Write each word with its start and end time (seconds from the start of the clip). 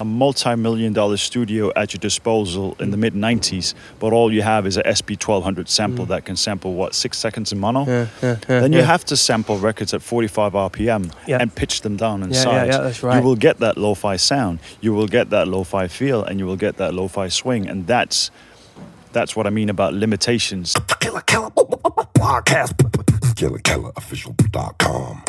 a 0.00 0.04
multi-million 0.04 0.92
dollar 0.92 1.16
studio 1.16 1.72
at 1.76 1.92
your 1.92 1.98
disposal 2.00 2.76
in 2.80 2.90
the 2.90 2.96
mid 2.96 3.14
90s, 3.14 3.74
but 3.98 4.12
all 4.12 4.32
you 4.32 4.42
have 4.42 4.66
is 4.66 4.76
a 4.76 4.82
SP 4.86 5.10
1200 5.20 5.68
sample 5.68 6.06
that 6.06 6.24
can 6.24 6.36
sample 6.36 6.74
what 6.74 6.94
six 6.94 7.18
seconds 7.18 7.52
in 7.52 7.58
mono. 7.58 7.84
Mm. 7.84 7.86
Yeah, 7.86 8.06
yeah, 8.22 8.36
yeah, 8.48 8.60
then 8.60 8.72
you 8.72 8.78
yeah. 8.80 8.84
have 8.86 9.04
to 9.06 9.16
sample 9.16 9.58
records 9.58 9.92
at 9.94 10.02
45 10.02 10.52
RPM 10.54 11.12
Yeah. 11.26 11.38
and 11.40 11.54
pitch 11.54 11.82
them 11.82 11.96
down 11.96 12.22
in 12.22 12.30
Yeah, 12.30 12.36
yeah, 12.36 12.42
sides. 12.42 12.76
yeah, 12.76 12.82
that's 12.82 13.02
right. 13.02 13.16
You 13.18 13.22
will 13.22 13.36
get 13.36 13.58
that 13.58 13.76
lo-fi 13.76 14.16
sound, 14.16 14.58
you 14.80 14.92
will 14.94 15.08
get 15.08 15.30
that 15.30 15.48
lo-fi 15.48 15.88
feel, 15.88 16.22
and 16.24 16.38
you 16.38 16.46
will 16.46 16.56
get 16.56 16.76
that 16.78 16.94
lo-fi 16.94 17.28
swing, 17.28 17.68
and 17.68 17.86
that's 17.86 18.30
that's 19.12 19.34
what 19.34 19.46
I 19.46 19.50
mean 19.50 19.68
about 19.68 19.92
limitations. 19.92 20.74
Killa 21.00 21.22
Kela 21.22 21.50
Podcast. 22.14 23.09
KillaKelaOfficial.com. 23.40 25.22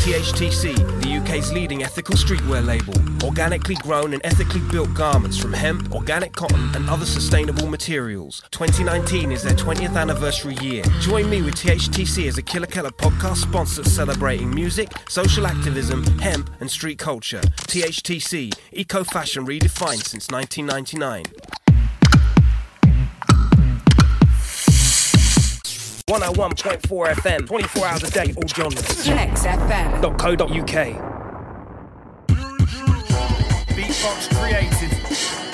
THTC, 0.00 1.02
the 1.02 1.16
UK's 1.18 1.52
leading 1.52 1.82
ethical 1.82 2.14
streetwear 2.14 2.64
label. 2.64 2.94
Organically 3.22 3.74
grown 3.74 4.14
and 4.14 4.24
ethically 4.24 4.62
built 4.70 4.94
garments 4.94 5.36
from 5.36 5.52
hemp, 5.52 5.94
organic 5.94 6.32
cotton, 6.32 6.74
and 6.74 6.88
other 6.88 7.04
sustainable 7.04 7.66
materials. 7.66 8.42
2019 8.50 9.30
is 9.30 9.42
their 9.42 9.52
20th 9.52 9.94
anniversary 9.94 10.54
year. 10.62 10.82
Join 11.00 11.28
me 11.28 11.42
with 11.42 11.54
THTC 11.56 12.28
as 12.28 12.38
a 12.38 12.42
Killa 12.42 12.66
Kela 12.66 12.90
podcast 12.92 13.36
sponsor 13.36 13.84
celebrating 13.84 14.48
music, 14.48 14.90
social 15.10 15.46
activism, 15.46 16.02
hemp, 16.20 16.48
and 16.60 16.70
street 16.70 16.98
culture. 16.98 17.42
THTC, 17.68 18.58
eco 18.72 19.04
fashion 19.04 19.44
redefined 19.44 20.06
since 20.06 20.30
1999. 20.30 21.63
101.4 26.10 27.14
FM, 27.14 27.46
24 27.46 27.86
hours 27.86 28.02
a 28.02 28.10
day, 28.10 28.34
all 28.36 28.46
genres. 28.46 28.82
Flex 29.04 29.44
FM. 29.46 30.02
.co.uk. 30.18 30.86
Beatbox 33.74 34.28
created. 34.36 34.90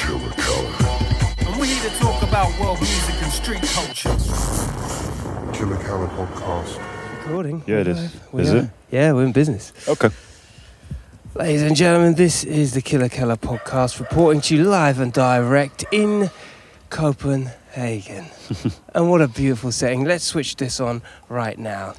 Killa 0.00 0.30
Kela. 0.34 1.46
And 1.46 1.56
we're 1.56 1.66
here 1.66 1.88
to 1.88 1.96
talk 2.00 2.22
about 2.24 2.60
world 2.60 2.78
music 2.80 3.14
and 3.22 3.30
street 3.32 3.62
culture. 3.62 4.08
Killa 5.56 5.76
Kela 5.84 6.08
Podcast. 6.16 6.80
Recording. 7.20 7.62
Yeah, 7.68 7.76
it 7.82 7.86
is. 7.86 8.16
We 8.32 8.42
Is 8.42 8.52
are. 8.52 8.56
it? 8.56 8.70
Yeah, 8.90 9.12
we're 9.12 9.26
in 9.26 9.32
business. 9.32 9.72
Okay. 9.88 10.08
Ladies 11.36 11.62
and 11.62 11.76
gentlemen, 11.76 12.14
this 12.14 12.42
is 12.42 12.74
the 12.74 12.82
Killa 12.82 13.08
Kela 13.08 13.36
podcast 13.38 14.00
reporting 14.00 14.40
to 14.40 14.56
you 14.56 14.64
live 14.64 14.98
and 14.98 15.12
direct 15.12 15.84
in 15.92 16.28
Copenhagen. 16.90 18.26
and 18.94 19.10
what 19.10 19.22
a 19.22 19.28
beautiful 19.28 19.72
setting. 19.72 20.04
Let's 20.04 20.24
switch 20.24 20.56
this 20.56 20.80
on 20.80 21.02
right 21.28 21.58
now. 21.58 21.94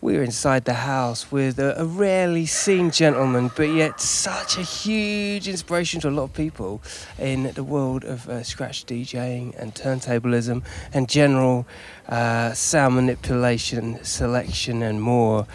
We're 0.00 0.22
inside 0.22 0.66
the 0.66 0.74
house 0.74 1.32
with 1.32 1.58
a, 1.58 1.80
a 1.80 1.84
rarely 1.84 2.46
seen 2.46 2.90
gentleman, 2.90 3.50
but 3.56 3.70
yet 3.70 4.00
such 4.00 4.58
a 4.58 4.62
huge 4.62 5.48
inspiration 5.48 6.00
to 6.02 6.08
a 6.08 6.10
lot 6.10 6.24
of 6.24 6.34
people 6.34 6.82
in 7.18 7.52
the 7.54 7.64
world 7.64 8.04
of 8.04 8.28
uh, 8.28 8.42
scratch 8.42 8.84
DJing 8.86 9.58
and 9.58 9.74
turntablism 9.74 10.62
and 10.92 11.08
general 11.08 11.66
uh, 12.08 12.52
sound 12.52 12.96
manipulation, 12.96 14.02
selection, 14.04 14.82
and 14.82 15.00
more. 15.00 15.46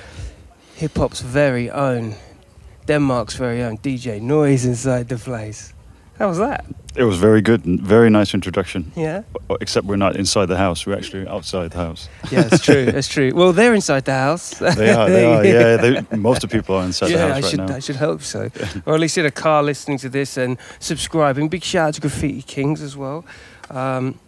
Hip 0.76 0.98
hop's 0.98 1.22
very 1.22 1.70
own, 1.70 2.16
Denmark's 2.88 3.36
very 3.36 3.62
own 3.62 3.78
DJ 3.78 4.20
Noize 4.20 4.66
inside 4.66 5.08
the 5.08 5.18
place. 5.18 5.74
How 6.20 6.28
was 6.28 6.38
that? 6.38 6.66
It 6.94 7.06
was 7.06 7.18
very 7.18 7.42
good, 7.42 7.66
and 7.66 7.80
very 7.80 8.10
nice 8.10 8.34
introduction. 8.34 8.92
Yeah? 8.96 9.24
Except 9.62 9.88
we're 9.88 9.96
not 9.96 10.18
inside 10.18 10.48
the 10.48 10.58
house; 10.58 10.86
we're 10.86 10.98
actually 10.98 11.26
outside 11.26 11.72
the 11.72 11.78
house. 11.78 12.10
Yeah, 12.30 12.50
it's 12.52 12.62
true. 12.64 12.76
it's 12.88 13.08
true. 13.08 13.32
Well, 13.34 13.54
they're 13.54 13.74
inside 13.74 14.04
the 14.06 14.14
house. 14.14 14.52
They 14.60 14.92
are. 14.92 15.10
They 15.10 15.26
are. 15.26 15.46
Yeah. 15.46 15.78
They, 15.78 16.18
most 16.18 16.44
of 16.44 16.50
the 16.50 16.58
people 16.58 16.76
are 16.76 16.84
inside 16.84 17.12
yeah, 17.12 17.18
the 17.18 17.22
house 17.24 17.32
I 17.32 17.42
right 17.42 17.50
should, 17.50 17.60
now. 17.60 17.76
I 17.76 17.80
should 17.80 17.96
hope 17.96 18.22
so. 18.22 18.52
or 18.86 18.94
at 18.96 19.00
least 19.00 19.18
in 19.18 19.26
a 19.26 19.32
car 19.32 19.64
listening 19.64 20.00
to 20.00 20.10
this 20.10 20.36
and 20.38 20.58
subscribing. 20.80 21.48
Big 21.48 21.64
shout 21.64 21.88
out 21.88 21.94
to 21.94 22.02
Graffiti 22.02 22.42
Kings 22.42 22.82
as 22.82 22.98
well. 22.98 23.24
Um, 23.70 24.20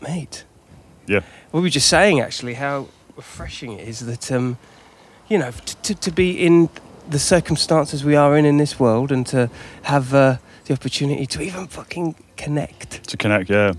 mate, 0.00 0.44
Yeah. 1.06 1.20
we 1.52 1.60
were 1.60 1.68
just 1.68 1.88
saying 1.88 2.20
actually 2.20 2.54
how 2.54 2.88
refreshing 3.14 3.72
it 3.72 3.86
is 3.86 4.00
that, 4.00 4.32
um, 4.32 4.56
you 5.28 5.36
know, 5.38 5.50
t- 5.50 5.76
to, 5.82 5.94
to 5.94 6.10
be 6.10 6.44
in 6.44 6.70
the 7.08 7.18
circumstances 7.18 8.04
we 8.04 8.16
are 8.16 8.36
in 8.38 8.46
in 8.46 8.56
this 8.56 8.80
world 8.80 9.12
and 9.12 9.26
to 9.26 9.50
have 9.82 10.14
uh, 10.14 10.38
the 10.64 10.72
opportunity 10.74 11.26
to 11.26 11.42
even 11.42 11.66
fucking 11.66 12.14
connect. 12.36 13.04
To 13.08 13.16
connect, 13.16 13.50
yeah. 13.50 13.72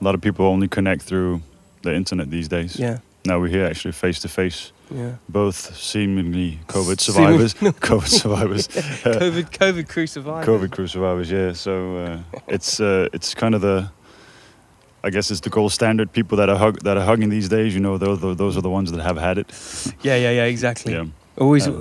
A 0.00 0.04
lot 0.04 0.14
of 0.14 0.20
people 0.20 0.46
only 0.46 0.68
connect 0.68 1.02
through 1.02 1.40
the 1.82 1.94
internet 1.94 2.30
these 2.30 2.48
days. 2.48 2.78
Yeah, 2.78 2.98
Now 3.24 3.40
we're 3.40 3.48
here 3.48 3.64
actually 3.66 3.92
face 3.92 4.20
to 4.20 4.28
face. 4.28 4.72
yeah. 4.90 5.12
Both 5.28 5.76
seemingly 5.76 6.58
COVID 6.68 7.00
survivors. 7.00 7.54
COVID 7.80 8.08
survivors. 8.08 8.68
COVID, 9.02 9.50
COVID 9.50 9.88
crew 9.88 10.06
survivors. 10.06 10.46
COVID 10.46 10.70
crew 10.70 10.86
survivors. 10.86 11.30
Yeah. 11.30 11.52
So 11.52 11.96
uh, 11.96 12.38
it's 12.46 12.80
uh, 12.80 13.08
it's 13.12 13.34
kind 13.34 13.54
of 13.54 13.60
the. 13.60 13.90
I 15.04 15.10
guess 15.10 15.30
it's 15.30 15.40
the 15.40 15.50
gold 15.50 15.72
standard. 15.72 16.12
People 16.12 16.36
that 16.38 16.48
are 16.48 16.56
hug, 16.58 16.80
that 16.82 16.96
are 16.96 17.04
hugging 17.04 17.28
these 17.30 17.48
days, 17.48 17.72
you 17.72 17.80
know, 17.80 17.98
those 17.98 18.20
those 18.36 18.56
are 18.56 18.62
the 18.62 18.70
ones 18.70 18.90
that 18.92 19.00
have 19.00 19.16
had 19.16 19.38
it. 19.38 19.46
Yeah, 20.02 20.16
yeah, 20.16 20.32
yeah, 20.32 20.44
exactly. 20.44 20.92
Yeah. 20.92 21.06
Always 21.40 21.66
Uh, 21.68 21.72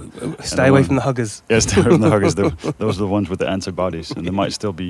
stay 0.44 0.68
away 0.68 0.79
one- 0.81 0.84
from 0.84 0.95
the 0.95 1.01
huggers. 1.01 1.41
Yes, 1.50 1.66
they're 1.66 1.97
the 1.97 2.09
huggers. 2.09 2.35
Those 2.35 2.51
those 2.78 2.97
are 2.97 3.06
the 3.06 3.07
ones 3.07 3.29
with 3.29 3.40
the 3.40 3.47
antibodies, 3.50 4.12
and 4.12 4.25
they 4.25 4.31
might 4.31 4.53
still 4.53 4.73
be 4.73 4.90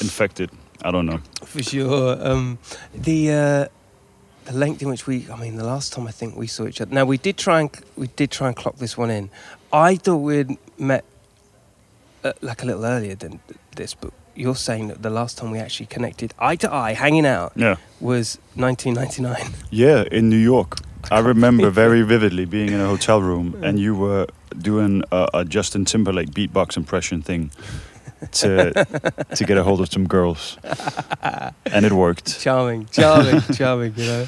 infected. 0.00 0.50
I 0.82 0.90
don't 0.90 1.06
know. 1.06 1.20
For 1.44 1.62
sure. 1.62 2.16
Um, 2.26 2.58
the 2.94 3.30
uh, 3.30 3.66
the 4.44 4.52
length 4.58 4.80
in 4.82 4.88
which 4.88 5.06
we, 5.06 5.26
I 5.32 5.36
mean, 5.36 5.56
the 5.56 5.64
last 5.66 5.92
time 5.92 6.06
I 6.06 6.12
think 6.12 6.36
we 6.36 6.46
saw 6.46 6.66
each 6.66 6.80
other. 6.80 6.94
Now 6.94 7.04
we 7.04 7.18
did 7.18 7.36
try 7.36 7.60
and 7.60 7.70
we 7.96 8.06
did 8.16 8.30
try 8.30 8.46
and 8.48 8.56
clock 8.56 8.76
this 8.76 8.96
one 8.96 9.10
in. 9.10 9.28
I 9.72 9.96
thought 9.96 10.18
we'd 10.18 10.56
met 10.78 11.04
uh, 12.24 12.32
like 12.40 12.62
a 12.62 12.66
little 12.66 12.84
earlier 12.84 13.16
than 13.16 13.40
this, 13.74 13.94
but 13.94 14.12
you're 14.34 14.54
saying 14.56 14.88
that 14.88 15.02
the 15.02 15.10
last 15.10 15.38
time 15.38 15.50
we 15.50 15.58
actually 15.58 15.86
connected 15.86 16.32
eye 16.38 16.56
to 16.56 16.72
eye, 16.72 16.92
hanging 16.94 17.26
out, 17.26 17.52
Yeah. 17.56 17.76
was 18.00 18.38
1999. 18.54 19.52
Yeah, 19.70 20.04
in 20.12 20.28
New 20.28 20.36
York. 20.38 20.76
I 21.10 21.20
remember 21.20 21.70
very 21.70 22.02
vividly 22.02 22.44
being 22.46 22.70
in 22.72 22.80
a 22.80 22.86
hotel 22.86 23.22
room 23.22 23.56
and 23.62 23.78
you 23.78 23.94
were 23.94 24.26
doing 24.58 25.02
a, 25.12 25.28
a 25.34 25.44
Justin 25.44 25.84
Timberlake 25.84 26.30
beatbox 26.30 26.76
impression 26.76 27.22
thing 27.22 27.50
to 28.32 28.72
to 29.34 29.44
get 29.44 29.56
a 29.58 29.62
hold 29.62 29.80
of 29.80 29.90
some 29.92 30.06
girls, 30.06 30.56
and 31.72 31.84
it 31.84 31.92
worked. 31.92 32.40
Charming, 32.40 32.86
charming, 32.86 33.40
charming. 33.54 33.92
You 33.96 34.06
know, 34.06 34.26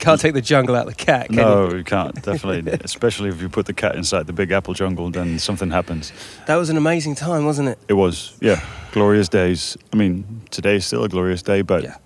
can't 0.00 0.20
take 0.20 0.34
the 0.34 0.42
jungle 0.42 0.74
out 0.74 0.88
of 0.88 0.96
the 0.96 1.04
cat. 1.04 1.28
Can 1.28 1.36
No, 1.36 1.70
you? 1.70 1.76
you 1.78 1.84
can't 1.84 2.14
definitely, 2.22 2.72
especially 2.84 3.28
if 3.30 3.40
you 3.40 3.48
put 3.48 3.66
the 3.66 3.72
cat 3.72 3.94
inside 3.94 4.26
the 4.26 4.32
Big 4.32 4.50
Apple 4.50 4.74
jungle, 4.74 5.10
then 5.10 5.38
something 5.38 5.70
happens. 5.70 6.12
that 6.46 6.56
was 6.56 6.70
an 6.70 6.76
amazing 6.76 7.14
time, 7.14 7.44
wasn't 7.46 7.68
it? 7.68 7.78
It 7.88 7.94
was, 7.94 8.36
yeah, 8.40 8.60
glorious 8.92 9.28
days. 9.28 9.76
I 9.92 9.96
mean, 9.96 10.42
today 10.50 10.76
is 10.76 10.84
still 10.84 11.04
a 11.04 11.08
glorious 11.08 11.40
day, 11.42 11.62
but 11.62 11.84
Yeah. 11.84 11.96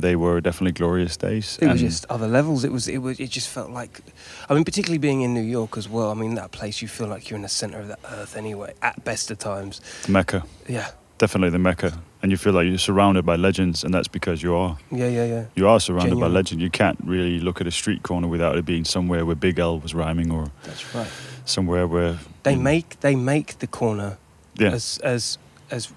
They 0.00 0.16
were 0.16 0.40
definitely 0.40 0.72
glorious 0.72 1.16
days. 1.16 1.58
It 1.62 1.66
was 1.68 1.80
just 1.80 2.06
other 2.10 2.28
levels. 2.28 2.64
It 2.64 2.72
was. 2.72 2.88
It 2.88 2.98
was. 2.98 3.18
It 3.20 3.30
just 3.30 3.48
felt 3.48 3.70
like. 3.70 4.00
I 4.48 4.54
mean, 4.54 4.64
particularly 4.64 4.98
being 4.98 5.22
in 5.22 5.34
New 5.34 5.40
York 5.58 5.76
as 5.76 5.88
well. 5.88 6.10
I 6.10 6.14
mean, 6.14 6.34
that 6.34 6.50
place 6.52 6.82
you 6.82 6.88
feel 6.88 7.06
like 7.08 7.30
you're 7.30 7.36
in 7.36 7.42
the 7.42 7.48
center 7.48 7.78
of 7.78 7.88
the 7.88 7.98
earth 8.12 8.36
anyway. 8.36 8.74
At 8.82 9.04
best 9.04 9.30
of 9.30 9.38
times. 9.38 9.80
Mecca, 10.08 10.44
Yeah. 10.68 10.88
definitely 11.18 11.50
the 11.50 11.58
Mecca, 11.58 11.92
and 12.22 12.30
you 12.32 12.36
feel 12.38 12.52
like 12.52 12.66
you're 12.66 12.78
surrounded 12.78 13.24
by 13.26 13.36
legends, 13.36 13.84
and 13.84 13.92
that's 13.94 14.08
because 14.08 14.42
you 14.42 14.54
are. 14.54 14.78
Yeah. 14.90 15.08
Yeah. 15.08 15.24
Yeah. 15.26 15.44
You 15.54 15.68
are 15.68 15.80
surrounded 15.80 16.10
Genuine. 16.10 16.30
by 16.32 16.34
legend. 16.34 16.60
You 16.60 16.70
can't 16.70 16.98
really 17.04 17.40
look 17.40 17.60
at 17.60 17.66
a 17.66 17.70
street 17.70 18.02
corner 18.02 18.28
without 18.28 18.56
it 18.58 18.64
being 18.64 18.84
somewhere 18.84 19.24
where 19.26 19.36
Big 19.36 19.58
L 19.58 19.78
was 19.78 19.94
rhyming, 19.94 20.30
or 20.30 20.50
That's 20.64 20.94
right. 20.94 21.08
somewhere 21.44 21.86
where 21.86 22.18
They 22.42 22.56
make. 22.56 23.00
They 23.00 23.14
make 23.14 23.58
the 23.58 23.66
corner 23.66 24.16
yeah, 24.56 24.72
as 24.72 24.98
as 25.04 25.38
as 25.70 25.92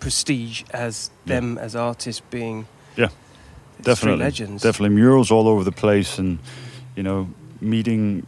prestige 0.00 0.62
as 0.72 1.10
Yeah. 1.24 1.34
them 1.34 1.58
as 1.58 1.74
artists 1.76 2.22
being. 2.30 2.66
Yeah. 2.98 3.08
street 3.08 3.84
definitely, 3.84 4.24
legends. 4.24 4.62
definitely 4.62 4.94
murals 4.96 5.30
all 5.30 5.46
over 5.48 5.64
the 5.64 5.72
place, 5.72 6.18
and 6.18 6.38
you 6.96 7.02
know, 7.02 7.28
meeting 7.60 8.26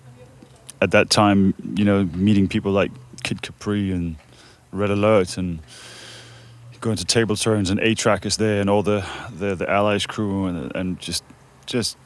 at 0.81 0.91
that 0.93 1.11
time, 1.11 1.53
you 1.75 1.85
know, 1.85 2.05
meeting 2.15 2.49
people 2.49 2.73
like 2.73 2.91
Kid 3.23 3.43
Capri 3.43 3.93
and 3.93 4.17
Red 4.73 4.91
Alert, 4.91 5.37
and 5.39 5.59
going 6.81 6.97
to 6.97 7.05
table 7.05 7.37
turns, 7.37 7.69
and 7.71 7.79
A-Trak 7.81 8.25
is 8.25 8.37
there, 8.39 8.61
and 8.61 8.71
all 8.71 8.83
the 8.83 9.05
the, 9.39 9.55
the 9.55 9.69
Allies 9.71 10.07
crew, 10.07 10.47
and 10.47 10.75
and 10.77 10.99
just 10.99 11.23
just 11.67 11.97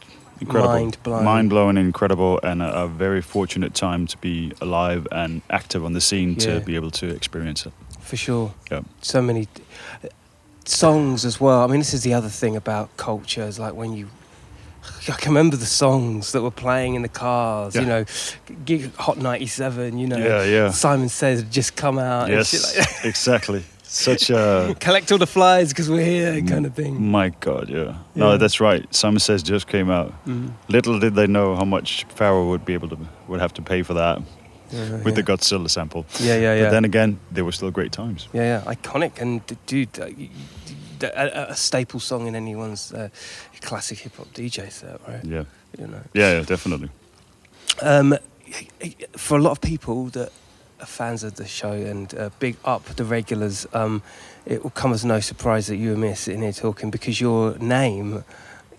incredible, 0.40 0.72
Mind-blowing. 0.74 1.24
mind 1.24 1.50
blowing, 1.50 1.76
incredible, 1.76 2.40
and 2.42 2.60
a, 2.60 2.82
a 2.82 2.88
very 2.88 3.22
fortunate 3.22 3.72
time 3.74 4.06
to 4.08 4.18
be 4.18 4.52
alive 4.60 5.06
and 5.12 5.42
active 5.48 5.84
on 5.84 5.92
the 5.92 6.00
scene 6.00 6.30
Yeah. 6.30 6.58
to 6.58 6.60
be 6.60 6.74
able 6.74 6.90
to 6.92 7.06
experience 7.14 7.66
it. 7.66 7.72
for 8.00 8.16
sure. 8.16 8.52
Yeah. 8.70 8.80
So 9.00 9.22
many 9.22 9.46
songs 10.64 11.24
as 11.24 11.40
well. 11.40 11.62
I 11.62 11.66
mean, 11.66 11.78
this 11.80 11.94
is 11.94 12.02
the 12.02 12.14
other 12.14 12.28
thing 12.28 12.56
about 12.56 12.96
culture 12.96 13.42
is 13.42 13.58
like 13.58 13.74
when 13.74 13.92
you. 13.92 14.08
I 15.08 15.12
can 15.12 15.30
remember 15.30 15.56
the 15.56 15.64
songs 15.66 16.32
that 16.32 16.42
were 16.42 16.50
playing 16.50 16.94
in 16.94 17.00
the 17.02 17.08
cars. 17.08 17.74
You 17.74 17.86
know, 17.86 18.04
Gig 18.64 18.94
Hot 18.96 19.16
ninety 19.18 19.46
seven. 19.46 19.98
You 19.98 20.06
know, 20.06 20.18
Yeah, 20.18 20.44
yeah. 20.44 20.70
Simon 20.70 21.08
Says 21.08 21.40
had 21.40 21.50
just 21.50 21.74
come 21.76 21.98
out. 21.98 22.24
and 22.24 22.34
yes, 22.34 22.50
shit 22.50 22.78
like 22.78 23.04
exactly. 23.04 23.64
Such 23.82 24.28
a 24.30 24.74
Collect 24.80 25.12
all 25.12 25.18
the 25.18 25.26
flies 25.26 25.68
because 25.68 25.88
we're 25.88 26.04
here, 26.04 26.42
kind 26.42 26.66
of 26.66 26.74
thing. 26.74 27.00
My 27.10 27.28
God, 27.28 27.68
yeah. 27.68 27.76
Yeah. 27.84 27.94
No, 28.16 28.36
that's 28.38 28.60
right. 28.60 28.92
Simon 28.92 29.20
Says 29.20 29.42
just 29.42 29.68
came 29.68 29.88
out. 29.88 30.12
Mm. 30.26 30.50
Little 30.68 30.98
did 30.98 31.14
they 31.14 31.28
know 31.28 31.54
how 31.54 31.64
much 31.64 32.04
Pharoahe 32.08 32.48
would 32.48 32.64
be 32.64 32.74
able 32.74 32.88
to 32.88 32.98
would 33.28 33.40
have 33.40 33.54
to 33.54 33.62
pay 33.62 33.82
for 33.82 33.94
that. 33.94 34.20
With 35.04 35.14
the 35.14 35.22
Godzilla 35.22 35.68
sample. 35.68 36.04
Yeah, 36.20 36.36
yeah, 36.36 36.54
yeah. 36.54 36.64
But 36.64 36.70
then 36.70 36.84
again, 36.84 37.18
they 37.32 37.42
were 37.42 37.52
still 37.52 37.70
great 37.70 37.92
times. 37.92 38.28
Yeah, 38.32 38.42
yeah, 38.66 38.74
iconic 38.74 39.20
and 39.20 39.46
d- 39.46 39.56
dude, 39.66 39.98
uh, 40.00 40.06
y- 40.18 40.28
y- 41.02 41.08
a, 41.14 41.46
a 41.50 41.56
staple 41.56 42.00
song 42.00 42.26
in 42.26 42.34
anyone's 42.34 42.92
uh, 42.92 43.08
classic 43.60 43.98
hip 43.98 44.16
hop 44.16 44.26
DJ 44.34 44.70
set, 44.70 45.00
right? 45.08 45.24
Yeah, 45.24 45.44
You 45.78 45.86
know, 45.86 46.00
yeah, 46.14 46.32
yeah 46.38 46.42
definitely. 46.44 46.88
um, 47.82 48.16
for 49.16 49.38
a 49.38 49.42
lot 49.42 49.50
of 49.52 49.60
people 49.60 50.06
that 50.10 50.30
are 50.80 50.86
fans 50.86 51.22
of 51.24 51.34
the 51.34 51.46
show 51.46 51.72
and 51.72 52.14
uh, 52.14 52.30
big 52.38 52.56
up 52.64 52.84
the 52.96 53.04
regulars, 53.04 53.66
um, 53.72 54.02
it 54.46 54.62
will 54.62 54.70
come 54.70 54.92
as 54.92 55.04
no 55.04 55.20
surprise 55.20 55.66
that 55.68 55.76
you 55.76 55.92
and 55.92 56.00
me 56.00 56.08
are 56.08 56.14
sitting 56.16 56.42
here 56.42 56.52
talking 56.52 56.90
because 56.90 57.20
your 57.20 57.56
name. 57.58 58.24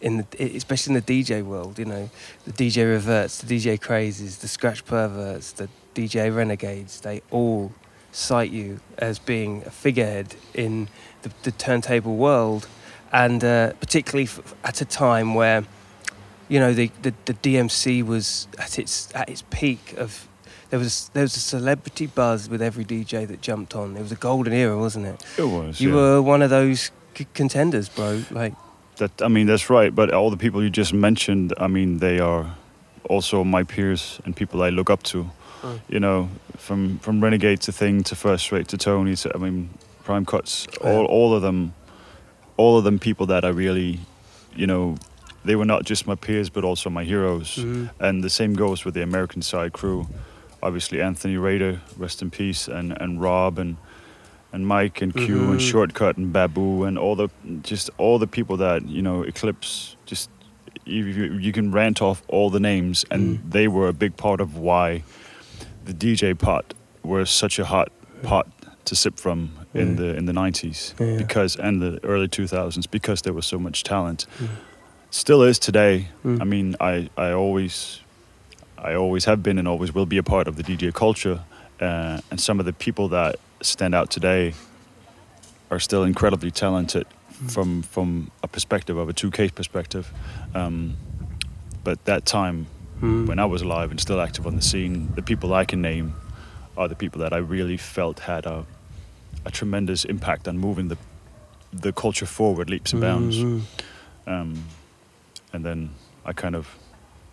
In 0.06 0.18
the, 0.18 0.56
especially 0.56 0.96
in 0.96 1.04
the 1.04 1.24
DJ 1.24 1.44
world, 1.44 1.80
you 1.80 1.86
know, 1.86 2.12
the 2.46 2.52
DJ 2.54 2.88
reverts, 2.88 3.42
the 3.42 3.48
DJ 3.58 3.82
crazes, 3.82 4.38
the 4.38 4.48
scratch 4.48 4.86
perverts, 4.86 5.52
the 5.54 5.68
DJ 5.96 6.34
renegades, 6.36 7.02
they 7.02 7.24
all 7.32 7.72
cite 8.12 8.52
you 8.52 8.80
as 9.00 9.18
being 9.18 9.64
a 9.66 9.72
figurehead 9.72 10.36
in 10.54 10.88
the, 11.24 11.32
the 11.42 11.52
turntable 11.52 12.16
world, 12.16 12.68
and 13.12 13.44
uh, 13.44 13.74
particularly 13.74 14.26
f- 14.26 14.54
at 14.64 14.80
a 14.80 14.86
time 14.86 15.34
where, 15.34 15.64
you 16.50 16.60
know, 16.60 16.72
the, 16.72 16.92
the, 17.02 17.14
the 17.26 17.34
DMC 17.34 18.06
was 18.06 18.48
at 18.60 18.78
its 18.78 19.10
at 19.16 19.28
its 19.30 19.44
peak 19.50 19.96
of. 19.98 20.28
There 20.72 20.80
was 20.80 21.10
there 21.14 21.24
was 21.24 21.36
a 21.36 21.40
celebrity 21.40 22.08
buzz 22.08 22.50
with 22.50 22.62
every 22.62 22.86
DJ 22.86 23.28
that 23.28 23.42
jumped 23.42 23.76
on. 23.76 23.96
It 23.98 24.02
was 24.02 24.12
a 24.12 24.16
golden 24.30 24.54
era, 24.54 24.78
wasn't 24.78 25.06
it? 25.06 25.24
It 25.38 25.46
was. 25.46 25.80
You 25.80 25.90
yeah. 25.90 25.96
were 25.96 26.22
one 26.22 26.42
of 26.42 26.50
those 26.50 26.92
c- 27.16 27.28
contenders, 27.34 27.88
bro. 27.88 28.24
Like, 28.32 28.54
That 28.98 29.22
I 29.22 29.28
mean, 29.28 29.48
that's 29.48 29.70
right. 29.70 29.94
But 29.94 30.12
all 30.14 30.30
the 30.30 30.38
people 30.38 30.64
you 30.64 30.70
just 30.70 30.94
mentioned, 30.94 31.54
I 31.58 31.68
mean, 31.68 32.00
they 32.00 32.20
are 32.20 32.56
also 33.10 33.44
my 33.44 33.64
peers 33.64 34.20
and 34.26 34.36
people 34.36 34.64
I 34.64 34.70
look 34.70 34.90
up 34.90 35.04
to. 35.04 35.30
Mm. 35.62 35.80
You 35.90 36.00
know, 36.00 36.30
from 36.58 37.00
from 37.00 37.22
Renegade 37.24 37.62
to 37.62 37.72
Thing 37.72 38.04
to 38.04 38.16
First 38.16 38.52
Rate 38.52 38.68
to 38.70 38.78
Tony 38.78 39.16
to 39.16 39.32
I 39.36 39.38
mean, 39.38 39.70
Prime 40.04 40.26
Cuts. 40.26 40.68
All 40.82 40.92
Yeah. 41.02 41.08
all 41.18 41.34
of 41.36 41.42
them, 41.42 41.74
all 42.58 42.78
of 42.78 42.84
them 42.84 43.00
people 43.00 43.26
that 43.28 43.44
I 43.44 43.50
really, 43.50 44.00
you 44.56 44.68
know, 44.68 44.96
they 45.44 45.56
were 45.56 45.66
not 45.66 45.84
just 45.84 46.08
my 46.08 46.16
peers 46.16 46.50
but 46.50 46.64
also 46.64 46.90
my 46.90 47.04
heroes. 47.04 47.58
mm, 47.58 47.90
And 48.00 48.24
the 48.24 48.30
same 48.30 48.54
goes 48.54 48.86
with 48.86 48.94
the 48.94 49.04
American 49.04 49.42
side 49.42 49.72
crew. 49.74 50.08
Obviously, 50.64 51.02
Anthony 51.02 51.38
Rader, 51.38 51.82
rest 51.98 52.22
in 52.22 52.32
peace, 52.32 52.68
and, 52.68 52.92
and 53.02 53.22
Rob 53.22 53.60
and 53.60 53.76
and 54.54 54.66
Mike 54.68 55.02
and 55.02 55.14
Q 55.14 55.52
and 55.52 55.60
Mhm. 55.60 55.70
Shortcut 55.72 56.18
and 56.18 56.32
Babu 56.32 56.84
and 56.86 56.98
all 56.98 57.16
the 57.16 57.30
just 57.64 57.90
all 57.98 58.20
the 58.20 58.28
people 58.28 58.58
that 58.58 58.88
you 58.88 59.02
know 59.02 59.24
Eclipse. 59.24 59.96
Just 60.06 60.30
you, 60.86 61.04
you, 61.40 61.52
can 61.52 61.72
rant 61.72 62.00
off 62.02 62.22
all 62.28 62.52
the 62.52 62.60
names, 62.60 63.06
and 63.10 63.40
Mm. 63.40 63.52
they 63.52 63.68
were 63.68 63.88
a 63.88 63.94
big 63.94 64.18
part 64.18 64.40
of 64.40 64.56
why 64.56 65.02
the 65.86 65.94
DJ 65.94 66.34
pot 66.38 66.74
was 67.04 67.30
such 67.32 67.58
a 67.60 67.66
hot 67.66 67.90
pot 68.22 68.46
to 68.86 68.96
sip 68.96 69.18
from 69.20 69.50
in 69.74 69.96
the 69.96 70.16
in 70.16 70.26
the 70.26 70.34
nineties 70.34 70.94
Yeah. 71.00 71.18
because 71.18 71.56
and 71.56 71.82
the 71.82 72.00
early 72.04 72.28
two 72.28 72.46
thousands 72.48 72.88
because 72.88 73.22
there 73.24 73.34
was 73.34 73.46
so 73.48 73.58
much 73.58 73.84
talent. 73.84 74.28
Mm. 74.40 74.48
Still 75.10 75.42
is 75.44 75.58
today. 75.60 76.08
Mm. 76.24 76.42
I 76.42 76.44
mean, 76.44 76.76
I, 76.80 77.10
I 77.18 77.32
always, 77.32 78.02
I 78.78 78.94
always 78.96 79.26
have 79.26 79.42
been 79.42 79.58
and 79.58 79.68
always 79.68 79.94
will 79.96 80.06
be 80.06 80.18
a 80.18 80.24
part 80.24 80.48
of 80.48 80.56
the 80.56 80.64
DJ 80.64 80.92
culture. 80.94 81.40
Uh, 81.82 82.20
and 82.30 82.40
some 82.40 82.60
of 82.60 82.66
the 82.66 82.74
people 82.74 83.08
that 83.10 83.36
stand 83.62 83.96
out 83.96 84.10
today 84.10 84.54
are 85.72 85.80
still 85.80 86.04
incredibly 86.04 86.52
talented 86.52 87.08
from 87.48 87.82
from 87.82 88.32
a 88.44 88.48
perspective 88.48 88.98
of 88.98 89.10
a 89.10 89.14
2K 89.14 89.54
perspective. 89.54 90.12
Um, 90.54 90.98
but 91.84 92.04
that 92.06 92.26
time 92.26 92.68
mm. 93.02 93.28
when 93.28 93.40
I 93.40 93.46
was 93.46 93.62
alive 93.62 93.92
and 93.92 94.00
still 94.00 94.22
active 94.22 94.48
on 94.48 94.56
the 94.56 94.62
scene, 94.62 95.12
the 95.16 95.22
people 95.22 95.54
I 95.54 95.66
can 95.66 95.82
name 95.82 96.16
are 96.78 96.88
the 96.88 96.96
people 96.96 97.20
that 97.22 97.34
I 97.34 97.38
really 97.38 97.78
felt 97.78 98.20
had 98.22 98.46
a, 98.46 98.66
a 99.46 99.52
tremendous 99.52 100.06
impact 100.06 100.48
on 100.48 100.58
moving 100.58 100.88
the 100.88 100.98
the 101.74 101.92
culture 101.92 102.26
forward 102.26 102.70
leaps 102.70 102.94
and 102.94 103.02
bounds 103.02 103.38
Mm, 103.38 103.62
um, 104.28 104.64
and 105.52 105.66
then 105.66 105.90
I 106.26 106.32
kind 106.34 106.56
of 106.56 106.68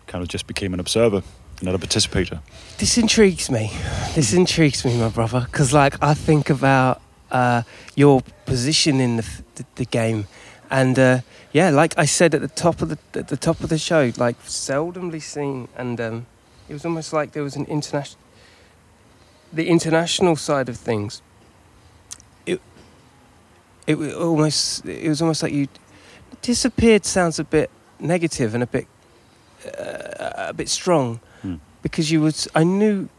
kind 0.05 0.21
of 0.21 0.27
just 0.27 0.47
became 0.47 0.73
an 0.73 0.79
observer, 0.79 1.23
not 1.63 1.75
a 1.75 1.79
participator. 1.79 2.41
This 2.77 2.97
intrigues 2.97 3.49
me. 3.49 3.71
This 4.15 4.33
intrigues 4.33 4.83
me, 4.83 4.97
my 4.97 5.09
brother, 5.09 5.41
because 5.41 5.73
like 5.73 6.01
I 6.03 6.13
think 6.13 6.49
about 6.49 7.01
uh, 7.31 7.63
your 7.95 8.21
position 8.45 8.99
in 8.99 9.17
the, 9.17 9.25
the, 9.55 9.65
the 9.75 9.85
game, 9.85 10.27
and 10.69 10.99
uh, 10.99 11.19
yeah, 11.53 11.69
like 11.69 11.97
I 11.97 12.05
said 12.05 12.35
at 12.35 12.41
the 12.41 12.47
top 12.47 12.81
of 12.81 12.89
the 12.89 12.97
at 13.19 13.29
the 13.29 13.37
top 13.37 13.61
of 13.61 13.69
the 13.69 13.77
show, 13.77 14.11
like 14.17 14.37
seldomly 14.43 15.21
seen, 15.21 15.69
and 15.77 15.99
um, 16.01 16.25
it 16.67 16.73
was 16.73 16.85
almost 16.85 17.13
like 17.13 17.31
there 17.31 17.43
was 17.43 17.55
an 17.55 17.65
international, 17.65 18.19
the 19.53 19.67
international 19.69 20.35
side 20.35 20.67
of 20.67 20.77
things. 20.77 21.21
It 22.45 22.59
it 23.87 23.95
wa- 23.97 24.13
almost 24.13 24.85
it 24.85 25.07
was 25.07 25.21
almost 25.21 25.43
like 25.43 25.53
you 25.53 25.67
disappeared. 26.41 27.05
Sounds 27.05 27.39
a 27.39 27.45
bit 27.45 27.69
negative 27.99 28.53
and 28.53 28.63
a 28.63 28.67
bit 28.67 28.87
uh, 29.79 30.49
a 30.49 30.53
bit 30.53 30.67
strong 30.67 31.21
Hmm. 31.43 31.55
because 31.83 32.09
you 32.11 32.21
was 32.21 32.47
I 32.55 32.63
knew 32.63 33.09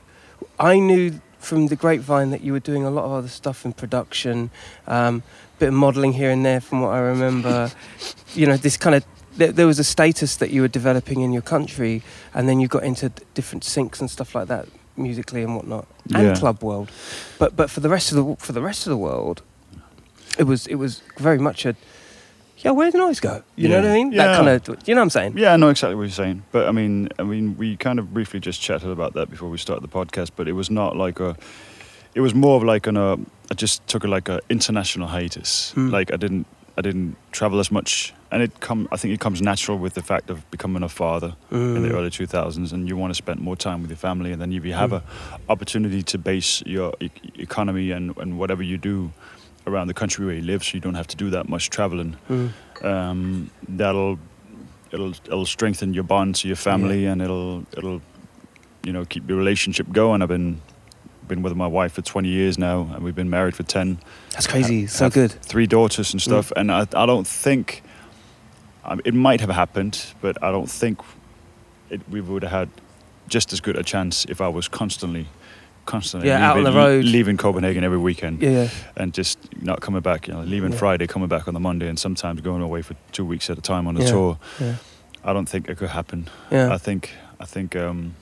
I 0.58 0.78
knew 0.80 1.20
from 1.38 1.66
the 1.68 1.76
grapevine 1.76 2.30
that 2.30 2.40
you 2.40 2.52
were 2.52 2.60
doing 2.60 2.84
a 2.84 2.90
lot 2.90 3.04
of 3.04 3.12
other 3.12 3.28
stuff 3.28 3.64
in 3.66 3.72
production, 3.74 4.50
um, 4.86 5.22
bit 5.58 5.68
of 5.68 5.74
modelling 5.74 6.14
here 6.14 6.30
and 6.30 6.42
there 6.44 6.60
from 6.60 6.80
what 6.80 6.88
I 6.94 7.00
remember. 7.00 7.70
you 8.34 8.46
know, 8.46 8.56
this 8.56 8.76
kind 8.78 8.96
of 8.96 9.04
there, 9.36 9.52
there 9.52 9.66
was 9.66 9.78
a 9.78 9.84
status 9.84 10.36
that 10.36 10.50
you 10.50 10.62
were 10.62 10.68
developing 10.72 11.20
in 11.20 11.32
your 11.32 11.42
country, 11.42 12.02
and 12.32 12.48
then 12.48 12.60
you 12.60 12.68
got 12.68 12.82
into 12.84 13.08
d- 13.10 13.22
different 13.34 13.62
syncs 13.64 14.00
and 14.00 14.10
stuff 14.10 14.34
like 14.34 14.48
that 14.48 14.66
musically 14.96 15.42
and 15.42 15.54
whatnot, 15.56 15.86
and 16.14 16.22
Yeah. 16.28 16.34
club 16.34 16.62
world. 16.62 16.88
But 17.38 17.54
but 17.56 17.68
for 17.68 17.80
the 17.80 17.88
rest 17.90 18.10
of 18.12 18.16
the 18.16 18.36
for 18.46 18.52
the 18.52 18.62
rest 18.62 18.86
of 18.86 18.90
the 18.90 18.96
world, 19.08 19.42
it 20.38 20.44
was 20.44 20.66
it 20.66 20.76
was 20.76 21.02
very 21.18 21.38
much 21.38 21.66
a 21.66 21.74
yeah. 22.58 22.70
Where 22.72 22.86
did 22.86 22.94
the 22.94 22.98
noise 22.98 23.20
go? 23.20 23.42
You 23.56 23.68
know 23.68 23.76
what 23.80 23.90
I 23.90 23.94
mean? 23.94 24.12
Yeah. 24.12 24.26
That 24.26 24.36
kind 24.36 24.48
of 24.78 24.88
you 24.88 24.94
know 24.94 25.00
what 25.00 25.04
I'm 25.04 25.10
saying? 25.10 25.34
Yeah, 25.38 25.52
I 25.52 25.56
know 25.56 25.68
exactly 25.70 25.94
what 25.96 26.02
you're 26.04 26.10
saying, 26.10 26.44
but 26.52 26.68
I 26.68 26.72
mean, 26.72 27.08
I 27.18 27.22
mean, 27.22 27.56
we 27.56 27.76
kind 27.76 27.98
of 27.98 28.12
briefly 28.14 28.40
just 28.40 28.60
chatted 28.60 28.90
about 28.90 29.14
that 29.14 29.30
before 29.30 29.48
we 29.50 29.58
started 29.58 29.82
the 29.82 29.88
podcast, 29.92 30.30
but 30.36 30.48
it 30.48 30.52
was 30.52 30.70
not 30.70 30.96
like 30.96 31.20
a. 31.20 31.36
It 32.14 32.20
was 32.20 32.34
more 32.34 32.56
of 32.56 32.62
like 32.62 32.86
an. 32.86 32.96
Uh, 32.96 33.16
I 33.50 33.54
just 33.54 33.86
took 33.88 34.04
a, 34.04 34.08
like 34.08 34.28
a 34.28 34.40
international 34.48 35.08
hiatus. 35.08 35.72
Hmm. 35.72 35.90
Like 35.90 36.12
I 36.12 36.16
didn't. 36.16 36.46
I 36.76 36.80
didn't 36.82 37.16
travel 37.30 37.60
as 37.60 37.70
much, 37.70 38.12
and 38.32 38.42
it 38.42 38.58
come. 38.58 38.88
I 38.90 38.96
think 38.96 39.14
it 39.14 39.20
comes 39.20 39.40
natural 39.40 39.78
with 39.78 39.94
the 39.94 40.02
fact 40.02 40.28
of 40.28 40.48
becoming 40.50 40.82
a 40.82 40.88
father 40.88 41.36
in 41.52 41.82
the 41.82 41.88
Mm. 41.90 41.94
early 41.94 42.10
2000s, 42.10 42.72
and 42.72 42.88
you 42.88 42.96
want 42.96 43.10
to 43.10 43.14
spend 43.14 43.38
more 43.40 43.54
time 43.56 43.80
with 43.82 43.90
your 43.90 43.96
family, 43.96 44.32
and 44.32 44.42
then 44.42 44.52
if 44.52 44.64
you 44.64 44.72
have 44.72 44.90
Mm. 44.90 45.02
a 45.02 45.50
opportunity 45.52 46.02
to 46.02 46.18
base 46.18 46.60
your 46.66 46.92
e- 47.00 47.10
economy 47.38 47.92
and, 47.92 48.16
and 48.18 48.36
whatever 48.40 48.64
you 48.64 48.76
do 48.76 49.12
around 49.66 49.86
the 49.88 49.94
country 49.94 50.26
where 50.26 50.34
you 50.34 50.42
live, 50.42 50.62
so 50.64 50.74
you 50.74 50.80
don't 50.80 50.94
have 50.94 51.06
to 51.08 51.16
do 51.16 51.30
that 51.30 51.48
much 51.48 51.70
traveling. 51.70 52.16
Mm. 52.28 52.52
Um, 52.84 53.50
that'll 53.68 54.18
it'll 54.90 55.10
it'll 55.26 55.46
strengthen 55.46 55.94
your 55.94 56.04
bond 56.04 56.36
to 56.36 56.48
your 56.48 56.56
family, 56.56 57.06
and 57.06 57.22
it'll 57.22 57.64
it'll 57.76 58.02
you 58.84 58.92
know 58.92 59.04
keep 59.04 59.28
your 59.28 59.38
relationship 59.38 59.90
going. 59.92 60.22
I've 60.22 60.28
been 60.28 60.60
been 61.28 61.42
with 61.42 61.56
my 61.56 61.66
wife 61.66 61.92
for 61.92 62.02
20 62.02 62.28
years 62.28 62.58
now, 62.58 62.82
and 62.92 63.02
we've 63.02 63.14
been 63.14 63.30
married 63.30 63.54
for 63.56 63.62
10 63.62 63.98
That's 64.32 64.46
crazy. 64.46 64.86
so 64.86 65.08
good. 65.08 65.32
three 65.32 65.66
daughters 65.66 66.12
and 66.12 66.20
stuff, 66.20 66.52
and 66.54 66.70
I, 66.70 66.86
I 66.94 67.06
don't 67.06 67.26
think 67.26 67.82
um, 68.84 69.00
it 69.06 69.14
might 69.14 69.40
have 69.40 69.50
happened, 69.50 70.04
but 70.20 70.42
I 70.42 70.50
don't 70.50 70.70
think 70.70 71.00
it, 71.88 72.02
we 72.10 72.20
would 72.20 72.42
have 72.42 72.52
had 72.52 72.68
just 73.26 73.52
as 73.52 73.60
good 73.60 73.76
a 73.76 73.82
chance 73.82 74.26
if 74.28 74.40
I 74.40 74.48
was 74.48 74.68
constantly, 74.68 75.26
constantly 75.86 76.28
Yeah, 76.28 76.48
out 76.50 76.56
on 76.56 76.64
leaving, 76.64 76.74
the 76.74 76.78
road. 76.80 77.04
leaving 77.04 77.36
Copenhagen 77.36 77.84
every 77.84 77.98
weekend 77.98 78.42
Yeah, 78.42 78.68
and 78.96 79.12
just 79.12 79.38
not 79.62 79.80
coming 79.80 80.00
back. 80.00 80.26
You 80.28 80.34
know, 80.34 80.42
leaving 80.42 80.72
Yeah. 80.72 80.78
Friday, 80.78 81.06
coming 81.06 81.28
back 81.28 81.46
on 81.48 81.54
the 81.54 81.60
Monday, 81.60 81.88
and 81.88 81.98
sometimes 81.98 82.40
going 82.40 82.62
away 82.62 82.82
for 82.82 82.94
two 83.12 83.24
weeks 83.24 83.50
at 83.50 83.58
a 83.58 83.62
time 83.62 83.86
on 83.86 83.96
a 83.96 84.00
Yeah, 84.00 84.10
tour. 84.10 84.38
yeah. 84.60 84.74
I 85.24 85.32
don't 85.32 85.48
think 85.48 85.68
it 85.68 85.76
could 85.78 85.90
happen. 85.90 86.28
Yeah. 86.50 86.72
I 86.74 86.78
think 86.78 87.10
I 87.40 87.44
think 87.46 87.74
um, 87.76 88.14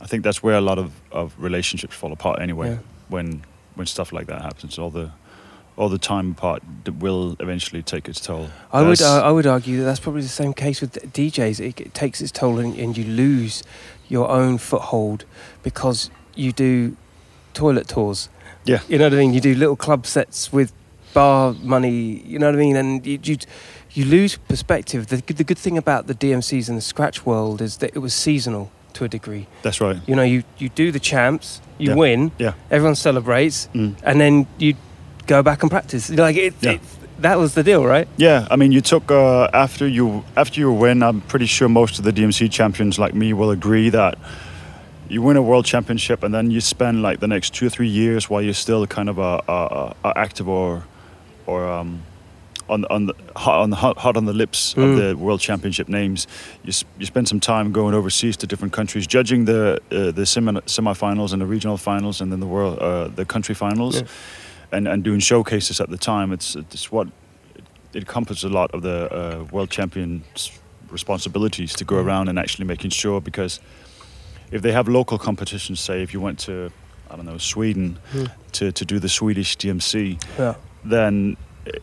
I 0.00 0.06
think 0.06 0.24
that's 0.24 0.42
where 0.42 0.56
a 0.56 0.60
lot 0.60 0.78
of, 0.78 0.90
of 1.10 1.34
relationships 1.38 1.94
fall 1.94 2.12
apart 2.12 2.40
anyway. 2.40 2.70
Yeah. 2.70 2.78
When 3.08 3.42
when 3.74 3.86
stuff 3.86 4.12
like 4.12 4.26
that 4.26 4.42
happens, 4.42 4.78
all 4.78 4.90
the 4.90 5.10
all 5.76 5.88
the 5.88 5.98
time 5.98 6.32
apart 6.32 6.62
will 7.00 7.34
eventually 7.40 7.82
take 7.82 8.06
its 8.08 8.20
toll. 8.20 8.48
I 8.72 8.82
would 8.82 9.00
uh, 9.02 9.22
I 9.22 9.30
would 9.30 9.46
argue 9.46 9.78
that 9.78 9.84
that's 9.84 10.00
probably 10.00 10.22
the 10.22 10.28
same 10.28 10.52
case 10.54 10.80
with 10.80 10.92
DJs. 11.12 11.60
It, 11.60 11.80
it 11.80 11.94
takes 11.94 12.20
its 12.20 12.30
toll 12.32 12.58
and, 12.58 12.76
and 12.78 12.96
you 12.96 13.04
lose 13.04 13.62
your 14.08 14.28
own 14.30 14.58
foothold 14.58 15.24
because 15.62 16.10
you 16.34 16.52
do 16.52 16.96
toilet 17.54 17.88
tours. 17.88 18.28
Yeah. 18.64 18.80
You 18.88 18.98
know 18.98 19.04
what 19.06 19.14
I 19.14 19.16
mean? 19.16 19.34
You 19.34 19.40
do 19.40 19.54
little 19.54 19.76
club 19.76 20.06
sets 20.06 20.52
with 20.52 20.72
bar 21.14 21.52
money. 21.62 22.22
You 22.26 22.38
know 22.38 22.46
what 22.46 22.54
I 22.54 22.58
mean? 22.58 22.76
And 22.76 23.06
you 23.06 23.18
you, 23.22 23.36
you 23.92 24.04
lose 24.04 24.36
perspective. 24.36 25.08
The, 25.08 25.20
good- 25.20 25.36
the 25.36 25.44
good 25.44 25.58
thing 25.58 25.76
about 25.76 26.06
the 26.06 26.14
DMCs 26.14 26.68
and 26.68 26.78
the 26.78 26.82
scratch 26.82 27.26
world 27.26 27.60
is 27.60 27.78
that 27.78 27.90
it 27.94 27.98
was 27.98 28.14
seasonal 28.14 28.70
to 28.94 29.04
a 29.04 29.08
degree. 29.08 29.46
that's 29.62 29.80
right. 29.80 29.96
You 30.06 30.14
know, 30.14 30.22
you, 30.22 30.44
you 30.58 30.68
do 30.68 30.92
the 30.92 31.00
champs, 31.00 31.60
you 31.78 31.88
Yeah. 31.90 31.94
win, 31.96 32.30
Yeah. 32.38 32.52
everyone 32.70 32.94
celebrates, 32.94 33.68
Mm. 33.74 33.94
and 34.04 34.20
then 34.20 34.46
you 34.58 34.74
go 35.26 35.42
back 35.42 35.62
and 35.62 35.70
practice. 35.70 36.10
Like 36.10 36.36
it, 36.36 36.54
Yeah. 36.60 36.72
it 36.72 36.80
that 37.20 37.38
was 37.38 37.54
the 37.54 37.62
deal, 37.62 37.84
right? 37.86 38.06
Yeah, 38.18 38.46
I 38.50 38.56
mean, 38.56 38.70
you 38.72 38.80
took 38.82 39.10
uh, 39.10 39.48
after 39.54 39.86
you 39.88 40.24
after 40.36 40.60
you 40.60 40.70
win. 40.72 41.02
I'm 41.02 41.20
pretty 41.22 41.46
sure 41.46 41.68
most 41.68 41.98
of 41.98 42.04
the 42.04 42.12
DMC 42.12 42.48
champions, 42.50 42.98
like 42.98 43.14
me, 43.14 43.32
will 43.32 43.50
agree 43.50 43.90
that 43.90 44.18
you 45.08 45.22
win 45.22 45.36
a 45.36 45.42
world 45.42 45.64
championship, 45.66 46.22
and 46.22 46.32
then 46.34 46.50
you 46.50 46.60
spend 46.60 47.02
like 47.02 47.20
the 47.20 47.28
next 47.28 47.54
two 47.54 47.66
or 47.66 47.70
three 47.70 47.88
years 47.88 48.30
while 48.30 48.42
you're 48.42 48.54
still 48.54 48.86
kind 48.86 49.08
of 49.08 49.18
a, 49.18 49.42
a, 49.48 49.94
a, 50.04 50.12
active 50.18 50.48
or 50.48 50.84
or 51.46 51.68
um, 51.68 52.02
on 52.68 52.84
on 52.86 53.06
the 53.06 53.14
hot 53.36 53.60
on 53.62 53.70
the 53.70 53.76
hot, 53.76 53.98
hot 53.98 54.16
on 54.16 54.24
the 54.24 54.32
lips 54.32 54.74
Mm. 54.74 54.82
of 54.84 54.96
the 54.96 55.16
world 55.16 55.40
championship 55.40 55.88
names. 55.88 56.26
You 56.64 56.72
you 56.98 57.06
spend 57.06 57.28
some 57.28 57.40
time 57.40 57.72
going 57.72 57.94
overseas 57.94 58.36
to 58.38 58.46
different 58.46 58.72
countries, 58.72 59.06
judging 59.06 59.44
the 59.46 59.80
uh, 59.90 60.12
the 60.12 60.24
semi 60.24 60.52
semifinals 60.66 61.32
and 61.32 61.42
the 61.42 61.46
regional 61.46 61.76
finals, 61.76 62.20
and 62.20 62.30
then 62.32 62.40
the 62.40 62.46
world 62.46 62.78
uh, 62.78 63.08
the 63.08 63.24
country 63.24 63.54
finals, 63.54 63.96
Yeah. 63.96 64.06
and 64.76 64.88
and 64.88 65.02
doing 65.04 65.20
showcases 65.20 65.80
at 65.80 65.88
the 65.90 65.98
time. 65.98 66.32
It's 66.32 66.56
it's 66.56 66.90
what 66.92 67.08
it 67.94 67.98
encompasses 68.04 68.44
a 68.44 68.48
lot 68.48 68.70
of 68.74 68.80
the 68.82 69.08
uh, 69.12 69.44
world 69.52 69.68
champions' 69.70 70.50
responsibilities 70.90 71.74
to 71.74 71.84
go 71.84 71.96
Mm. 71.96 72.06
around 72.06 72.28
and 72.28 72.38
actually 72.38 72.66
making 72.68 72.90
sure 72.92 73.20
because 73.20 73.60
if 74.52 74.62
they 74.62 74.72
have 74.72 74.88
local 74.88 75.18
competitions, 75.18 75.80
say 75.80 76.02
if 76.02 76.12
you 76.14 76.20
went 76.20 76.38
to 76.46 76.70
I 77.10 77.16
don't 77.16 77.26
know 77.26 77.38
Sweden 77.38 77.98
Mm. 78.14 78.30
to, 78.52 78.72
to 78.72 78.84
do 78.84 78.98
the 78.98 79.08
Swedish 79.08 79.56
DMC, 79.58 80.18
Yeah. 80.38 80.54
then 80.90 81.36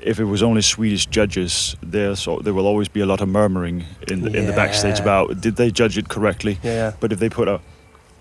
if 0.04 0.20
it 0.20 0.26
was 0.26 0.42
only 0.44 0.62
Swedish 0.62 1.06
judges, 1.06 1.76
there 1.92 2.16
so 2.16 2.40
there 2.40 2.54
will 2.54 2.66
always 2.68 2.90
be 2.90 3.02
a 3.02 3.06
lot 3.06 3.22
of 3.22 3.28
murmuring 3.30 3.86
in 4.08 4.22
the, 4.22 4.32
in 4.40 4.46
the 4.46 4.54
backstage 4.54 4.96
Yeah. 4.98 5.04
about 5.04 5.42
did 5.42 5.56
they 5.56 5.72
judge 5.72 5.98
it 5.98 6.08
correctly? 6.10 6.58
Yeah. 6.64 6.74
yeah. 6.74 6.92
But 7.00 7.12
if 7.12 7.20
they 7.20 7.30
put 7.30 7.48
a, 7.48 7.60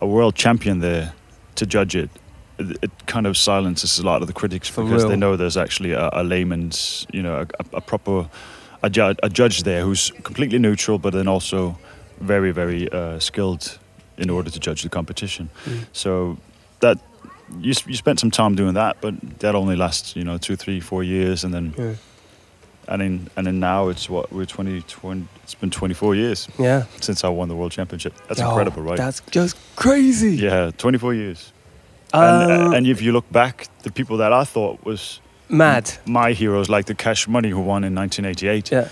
a 0.01 0.07
world 0.07 0.35
champion 0.35 0.81
there 0.81 1.13
to 1.55 1.67
judge 1.67 1.97
it, 1.97 2.11
it, 2.59 2.91
kind 3.07 3.27
of 3.27 3.37
silences 3.37 3.99
a 3.99 4.03
lot 4.03 4.21
of 4.23 4.27
the 4.29 4.35
critics 4.35 4.69
For 4.69 4.85
because 4.85 5.03
real. 5.03 5.11
they 5.11 5.17
know 5.17 5.37
there's 5.37 5.57
actually 5.57 5.93
a, 5.93 6.11
a 6.13 6.23
layman's, 6.23 7.07
you 7.13 7.23
know, 7.23 7.41
a, 7.41 7.77
a, 7.77 7.81
proper 7.81 8.29
a, 8.83 8.91
ju- 8.91 9.15
a 9.23 9.29
judge 9.31 9.63
there 9.63 9.83
who's 9.83 10.11
completely 10.23 10.59
neutral, 10.59 10.99
but 10.99 11.13
then 11.13 11.29
also 11.29 11.79
very 12.21 12.53
very 12.53 12.89
uh, 12.93 13.19
skilled 13.21 13.79
in 14.19 14.31
order 14.31 14.51
to 14.51 14.59
judge 14.61 14.83
the 14.83 14.89
competition. 14.89 15.49
Mm. 15.65 15.87
So 15.93 16.37
that 16.81 16.99
you 17.61 17.73
you 17.87 17.95
spent 17.97 18.21
some 18.21 18.31
time 18.31 18.55
doing 18.55 18.75
that, 18.75 18.97
but 19.01 19.15
that 19.41 19.55
only 19.55 19.77
lasts 19.77 20.15
you 20.17 20.25
know 20.25 20.39
two, 20.39 20.57
three, 20.57 20.81
four 20.81 21.03
years, 21.05 21.45
and 21.45 21.53
then 21.55 21.73
Yeah. 21.79 21.95
and 22.89 23.01
then 23.01 23.29
and 23.37 23.47
then 23.47 23.59
now 23.61 23.89
it's 23.89 24.09
what 24.11 24.31
we're 24.33 24.45
20, 24.47 24.83
20 24.83 25.27
It's 25.45 25.55
been 25.55 25.71
twenty 25.71 25.95
four 25.95 26.15
years 26.15 26.49
Yeah. 26.59 26.85
since 27.01 27.25
I 27.25 27.29
won 27.29 27.49
the 27.49 27.55
world 27.57 27.73
championship. 27.73 28.13
That's 28.29 28.41
Oh, 28.41 28.49
incredible, 28.49 28.83
right? 28.83 28.97
That's 28.99 29.23
just 29.31 29.57
crazy. 29.77 30.37
yeah, 30.37 30.71
twenty 30.77 30.99
four 30.99 31.15
years. 31.15 31.53
and, 32.13 32.51
Um, 32.53 32.73
uh, 32.73 32.77
and 32.77 32.87
if 32.87 33.01
you 33.03 33.13
look 33.13 33.31
back, 33.31 33.69
the 33.83 33.91
people 33.91 34.17
that 34.19 34.33
I 34.33 34.45
thought 34.45 34.79
was 34.85 35.21
mad. 35.49 35.91
my 36.07 36.33
heroes, 36.33 36.69
like 36.69 36.85
the 36.87 36.95
Cash 36.95 37.29
Money 37.29 37.51
who 37.51 37.61
won 37.61 37.85
in 37.85 37.95
1988, 37.95 38.71
Yeah. 38.73 38.89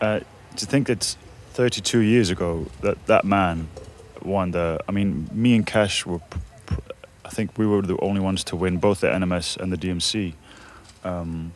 uh, 0.00 0.20
to 0.56 0.66
think 0.66 0.86
that 0.86 1.16
32 1.54 1.98
years 2.00 2.30
ago 2.30 2.66
that 2.80 2.96
that 3.06 3.24
man 3.24 3.68
won 4.24 4.50
the. 4.52 4.78
I 4.88 4.92
mean, 4.92 5.28
me 5.32 5.54
and 5.56 5.66
Cash 5.66 6.06
were. 6.06 6.20
I 7.24 7.28
think 7.30 7.56
we 7.56 7.66
were 7.66 7.82
the 7.82 7.98
only 8.00 8.20
ones 8.20 8.44
to 8.44 8.56
win 8.56 8.76
both 8.78 9.00
the 9.00 9.06
NMS 9.08 9.56
and 9.56 9.72
the 9.72 9.76
DMC. 9.78 10.34
Um, 11.04 11.52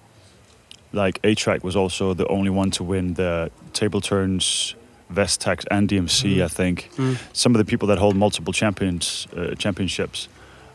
like 0.92 1.20
A-Trak 1.24 1.62
was 1.62 1.76
also 1.76 2.14
the 2.14 2.26
only 2.28 2.50
one 2.50 2.70
to 2.72 2.82
win 2.84 3.14
the 3.14 3.50
table 3.72 4.00
turns, 4.00 4.74
Vestax, 5.12 5.64
and 5.70 5.88
DMC. 5.88 6.36
Mhm. 6.38 6.44
I 6.44 6.48
think 6.48 6.88
Mm. 6.96 7.18
some 7.32 7.54
of 7.54 7.58
the 7.58 7.64
people 7.64 7.88
that 7.88 7.98
hold 7.98 8.16
multiple 8.16 8.52
champions 8.52 9.26
uh, 9.36 9.54
championships, 9.56 10.28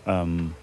um, 0.06 0.54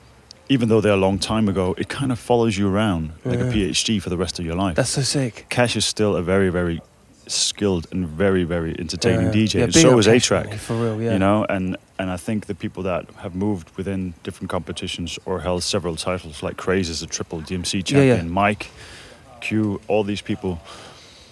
even 0.49 0.69
though 0.69 0.81
they're 0.81 0.93
a 0.93 0.97
long 1.09 1.19
time 1.19 1.49
ago, 1.49 1.75
it 1.77 1.89
kind 1.89 2.13
of 2.13 2.19
follows 2.19 2.57
you 2.57 2.69
around 2.69 3.11
like 3.25 3.41
a 3.41 3.45
PhD 3.51 4.01
for 4.01 4.11
the 4.11 4.17
rest 4.17 4.39
of 4.39 4.45
your 4.47 4.55
life. 4.55 4.77
That's 4.77 4.91
so 4.91 5.03
sick. 5.03 5.47
Cash 5.49 5.75
is 5.77 5.85
still 5.85 6.15
a 6.17 6.23
very, 6.23 6.51
very 6.51 6.81
skilled 7.29 7.87
and 7.93 8.07
very, 8.09 8.45
very 8.45 8.75
entertaining 8.79 9.27
Yeah. 9.27 9.33
DJ. 9.33 9.55
Yeah, 9.59 9.65
and 9.65 9.75
so 9.75 9.99
is 9.99 10.07
A-Trak. 10.07 10.55
For 10.55 10.75
real, 10.75 11.01
yeah. 11.03 11.13
You 11.13 11.19
know, 11.19 11.45
and 11.49 11.77
and 11.99 12.11
I 12.11 12.17
think 12.17 12.47
the 12.47 12.55
people 12.55 12.83
that 12.85 13.07
have 13.23 13.35
moved 13.35 13.71
within 13.77 14.15
different 14.23 14.51
competitions 14.51 15.19
or 15.25 15.41
held 15.41 15.63
several 15.63 15.97
titles, 15.97 16.43
like 16.43 16.57
Craze 16.57 16.89
is 16.91 17.03
a 17.03 17.07
triple 17.07 17.41
DMC 17.41 17.73
Yeah, 17.91 17.99
yeah. 18.03 18.15
champion, 18.15 18.31
Mike, 18.31 18.71
Q, 19.41 19.81
all 19.89 20.05
these 20.05 20.23
people. 20.23 20.59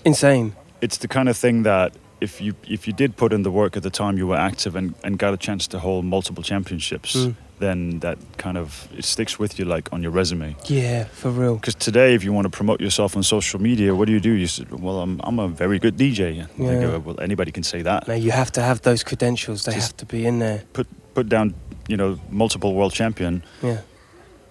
Insane. 0.04 0.52
It's 0.80 0.98
the 0.98 1.08
kind 1.08 1.28
of 1.28 1.36
thing 1.36 1.62
that 1.64 1.92
if 2.20 2.40
you 2.40 2.54
if 2.68 2.86
you 2.86 2.92
did 2.92 3.16
put 3.16 3.32
in 3.32 3.42
the 3.42 3.50
work 3.50 3.76
at 3.76 3.82
the 3.82 3.90
time 3.90 4.16
you 4.18 4.26
were 4.26 4.36
active 4.50 4.74
and, 4.78 4.94
and 5.04 5.18
got 5.18 5.34
a 5.34 5.36
chance 5.36 5.66
to 5.68 5.78
hold 5.78 6.04
multiple 6.04 6.42
championships, 6.42 7.14
Mm. 7.16 7.34
Then 7.58 8.00
that 8.00 8.18
kind 8.36 8.58
of 8.58 8.88
it 8.96 9.04
sticks 9.04 9.38
with 9.38 9.58
you 9.58 9.64
like 9.64 9.92
on 9.92 10.02
your 10.02 10.12
resume. 10.12 10.54
Yeah, 10.66 11.04
for 11.04 11.30
real. 11.30 11.54
Because 11.56 11.74
today, 11.74 12.14
if 12.14 12.22
you 12.24 12.32
want 12.32 12.44
to 12.44 12.50
promote 12.50 12.80
yourself 12.80 13.16
on 13.16 13.22
social 13.22 13.60
media, 13.60 13.94
what 13.94 14.06
do 14.06 14.12
you 14.12 14.20
do? 14.20 14.30
You 14.32 14.46
say, 14.46 14.64
"Well, 14.70 15.00
I'm, 15.00 15.20
I'm 15.24 15.38
a 15.38 15.48
very 15.48 15.78
good 15.78 15.96
DJ." 15.96 16.40
And 16.40 16.48
Yeah. 16.58 16.80
go, 16.80 16.98
well, 16.98 17.20
anybody 17.20 17.50
can 17.52 17.62
say 17.62 17.82
that. 17.82 18.06
No, 18.08 18.14
you 18.14 18.30
have 18.32 18.50
to 18.52 18.60
have 18.62 18.80
those 18.82 19.02
credentials. 19.04 19.64
They 19.64 19.72
Just- 19.74 19.88
have 19.92 19.96
to 19.98 20.06
be 20.06 20.26
in 20.26 20.38
there. 20.38 20.62
Put 20.72 20.86
put 21.14 21.28
down, 21.28 21.54
you 21.88 21.96
know, 21.96 22.18
multiple 22.30 22.74
world 22.74 22.92
champion, 22.92 23.42
Yeah. 23.62 23.78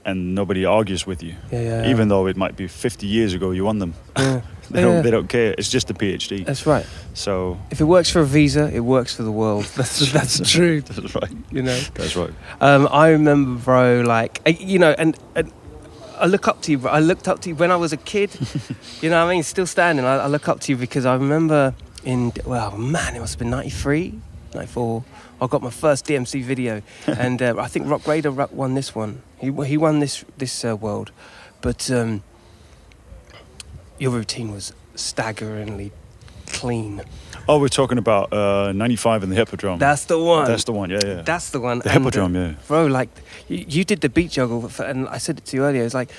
and 0.04 0.34
nobody 0.34 0.66
argues 0.66 1.06
with 1.06 1.22
you, 1.24 1.36
Yeah, 1.52 1.62
yeah. 1.84 1.92
even 1.92 2.08
though 2.08 2.28
it 2.28 2.36
might 2.38 2.56
be 2.58 2.68
50 2.68 3.06
years 3.08 3.34
ago 3.36 3.52
you 3.52 3.66
won 3.66 3.80
them. 3.80 3.94
Yeah. 4.18 4.42
They 4.70 4.80
Yeah. 4.82 4.86
don't 4.88 5.04
they 5.04 5.12
don't 5.12 5.28
care. 5.30 5.54
It's 5.58 5.70
just 5.70 5.90
a 5.90 5.94
PhD. 5.94 6.46
That's 6.46 6.66
right. 6.66 6.86
So 7.14 7.58
If 7.72 7.80
it 7.82 7.86
works 7.86 8.10
for 8.10 8.22
a 8.22 8.26
visa, 8.26 8.70
it 8.74 8.82
works 8.82 9.16
for 9.16 9.24
the 9.24 9.32
world. 9.32 9.66
That's 9.76 10.12
that's 10.12 10.40
truth. 10.52 10.86
that's 10.96 11.16
right. 11.16 11.32
You 11.52 11.62
know. 11.64 11.80
That's 11.94 12.16
right. 12.16 12.32
Um, 12.62 12.88
I 12.92 13.10
remember, 13.10 13.60
bro. 13.64 14.02
Like 14.02 14.42
you 14.60 14.80
know, 14.80 14.94
and, 14.98 15.18
and 15.36 15.52
I 16.20 16.26
look 16.28 16.48
up 16.48 16.62
to 16.64 16.72
you. 16.72 16.78
Bro. 16.80 16.92
I 16.92 17.00
looked 17.00 17.28
up 17.28 17.40
to 17.42 17.50
you 17.50 17.56
when 17.56 17.72
I 17.72 17.76
was 17.76 17.94
a 17.94 17.98
kid. 17.98 18.30
you 19.02 19.10
know, 19.10 19.24
what 19.24 19.32
I 19.32 19.36
mean, 19.36 19.44
still 19.44 19.68
standing. 19.68 20.06
I, 20.06 20.16
I 20.18 20.28
look 20.28 20.48
up 20.48 20.60
to 20.62 20.72
you 20.72 20.78
because 20.78 21.06
I 21.06 21.14
remember 21.16 21.74
in 22.04 22.32
well, 22.46 22.78
man, 22.78 23.16
it 23.16 23.20
must 23.20 23.34
have 23.34 23.40
been 23.40 23.50
'93, 23.50 24.20
'94. 24.54 25.04
I 25.42 25.48
got 25.48 25.62
my 25.62 25.70
first 25.70 26.06
DMC 26.08 26.44
video, 26.44 26.82
and 27.08 27.42
uh, 27.42 27.56
I 27.60 27.68
think 27.68 27.90
Roc 27.90 28.04
Raida 28.04 28.32
won 28.52 28.74
this 28.76 28.96
one. 28.96 29.22
He 29.40 29.52
he 29.66 29.78
won 29.78 30.00
this 30.00 30.24
this 30.38 30.64
uh, 30.64 30.76
world, 30.78 31.12
but 31.62 31.92
um, 31.92 32.24
your 34.00 34.12
routine 34.12 34.52
was 34.52 34.74
staggeringly 34.96 35.92
clean. 36.48 37.02
Oh, 37.48 37.60
we're 37.60 37.68
talking 37.68 37.98
about 37.98 38.32
uh, 38.34 38.72
95 38.74 39.24
in 39.24 39.30
the 39.30 39.36
Hippodrome. 39.36 39.78
That's 39.80 40.06
the 40.06 40.18
one. 40.20 40.48
That's 40.48 40.64
the 40.64 40.72
one. 40.72 40.90
Yeah, 40.90 41.00
yeah. 41.06 41.22
That's 41.22 41.50
the 41.52 41.60
one. 41.60 41.80
the 41.80 41.90
And, 41.90 41.98
uh, 41.98 42.00
Hippodrome. 42.00 42.36
Yeah. 42.36 42.54
bro 42.68 42.86
like 42.88 43.10
you, 43.48 43.66
you 43.68 43.84
did 43.84 44.02
the 44.02 44.10
beat 44.10 44.32
juggle 44.32 44.68
for, 44.70 44.84
and 44.86 45.08
i 45.10 45.18
said 45.20 45.38
it 45.38 45.46
to 45.46 45.58
you 45.58 45.64
earlier 45.64 45.82
it 45.82 45.86
was 45.86 45.94
like 45.94 46.10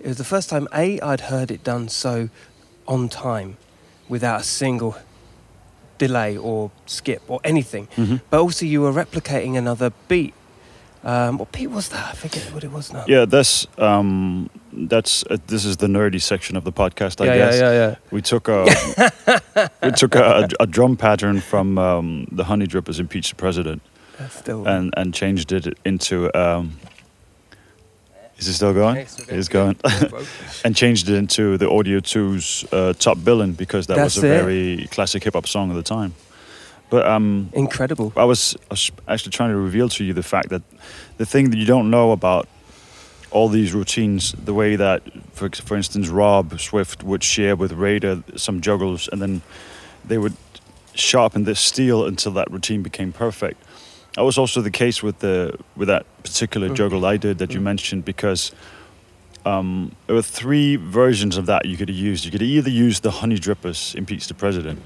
it 0.00 0.06
was 0.06 0.16
the 0.18 0.24
first 0.24 0.48
time 0.50 0.68
a 0.74 1.00
i'd 1.00 1.20
heard 1.22 1.50
it 1.50 1.64
done 1.64 1.88
so 1.88 2.28
on 2.86 3.08
time 3.08 3.56
without 4.08 4.40
a 4.40 4.44
single 4.44 4.94
delay 5.98 6.36
or 6.36 6.70
skip 6.86 7.22
or 7.28 7.40
anything 7.42 7.88
Mhm. 7.96 8.20
but 8.30 8.40
also 8.40 8.66
you 8.66 8.82
were 8.82 8.92
replicating 8.92 9.56
another 9.56 9.90
beat 10.08 10.34
um, 11.06 11.38
what 11.38 11.50
beat 11.52 11.68
was 11.68 11.88
that 11.88 12.04
i 12.12 12.14
forget 12.14 12.42
what 12.52 12.64
it 12.64 12.70
was 12.72 12.92
now 12.92 13.04
Yeah, 13.06 13.24
that's 13.24 13.66
um, 13.78 14.50
that's 14.90 15.24
uh, 15.30 15.36
this 15.46 15.64
is 15.64 15.76
the 15.78 15.86
nerdy 15.86 16.20
section 16.20 16.56
of 16.56 16.64
the 16.64 16.72
podcast. 16.72 17.20
I 17.20 17.26
yeah, 17.26 17.36
guess 17.36 17.60
yeah 17.60 17.72
yeah 17.72 17.88
yeah 17.88 17.94
we 18.10 18.20
took 18.20 18.48
a 18.48 18.64
we 19.82 19.92
took 19.92 20.14
a, 20.14 20.48
a 20.60 20.66
drum 20.66 20.96
pattern 20.96 21.40
from 21.40 21.78
um, 21.78 22.26
the 22.32 22.44
Honey 22.44 22.66
Drippers 22.66 22.98
Impeach 23.00 23.30
the 23.30 23.36
President 23.36 23.80
still 24.30 24.66
and 24.66 24.92
and 24.96 25.14
changed 25.14 25.52
it 25.52 25.78
into. 25.84 26.14
Um, 26.34 26.78
is 28.38 28.48
it 28.48 28.52
still 28.54 28.74
going? 28.74 28.98
Okay, 28.98 29.34
It's 29.38 29.48
going. 29.48 29.76
and 30.64 30.76
changed 30.76 31.08
it 31.08 31.14
into 31.16 31.56
the 31.56 31.70
Audio 31.70 32.00
2's 32.00 32.66
uh, 32.70 32.92
Top 32.98 33.16
Billin' 33.24 33.52
because 33.54 33.86
that 33.86 33.96
was 33.96 34.22
a 34.22 34.26
it. 34.26 34.42
very 34.42 34.88
classic 34.90 35.24
hip 35.24 35.32
hop 35.32 35.46
song 35.46 35.70
of 35.70 35.76
the 35.76 35.82
time. 35.82 36.12
But 36.88 37.06
um, 37.06 37.50
incredible 37.52 38.12
I 38.16 38.24
was, 38.24 38.56
I 38.70 38.74
was 38.74 38.90
actually 39.08 39.32
trying 39.32 39.50
to 39.50 39.56
reveal 39.56 39.88
to 39.88 40.04
you 40.04 40.12
the 40.12 40.22
fact 40.22 40.50
that 40.50 40.62
the 41.18 41.26
thing 41.26 41.50
that 41.50 41.56
you 41.58 41.66
don't 41.66 41.90
know 41.90 42.12
about 42.12 42.46
all 43.32 43.48
these 43.48 43.74
routines, 43.74 44.32
the 44.32 44.54
way 44.54 44.76
that, 44.76 45.02
for, 45.32 45.50
for 45.50 45.76
instance, 45.76 46.08
Rob 46.08 46.60
Swift 46.60 47.02
would 47.02 47.24
share 47.24 47.56
with 47.56 47.72
Raida 47.72 48.22
some 48.38 48.60
juggles, 48.60 49.08
and 49.10 49.20
then 49.20 49.42
they 50.04 50.16
would 50.16 50.36
sharpen 50.94 51.44
this 51.44 51.58
steel 51.60 52.06
until 52.06 52.32
that 52.32 52.50
routine 52.50 52.82
became 52.82 53.12
perfect. 53.12 53.60
That 54.14 54.22
was 54.24 54.38
also 54.38 54.62
the 54.62 54.70
case 54.70 55.02
with 55.02 55.18
the 55.18 55.58
with 55.76 55.88
that 55.88 56.06
particular 56.22 56.68
Mm. 56.70 56.76
juggle 56.76 57.04
I 57.04 57.18
did 57.18 57.38
that 57.38 57.52
you 57.52 57.60
Mm. 57.60 57.64
mentioned 57.64 58.04
because 58.04 58.52
um, 59.44 59.92
there 60.06 60.14
were 60.16 60.22
three 60.22 60.76
versions 60.76 61.36
of 61.36 61.46
that 61.46 61.66
you 61.66 61.76
could 61.76 61.88
have 61.88 61.98
used. 61.98 62.24
You 62.24 62.30
could 62.30 62.42
either 62.42 62.70
use 62.70 63.00
the 63.00 63.10
Honey 63.10 63.38
Drippers 63.38 63.94
impeach 63.94 64.26
the 64.28 64.34
president, 64.34 64.80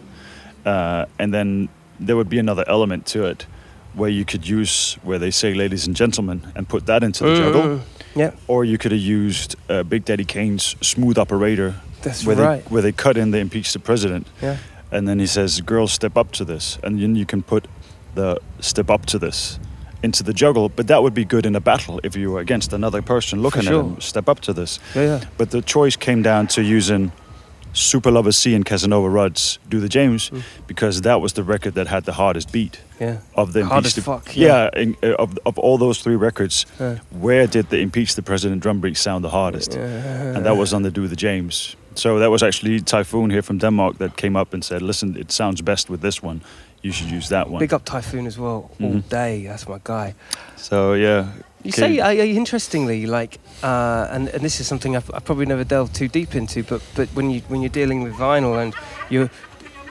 uh, 0.66 1.04
and 1.18 1.32
then 1.32 1.68
there 2.00 2.16
would 2.16 2.28
be 2.28 2.38
another 2.38 2.64
element 2.66 3.06
to 3.06 3.24
it 3.24 3.46
where 3.94 4.10
you 4.10 4.24
could 4.24 4.48
use 4.48 4.94
where 5.02 5.18
they 5.18 5.30
say 5.30 5.54
"ladies 5.54 5.86
and 5.86 5.96
gentlemen" 5.96 6.52
and 6.54 6.68
put 6.68 6.86
that 6.86 7.02
into 7.02 7.24
the 7.24 7.36
juggle, 7.36 7.62
Mm, 7.62 7.80
yeah. 8.16 8.30
Or 8.46 8.64
you 8.64 8.78
could 8.78 8.92
have 8.92 9.00
used 9.00 9.56
uh, 9.68 9.82
Big 9.82 10.04
Daddy 10.04 10.24
Kane's 10.24 10.76
"Smooth 10.80 11.18
Operator" 11.18 11.74
that's 12.02 12.24
where 12.24 12.36
right. 12.36 12.64
they 12.64 12.70
where 12.70 12.82
they 12.82 12.92
cut 12.92 13.16
in 13.16 13.30
they 13.30 13.40
impeach 13.40 13.72
the 13.72 13.78
president, 13.78 14.26
yeah. 14.42 14.56
And 14.92 15.06
then 15.06 15.18
he 15.20 15.26
says, 15.26 15.60
"Girls, 15.60 15.92
step 15.92 16.16
up 16.16 16.32
to 16.32 16.44
this," 16.44 16.78
and 16.82 17.00
then 17.00 17.16
you 17.16 17.26
can 17.26 17.42
put 17.42 17.68
the 18.14 18.38
"step 18.60 18.90
up 18.90 19.06
to 19.06 19.18
this." 19.18 19.58
Into 20.02 20.22
the 20.22 20.32
juggle, 20.32 20.70
but 20.70 20.86
that 20.86 21.02
would 21.02 21.12
be 21.12 21.26
good 21.26 21.44
in 21.44 21.54
a 21.54 21.60
battle 21.60 22.00
if 22.02 22.16
you 22.16 22.30
were 22.30 22.40
against 22.40 22.72
another 22.72 23.02
person 23.02 23.42
looking 23.42 23.62
sure. 23.64 23.80
at 23.80 23.84
him. 23.84 24.00
Step 24.00 24.30
up 24.30 24.40
to 24.40 24.54
this, 24.54 24.80
yeah 24.94 25.02
yeah. 25.02 25.24
But 25.36 25.50
the 25.50 25.60
choice 25.60 25.94
came 25.94 26.22
down 26.22 26.46
to 26.46 26.62
using 26.62 27.12
Super 27.72 28.10
Lover 28.10 28.32
Cee 28.32 28.54
and 28.54 28.64
Casanova 28.64 29.08
Rud's 29.08 29.58
Do 29.68 29.80
the 29.80 29.88
James 29.88 30.30
Mm. 30.30 30.42
because 30.66 31.00
that 31.02 31.20
was 31.20 31.32
the 31.32 31.42
record 31.42 31.74
that 31.74 31.86
had 31.86 32.04
the 32.04 32.12
hardest 32.12 32.52
beat 32.52 32.80
Yeah. 33.00 33.16
of 33.34 33.52
the 33.52 33.64
Hard 33.64 33.86
as 33.86 33.92
Impeach 33.92 33.94
the- 33.94 34.02
fuck, 34.02 34.36
yeah. 34.36 34.68
in, 34.76 34.96
uh, 35.02 35.14
of 35.22 35.38
of 35.46 35.58
all 35.58 35.78
those 35.78 36.02
three 36.02 36.16
records, 36.16 36.66
Yeah. 36.80 36.96
where 37.10 37.46
did 37.46 37.68
the 37.70 37.78
Impeach 37.78 38.14
the 38.14 38.22
President 38.22 38.62
drum 38.62 38.80
break 38.80 38.96
sound 38.96 39.24
the 39.24 39.30
hardest? 39.30 39.74
And 39.74 40.44
that 40.44 40.56
was 40.56 40.72
on 40.72 40.82
the 40.82 40.90
Do 40.90 41.06
the 41.08 41.16
James. 41.16 41.76
So 41.94 42.18
that 42.18 42.30
was 42.30 42.42
actually 42.42 42.80
Typhoon 42.80 43.30
here 43.30 43.42
from 43.42 43.58
Denmark 43.58 43.98
that 43.98 44.16
came 44.16 44.40
up 44.40 44.54
and 44.54 44.64
said, 44.64 44.80
"Listen, 44.82 45.16
it 45.16 45.32
sounds 45.32 45.62
best 45.62 45.90
with 45.90 46.00
this 46.00 46.22
one. 46.22 46.40
You 46.82 46.92
should 46.92 47.10
use 47.10 47.28
that 47.28 47.48
one." 47.50 47.58
Big 47.60 47.72
up 47.74 47.84
Typhoon 47.84 48.26
as 48.26 48.38
well, 48.38 48.70
all 48.80 48.90
Mhm. 48.94 49.08
day. 49.08 49.46
That's 49.48 49.68
my 49.68 49.78
guy. 49.84 50.14
So 50.56 50.94
yeah. 50.94 51.24
You 51.62 51.72
say, 51.72 52.00
uh, 52.00 52.10
interestingly, 52.12 53.06
like, 53.06 53.38
uh, 53.62 54.08
and, 54.10 54.28
and 54.28 54.42
this 54.42 54.60
is 54.60 54.66
something 54.66 54.96
I've, 54.96 55.10
I've 55.12 55.24
probably 55.24 55.46
never 55.46 55.64
delved 55.64 55.94
too 55.94 56.08
deep 56.08 56.34
into, 56.34 56.62
but 56.62 56.80
but 56.94 57.08
when 57.10 57.30
you 57.30 57.40
when 57.48 57.60
you're 57.60 57.68
dealing 57.82 58.02
with 58.02 58.14
vinyl 58.14 58.60
and 58.62 58.74
you're 59.10 59.30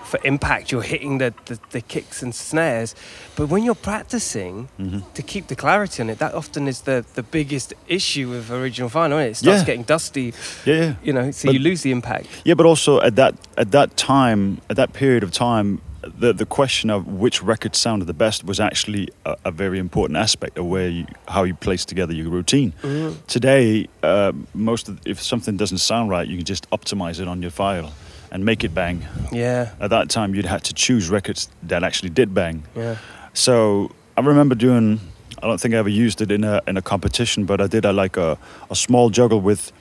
for 0.03 0.19
impact, 0.23 0.71
you're 0.71 0.81
hitting 0.81 1.19
the, 1.19 1.31
the, 1.45 1.59
the 1.69 1.81
kicks 1.81 2.23
and 2.23 2.33
snares, 2.33 2.95
but 3.35 3.47
when 3.49 3.63
you're 3.63 3.75
practicing 3.75 4.67
Mhm. 4.79 5.03
to 5.13 5.21
keep 5.21 5.45
the 5.47 5.55
clarity 5.55 6.01
on 6.01 6.09
it, 6.09 6.17
that 6.17 6.33
often 6.33 6.67
is 6.67 6.81
the, 6.81 7.05
the 7.13 7.21
biggest 7.21 7.75
issue 7.87 8.27
with 8.31 8.49
original 8.49 8.89
vinyl. 8.89 9.19
Isn't 9.19 9.27
it? 9.27 9.29
it 9.29 9.35
starts 9.35 9.59
Yeah. 9.61 9.65
getting 9.65 9.83
dusty, 9.83 10.33
Yeah, 10.65 10.75
yeah. 10.75 10.93
you 11.03 11.13
know, 11.13 11.29
so 11.29 11.45
But- 11.49 11.53
you 11.53 11.59
lose 11.59 11.83
the 11.83 11.91
impact. 11.91 12.25
Yeah, 12.43 12.55
but 12.55 12.65
also 12.65 12.99
at 13.01 13.15
that 13.17 13.35
at 13.55 13.69
that 13.71 13.97
time, 13.97 14.61
at 14.71 14.77
that 14.77 14.93
period 14.93 15.21
of 15.23 15.29
time, 15.31 15.79
the 16.01 16.33
the 16.33 16.45
question 16.45 16.89
of 16.89 17.05
which 17.07 17.43
record 17.43 17.75
sounded 17.75 18.05
the 18.05 18.13
best 18.13 18.43
was 18.43 18.59
actually 18.59 19.09
a, 19.25 19.35
a 19.45 19.51
very 19.51 19.79
important 19.79 20.17
aspect 20.17 20.57
of 20.57 20.65
where 20.65 20.89
you, 20.89 21.05
how 21.27 21.43
you 21.43 21.53
place 21.55 21.85
together 21.85 22.13
your 22.13 22.29
routine. 22.29 22.73
Mm. 22.81 23.15
Today, 23.27 23.87
uh, 24.03 24.31
most 24.53 24.89
of, 24.89 24.99
if 25.05 25.21
something 25.21 25.57
doesn't 25.57 25.79
sound 25.79 26.09
right, 26.09 26.27
you 26.27 26.37
can 26.37 26.45
just 26.45 26.69
optimize 26.71 27.19
it 27.21 27.27
on 27.27 27.41
your 27.41 27.51
file 27.51 27.91
and 28.31 28.45
make 28.45 28.63
it 28.63 28.73
bang. 28.73 29.05
Yeah, 29.31 29.71
At 29.79 29.89
that 29.89 30.09
time, 30.09 30.35
you'd 30.35 30.45
had 30.45 30.63
to 30.65 30.73
choose 30.73 31.09
records 31.09 31.49
that 31.63 31.83
actually 31.83 32.11
did 32.11 32.33
bang. 32.33 32.63
yeah. 32.75 32.95
So 33.33 33.91
I 34.17 34.21
remember 34.21 34.55
doing. 34.55 34.99
I 35.41 35.47
don't 35.47 35.59
think 35.61 35.73
I 35.73 35.77
ever 35.77 35.89
used 35.89 36.21
it 36.21 36.31
in 36.31 36.43
a 36.43 36.61
in 36.67 36.77
a 36.77 36.81
competition, 36.81 37.45
but 37.45 37.59
I 37.61 37.67
did 37.67 37.85
a, 37.85 37.91
like 37.93 38.17
a, 38.17 38.37
a 38.69 38.75
small 38.75 39.09
juggle 39.09 39.39
with 39.41 39.71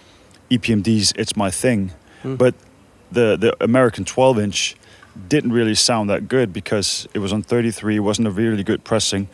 EPMD's 0.51 1.13
"It's 1.17 1.37
My 1.37 1.51
Thing," 1.51 1.91
Mm. 2.25 2.37
but 2.39 2.55
the 3.13 3.37
the 3.37 3.57
American 3.65 4.05
12 4.05 4.39
inch 4.39 4.77
didn't 5.29 5.53
really 5.53 5.75
sound 5.75 6.09
that 6.11 6.29
good 6.29 6.53
because 6.53 7.09
it 7.15 7.19
was 7.19 7.33
on 7.33 7.43
33. 7.43 7.97
It 7.97 8.01
wasn't 8.01 8.29
a 8.29 8.31
really 8.31 8.63
good 8.63 8.85
pressing, 8.85 9.29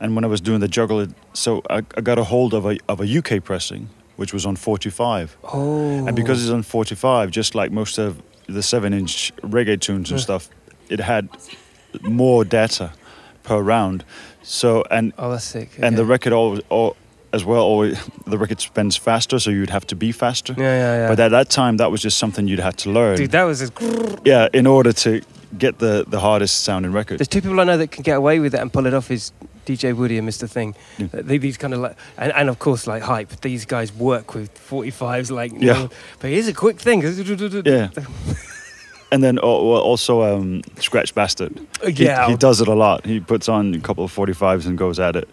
and 0.00 0.14
when 0.14 0.24
I 0.24 0.28
was 0.28 0.40
doing 0.40 0.60
the 0.60 0.68
juggle, 0.68 1.00
it, 1.00 1.10
so 1.32 1.62
I, 1.70 1.78
I 1.96 2.00
got 2.02 2.18
a 2.18 2.24
hold 2.24 2.52
of 2.54 2.66
a 2.66 2.78
of 2.88 3.00
a 3.00 3.06
UK 3.18 3.42
pressing, 3.42 3.88
which 4.16 4.32
was 4.34 4.44
on 4.46 4.56
45, 4.56 5.36
Oh. 5.44 6.06
and 6.06 6.14
because 6.16 6.42
it's 6.42 6.52
on 6.52 6.62
45, 6.62 7.30
just 7.30 7.54
like 7.54 7.72
most 7.72 7.98
of 7.98 8.20
the 8.46 8.62
seven 8.62 8.92
inch 8.92 9.32
reggae 9.42 9.80
tunes 9.80 10.10
and 10.10 10.18
Yeah. 10.20 10.24
stuff, 10.24 10.48
it 10.88 11.00
had 11.00 11.28
more 12.02 12.44
data 12.44 12.92
per 13.42 13.60
round. 13.60 14.04
So 14.42 14.84
and 14.90 15.12
Oh, 15.18 15.30
that's 15.30 15.44
sick. 15.44 15.70
and 15.78 15.96
the 15.96 16.04
record 16.04 16.32
always 16.32 16.60
all, 16.68 16.96
as 17.32 17.44
well 17.44 17.62
always 17.62 17.98
the 18.26 18.38
record 18.38 18.60
spins 18.60 18.96
faster, 18.96 19.38
so 19.38 19.50
you'd 19.50 19.70
have 19.70 19.86
to 19.88 19.96
be 19.96 20.12
faster. 20.12 20.54
Yeah, 20.56 20.62
yeah, 20.64 20.96
yeah. 20.96 21.08
But 21.08 21.20
at 21.20 21.30
that 21.32 21.50
time, 21.50 21.76
that 21.78 21.90
was 21.90 22.00
just 22.02 22.18
something 22.18 22.48
you'd 22.48 22.60
had 22.60 22.76
to 22.78 22.90
learn. 22.90 23.16
Dude, 23.16 23.30
that 23.32 23.44
was 23.44 23.62
a 23.62 23.70
yeah, 24.24 24.48
in 24.52 24.66
order 24.66 24.92
to 24.92 25.20
get 25.58 25.78
the 25.78 26.04
the 26.06 26.20
hardest 26.20 26.62
sounding 26.64 26.92
record. 26.92 27.18
There's 27.18 27.28
two 27.28 27.40
people 27.42 27.60
I 27.60 27.64
know 27.64 27.76
that 27.78 27.90
can 27.90 28.02
get 28.02 28.16
away 28.16 28.38
with 28.40 28.54
it 28.54 28.60
and 28.60 28.72
pull 28.72 28.86
it 28.86 28.94
off. 28.94 29.10
Is 29.10 29.32
DJ 29.66 29.94
Woody 29.96 30.16
and 30.18 30.28
Mr. 30.28 30.48
Thing. 30.48 30.74
Yeah. 30.98 31.06
Uh, 31.12 31.22
they- 31.22 31.38
These 31.38 31.56
kind 31.56 31.74
of 31.74 31.80
like, 31.80 31.96
and, 32.16 32.32
and 32.32 32.48
of 32.48 32.58
course 32.60 32.86
like 32.86 33.02
hype. 33.02 33.40
These 33.40 33.64
guys 33.66 33.92
work 33.92 34.34
with 34.34 34.54
45s 34.54 35.30
like. 35.32 35.52
no 35.52 35.66
Yeah. 35.66 35.80
one- 35.80 35.90
but 36.20 36.30
here's 36.30 36.46
a 36.48 36.52
quick 36.54 36.78
thing. 36.80 37.02
Yeah. 37.64 37.88
And 39.12 39.22
then 39.22 39.38
also 39.38 40.22
um, 40.22 40.62
Scratch 40.80 41.14
Bastid. 41.14 41.64
He, 41.84 42.04
Yeah. 42.04 42.26
he 42.28 42.36
does 42.36 42.60
it 42.60 42.68
a 42.68 42.74
lot. 42.74 43.06
He 43.06 43.20
puts 43.20 43.48
on 43.48 43.72
a 43.74 43.80
couple 43.80 44.04
of 44.04 44.12
45s 44.14 44.66
and 44.66 44.76
goes 44.76 44.98
at 44.98 45.14
it. 45.16 45.28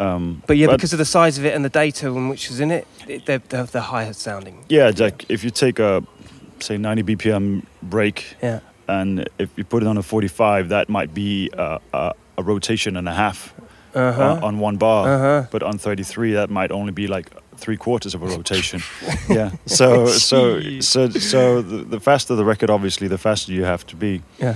Um, 0.00 0.42
But 0.46 0.56
yeah, 0.56 0.68
because 0.68 0.92
of 0.94 0.98
the 0.98 1.04
size 1.04 1.38
of 1.38 1.44
it 1.44 1.54
and 1.54 1.64
the 1.64 1.68
data 1.84 2.06
and 2.08 2.30
which 2.30 2.50
is 2.50 2.58
in 2.60 2.70
it, 2.70 2.86
it 3.06 3.26
they're, 3.26 3.42
they're, 3.48 3.64
they're 3.64 3.82
higher 3.82 4.12
sounding. 4.14 4.64
yeah, 4.68 4.90
like 4.96 5.26
if 5.28 5.44
you 5.44 5.50
take 5.50 5.78
a 5.78 6.02
say 6.60 6.76
90 6.78 7.02
BPM 7.02 7.62
break 7.82 8.36
Yeah. 8.42 8.60
and 8.88 9.28
if 9.38 9.48
you 9.56 9.64
put 9.64 9.82
it 9.82 9.86
on 9.88 9.96
a 9.98 10.02
45, 10.02 10.68
that 10.70 10.88
might 10.88 11.12
be 11.14 11.50
a, 11.52 11.78
a, 11.92 12.12
a 12.38 12.42
rotation 12.42 12.96
and 12.96 13.08
a 13.08 13.14
half 13.14 13.52
Uh 13.94 13.98
on, 14.00 14.14
huh. 14.14 14.46
on 14.46 14.58
one 14.60 14.76
bar. 14.78 15.08
Uh 15.08 15.18
huh. 15.18 15.46
But 15.50 15.62
on 15.62 15.78
33, 15.78 16.34
that 16.34 16.48
might 16.50 16.70
only 16.70 16.92
be 16.92 17.06
like 17.06 17.30
three 17.56 17.76
quarters 17.76 18.14
of 18.14 18.22
a 18.22 18.26
rotation. 18.26 18.80
yeah. 19.28 19.50
So 19.66 20.06
so 20.06 20.60
so 20.80 21.08
so 21.10 21.62
the, 21.62 21.84
the 21.96 22.00
faster 22.00 22.36
the 22.36 22.44
record, 22.44 22.70
obviously, 22.70 23.08
the 23.08 23.18
faster 23.18 23.52
you 23.52 23.64
have 23.64 23.84
to 23.86 23.96
be. 23.96 24.22
Yeah. 24.38 24.54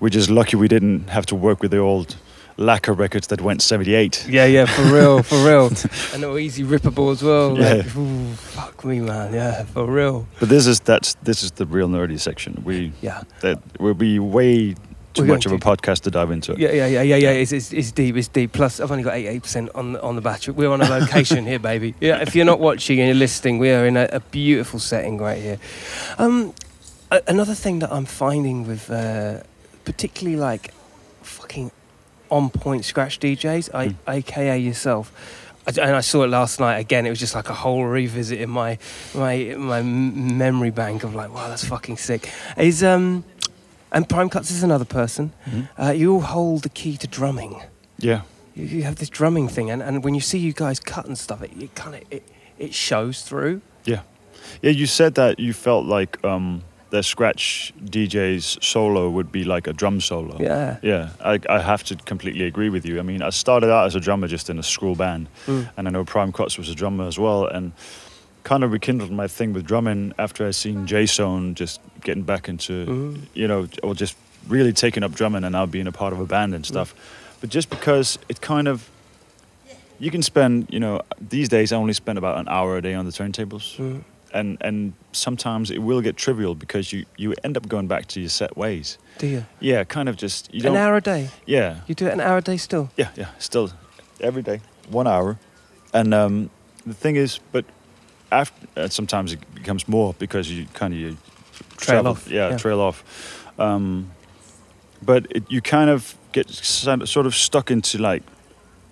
We're 0.00 0.10
just 0.14 0.28
lucky 0.30 0.56
we 0.56 0.68
didn't 0.68 1.08
have 1.10 1.24
to 1.26 1.34
work 1.36 1.62
with 1.62 1.70
the 1.70 1.78
old 1.78 2.16
lacquer 2.56 2.92
records 2.92 3.26
that 3.28 3.40
went 3.40 3.62
78. 3.62 4.26
Yeah, 4.28 4.46
yeah, 4.46 4.66
for 4.66 4.82
real, 4.82 5.22
for 5.22 5.36
real. 5.44 5.66
and 6.12 6.22
they 6.22 6.26
were 6.26 6.38
easy 6.38 6.62
rippable 6.62 7.12
as 7.12 7.22
well. 7.22 7.58
Yeah. 7.58 7.74
Like, 7.74 7.96
ooh, 7.96 8.32
fuck 8.34 8.84
me, 8.84 9.00
man. 9.00 9.32
Yeah, 9.34 9.64
for 9.64 9.86
real. 9.86 10.26
But 10.40 10.48
this 10.48 10.66
is 10.66 10.80
that's 10.80 11.14
this 11.22 11.42
is 11.42 11.52
the 11.52 11.66
real 11.66 11.88
nerdy 11.88 12.18
section. 12.18 12.62
We 12.64 12.92
Yeah. 13.00 13.22
that 13.40 13.58
will 13.80 13.94
be 13.94 14.18
way 14.18 14.74
too 15.14 15.22
We're 15.22 15.28
much 15.28 15.46
of 15.46 15.52
a 15.52 15.58
podcast 15.58 16.00
to 16.02 16.10
dive 16.10 16.30
into. 16.32 16.54
Yeah, 16.58 16.72
yeah, 16.72 16.86
yeah, 16.86 17.02
yeah, 17.02 17.16
yeah. 17.16 17.30
It's, 17.30 17.52
it's, 17.52 17.72
it's 17.72 17.92
deep. 17.92 18.16
It's 18.16 18.26
deep. 18.28 18.52
Plus, 18.52 18.80
I've 18.80 18.90
only 18.90 19.04
got 19.04 19.14
eighty 19.14 19.38
percent 19.40 19.70
on 19.74 19.92
the, 19.92 20.02
on 20.02 20.16
the 20.16 20.20
battery. 20.20 20.54
We're 20.54 20.70
on 20.70 20.80
a 20.80 20.88
location 20.88 21.46
here, 21.50 21.60
baby. 21.60 21.94
Yeah. 22.00 22.20
If 22.20 22.34
you're 22.34 22.44
not 22.44 22.58
watching 22.60 22.98
and 23.00 23.06
you're 23.08 23.16
listening, 23.16 23.58
we 23.58 23.70
are 23.70 23.86
in 23.86 23.96
a, 23.96 24.08
a 24.12 24.20
beautiful 24.20 24.80
setting 24.80 25.18
right 25.18 25.40
here. 25.40 25.58
Um, 26.18 26.52
a, 27.12 27.22
another 27.28 27.54
thing 27.54 27.78
that 27.78 27.92
I'm 27.92 28.06
finding 28.06 28.66
with, 28.66 28.90
uh, 28.90 29.42
particularly 29.84 30.36
like, 30.36 30.72
fucking 31.22 31.70
on 32.30 32.50
point 32.50 32.84
scratch 32.84 33.18
DJs, 33.20 33.74
I, 33.74 33.88
Mm. 33.88 33.94
aka 34.08 34.58
yourself. 34.58 35.12
And 35.66 35.78
I 35.96 36.00
saw 36.00 36.24
it 36.24 36.28
last 36.28 36.60
night 36.60 36.76
again. 36.78 37.06
It 37.06 37.10
was 37.10 37.18
just 37.20 37.34
like 37.34 37.48
a 37.48 37.54
whole 37.54 37.84
revisit 37.86 38.38
in 38.40 38.50
my 38.50 38.78
my 39.14 39.54
my 39.56 39.80
memory 39.82 40.70
bank 40.70 41.04
of 41.04 41.14
like, 41.14 41.32
wow, 41.32 41.48
that's 41.48 41.64
fucking 41.64 41.96
sick. 41.96 42.30
Is 42.58 42.82
um, 42.84 43.24
and 43.90 44.06
Prime 44.08 44.28
Cuts 44.28 44.50
is 44.50 44.62
another 44.62 44.84
person. 44.84 45.32
Mhm. 45.46 45.68
Uh, 45.78 45.92
you 45.92 46.12
all 46.12 46.20
hold 46.20 46.62
the 46.64 46.68
key 46.68 46.96
to 46.98 47.06
drumming. 47.06 47.62
Yeah. 47.98 48.22
You, 48.54 48.64
you 48.66 48.82
have 48.82 48.96
this 48.96 49.08
drumming 49.08 49.48
thing, 49.48 49.70
and, 49.70 49.82
and 49.82 50.04
when 50.04 50.14
you 50.14 50.20
see 50.20 50.38
you 50.38 50.52
guys 50.52 50.78
cut 50.80 51.06
and 51.06 51.16
stuff, 51.18 51.42
it, 51.42 51.50
it 51.58 51.74
kind 51.74 51.94
of 51.96 52.02
it, 52.10 52.22
it 52.58 52.74
shows 52.74 53.22
through. 53.22 53.60
Yeah. 53.86 54.00
Yeah, 54.62 54.70
you 54.72 54.86
said 54.86 55.14
that 55.14 55.38
you 55.40 55.52
felt 55.54 55.86
like 55.86 56.22
um, 56.24 56.62
the 56.94 57.02
scratch 57.02 57.72
DJ's 57.84 58.56
solo 58.62 59.10
would 59.10 59.32
be 59.32 59.42
like 59.42 59.66
a 59.66 59.72
drum 59.72 60.00
solo. 60.00 60.36
Yeah. 60.40 60.76
Yeah, 60.82 61.08
I, 61.20 61.40
I 61.48 61.58
have 61.60 61.82
to 61.84 61.96
completely 61.96 62.44
agree 62.46 62.68
with 62.70 62.86
you. 62.86 63.00
I 63.00 63.02
mean, 63.02 63.20
I 63.20 63.30
started 63.30 63.68
out 63.70 63.86
as 63.86 63.96
a 63.96 64.00
drummer 64.00 64.28
just 64.28 64.48
in 64.48 64.58
a 64.58 64.62
school 64.62 64.94
band, 64.94 65.26
Mm. 65.46 65.68
and 65.76 65.88
I 65.88 65.90
know 65.90 66.04
Prime 66.04 66.32
Cuts 66.32 66.56
was 66.56 66.68
a 66.68 66.74
drummer 66.74 67.06
as 67.08 67.18
well, 67.18 67.46
and 67.46 67.72
kind 68.44 68.62
of 68.62 68.70
rekindled 68.72 69.10
my 69.10 69.26
thing 69.26 69.52
with 69.54 69.64
drumming 69.66 70.12
after 70.18 70.46
I 70.46 70.52
seen 70.52 70.86
J-Zone 70.86 71.54
just 71.56 71.80
getting 72.04 72.22
back 72.24 72.48
into, 72.48 72.86
Mm. 72.86 73.20
you 73.34 73.48
know, 73.48 73.66
or 73.82 73.94
just 73.94 74.16
really 74.48 74.72
taking 74.72 75.02
up 75.02 75.12
drumming 75.14 75.42
and 75.44 75.52
now 75.52 75.66
being 75.66 75.88
a 75.88 75.92
part 75.92 76.12
of 76.12 76.20
a 76.20 76.26
band 76.26 76.54
and 76.54 76.64
stuff. 76.64 76.94
But 77.40 77.50
just 77.50 77.70
because 77.70 78.18
it 78.28 78.40
kind 78.40 78.68
of, 78.68 78.88
you 79.98 80.10
can 80.12 80.22
spend, 80.22 80.68
you 80.70 80.78
know, 80.78 81.00
these 81.30 81.48
days 81.48 81.72
I 81.72 81.76
only 81.76 81.94
spend 81.94 82.18
about 82.18 82.38
an 82.38 82.46
hour 82.48 82.76
a 82.76 82.82
day 82.82 82.94
on 82.94 83.04
the 83.06 83.12
turntables 83.12 83.76
Mm. 83.78 84.02
And 84.34 84.58
and 84.60 84.92
sometimes 85.12 85.70
it 85.70 85.78
will 85.78 86.02
get 86.02 86.16
trivial 86.16 86.54
because 86.54 86.92
you 86.92 87.04
you 87.16 87.34
end 87.44 87.56
up 87.56 87.68
going 87.68 87.86
back 87.88 88.06
to 88.06 88.20
your 88.20 88.28
set 88.30 88.56
ways. 88.56 88.98
Do 89.18 89.26
you? 89.26 89.44
Yeah, 89.60 89.84
kind 89.84 90.08
of 90.08 90.16
just 90.16 90.52
you 90.52 90.68
An 90.68 90.76
hour 90.76 90.96
a 90.96 91.00
day. 91.00 91.28
Yeah, 91.46 91.80
You 91.86 91.94
do 91.94 92.06
it 92.06 92.12
an 92.12 92.20
hour 92.20 92.36
a 92.38 92.42
day 92.42 92.56
still. 92.58 92.88
yeah, 92.96 93.08
yeah. 93.16 93.28
Still, 93.38 93.70
every 94.20 94.42
day, 94.42 94.60
one 94.90 95.06
hour, 95.06 95.36
and 95.92 96.12
um, 96.12 96.50
the 96.86 96.94
thing 96.94 97.16
is, 97.16 97.40
but 97.52 97.64
after 98.30 98.66
uh, 98.76 98.88
sometimes 98.88 99.32
it 99.32 99.38
becomes 99.54 99.86
more 99.88 100.14
because 100.18 100.50
you 100.50 100.66
kind 100.74 100.92
of 100.94 101.00
you 101.00 101.16
Trail 101.76 102.02
travel- 102.02 102.10
off, 102.12 102.28
Yeah, 102.28 102.50
yeah. 102.50 102.56
trail 102.58 102.80
off. 102.80 103.02
Um, 103.58 104.10
but 105.06 105.26
it, 105.30 105.44
you 105.50 105.60
kind 105.60 105.90
of 105.90 106.14
get 106.32 106.50
sort 106.50 107.08
sort 107.08 107.26
of 107.26 107.34
stuck 107.34 107.70
into 107.70 107.98
like 107.98 108.22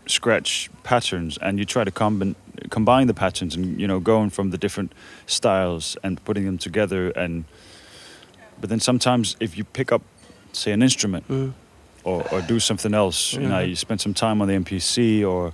scratch 0.06 0.68
patterns 0.82 1.38
and 1.38 1.58
you 1.58 1.64
try 1.64 1.84
to 1.84 1.90
combine 1.90 2.34
combine 2.70 3.06
the 3.06 3.14
patterns 3.14 3.56
and 3.56 3.80
you 3.80 3.86
know 3.86 4.00
going 4.00 4.30
from 4.30 4.50
the 4.50 4.58
different 4.58 4.92
styles 5.26 5.96
and 6.02 6.22
putting 6.24 6.44
them 6.44 6.58
together 6.58 7.10
and 7.16 7.44
but 8.60 8.68
then 8.70 8.80
sometimes 8.80 9.36
if 9.40 9.56
you 9.56 9.64
pick 9.64 9.90
up 9.92 10.02
say 10.52 10.72
an 10.72 10.82
instrument 10.82 11.26
Mm. 11.28 11.52
or, 12.04 12.22
or 12.32 12.40
do 12.42 12.58
something 12.60 12.94
else 12.94 13.32
you 13.32 13.40
know 13.48 13.62
Mhm. 13.62 13.68
you 13.68 13.76
spend 13.76 14.00
some 14.00 14.14
time 14.14 14.42
on 14.42 14.48
the 14.48 14.54
MPC 14.54 15.24
or 15.24 15.52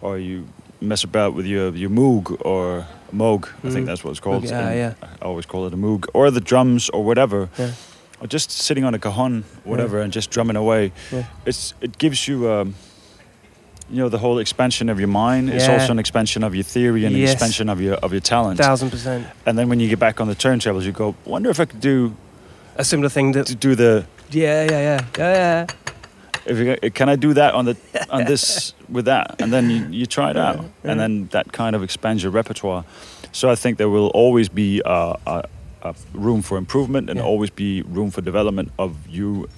or 0.00 0.18
you 0.18 0.46
mess 0.80 1.04
about 1.04 1.34
with 1.34 1.46
your 1.46 1.74
your 1.76 1.90
Moog 1.90 2.36
or 2.44 2.86
Moog 3.12 3.44
I 3.64 3.66
Mm. 3.68 3.72
think 3.72 3.86
that's 3.86 4.02
what 4.04 4.10
it's 4.12 4.20
called 4.20 4.44
Yeah, 4.44 4.68
And 4.68 4.78
yeah. 4.78 4.94
I 5.22 5.24
always 5.24 5.46
call 5.46 5.66
it 5.66 5.74
a 5.74 5.76
Moog 5.76 6.06
or 6.14 6.30
the 6.30 6.40
drums 6.40 6.88
or 6.90 7.04
whatever 7.04 7.48
Yeah. 7.58 7.72
or 8.20 8.26
just 8.26 8.50
sitting 8.50 8.84
on 8.84 8.94
a 8.94 8.98
cajon 8.98 9.44
whatever 9.64 10.00
and 10.00 10.12
just 10.14 10.30
drumming 10.30 10.56
away 10.56 10.92
Yeah. 11.12 11.24
it's 11.46 11.74
it 11.80 11.98
gives 11.98 12.26
you 12.28 12.50
um, 12.50 12.74
you 13.90 13.96
know 14.02 14.08
the 14.08 14.18
whole 14.18 14.38
expansion 14.38 14.88
of 14.88 14.98
your 14.98 15.08
mind. 15.08 15.48
It's 15.50 15.68
also 15.68 15.92
an 15.92 15.98
expansion 15.98 16.44
of 16.44 16.54
your 16.54 16.64
theory 16.64 17.04
and 17.06 17.16
Yes. 17.16 17.30
an 17.30 17.32
expansion 17.34 17.68
of 17.68 17.80
your 17.80 17.94
of 17.96 18.12
your 18.12 18.20
talent. 18.20 18.58
Thousand 18.58 18.90
percent. 18.90 19.26
And 19.46 19.56
then 19.58 19.68
when 19.68 19.80
you 19.80 19.88
get 19.88 19.98
back 19.98 20.20
on 20.20 20.28
the 20.28 20.34
turntables, 20.36 20.82
you 20.84 20.92
go, 20.92 21.14
wonder 21.24 21.50
if 21.50 21.58
I 21.60 21.64
could 21.64 21.80
do 21.80 22.12
A 22.76 22.84
similar 22.84 23.08
thing 23.08 23.32
that. 23.32 23.46
to 23.46 23.54
do 23.54 23.74
the 23.74 24.04
Yeah, 24.30 24.64
yeah, 24.70 24.80
yeah, 24.80 25.04
yeah, 25.18 25.34
yeah. 25.34 25.66
if 26.46 26.58
you, 26.82 26.90
can 26.90 27.08
I 27.08 27.16
do 27.16 27.32
that 27.34 27.54
on 27.54 27.64
the 27.64 27.76
on 28.10 28.24
this 28.24 28.74
with 28.88 29.04
that, 29.06 29.40
and 29.42 29.50
then 29.52 29.70
you, 29.70 29.86
you 30.00 30.06
try 30.06 30.30
it 30.30 30.36
out, 30.36 30.56
Yeah. 30.56 30.90
and 30.90 31.00
then 31.00 31.28
that 31.30 31.52
kind 31.52 31.74
of 31.76 31.82
expands 31.82 32.22
your 32.22 32.32
repertoire. 32.32 32.84
So 33.32 33.50
I 33.52 33.56
think 33.56 33.78
there 33.78 33.88
will 33.90 34.08
always 34.14 34.48
be 34.48 34.80
uh, 34.84 35.14
a, 35.26 35.42
a 35.82 35.94
room 36.12 36.42
for 36.42 36.56
improvement, 36.58 37.08
and 37.10 37.18
Yeah. 37.18 37.24
always 37.26 37.50
be 37.50 37.82
room 37.82 38.10
for 38.10 38.22
development 38.22 38.70
of 38.78 38.90
you, 39.08 39.48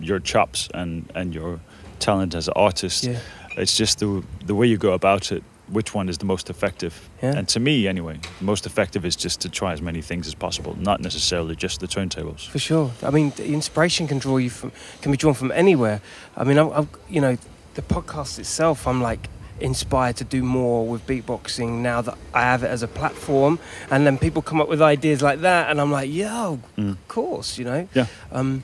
your 0.00 0.20
chops, 0.20 0.68
and 0.74 1.04
and 1.14 1.34
your 1.34 1.58
talent 1.98 2.34
as 2.34 2.48
an 2.48 2.54
artist. 2.56 3.04
Yeah. 3.04 3.18
It's 3.58 3.76
just 3.76 3.98
the 3.98 4.22
the 4.46 4.54
way 4.54 4.66
you 4.66 4.78
go 4.78 4.92
about 4.92 5.32
it. 5.32 5.42
Which 5.70 5.94
one 5.94 6.08
is 6.08 6.16
the 6.16 6.24
most 6.24 6.48
effective? 6.48 6.92
Yeah. 7.22 7.36
And 7.36 7.46
to 7.48 7.60
me, 7.60 7.86
anyway, 7.88 8.18
the 8.38 8.44
most 8.44 8.64
effective 8.66 9.04
is 9.04 9.14
just 9.24 9.40
to 9.42 9.50
try 9.50 9.72
as 9.74 9.82
many 9.82 10.00
things 10.00 10.26
as 10.26 10.34
possible, 10.34 10.74
not 10.80 11.00
necessarily 11.00 11.54
just 11.56 11.80
the 11.80 11.86
turntables. 11.86 12.48
For 12.48 12.58
sure. 12.58 12.90
I 13.02 13.10
mean, 13.10 13.32
the 13.36 13.52
inspiration 13.52 14.08
can 14.08 14.18
draw 14.18 14.38
you 14.38 14.48
from 14.50 14.72
can 15.02 15.12
be 15.12 15.18
drawn 15.18 15.34
from 15.34 15.50
anywhere. 15.52 16.00
I 16.36 16.44
mean, 16.44 16.56
I'm, 16.58 16.70
I'm 16.72 16.88
you 17.10 17.20
know, 17.20 17.36
the 17.74 17.82
podcast 17.82 18.38
itself. 18.38 18.86
I'm 18.86 19.02
like 19.02 19.28
inspired 19.60 20.16
to 20.16 20.24
do 20.24 20.42
more 20.42 20.86
with 20.86 21.04
beatboxing 21.06 21.82
now 21.82 22.00
that 22.00 22.16
I 22.32 22.42
have 22.42 22.62
it 22.62 22.68
as 22.70 22.82
a 22.82 22.88
platform, 22.88 23.58
and 23.90 24.06
then 24.06 24.16
people 24.16 24.40
come 24.40 24.62
up 24.62 24.68
with 24.70 24.80
ideas 24.80 25.20
like 25.20 25.40
that, 25.40 25.68
and 25.70 25.80
I'm 25.80 25.90
like, 25.92 26.08
yo, 26.10 26.60
Mm. 26.78 26.92
of 26.92 27.08
course, 27.08 27.58
you 27.58 27.64
know. 27.66 27.88
Yeah. 27.92 28.06
Um, 28.32 28.62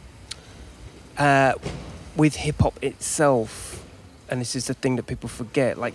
uh, 1.19 1.53
with 2.17 2.37
hip 2.37 2.61
hop 2.61 2.79
itself. 2.83 3.84
And 4.29 4.41
this 4.41 4.57
is 4.57 4.67
the 4.67 4.75
thing 4.75 4.97
that 4.97 5.07
people 5.07 5.29
forget. 5.29 5.77
Like, 5.79 5.95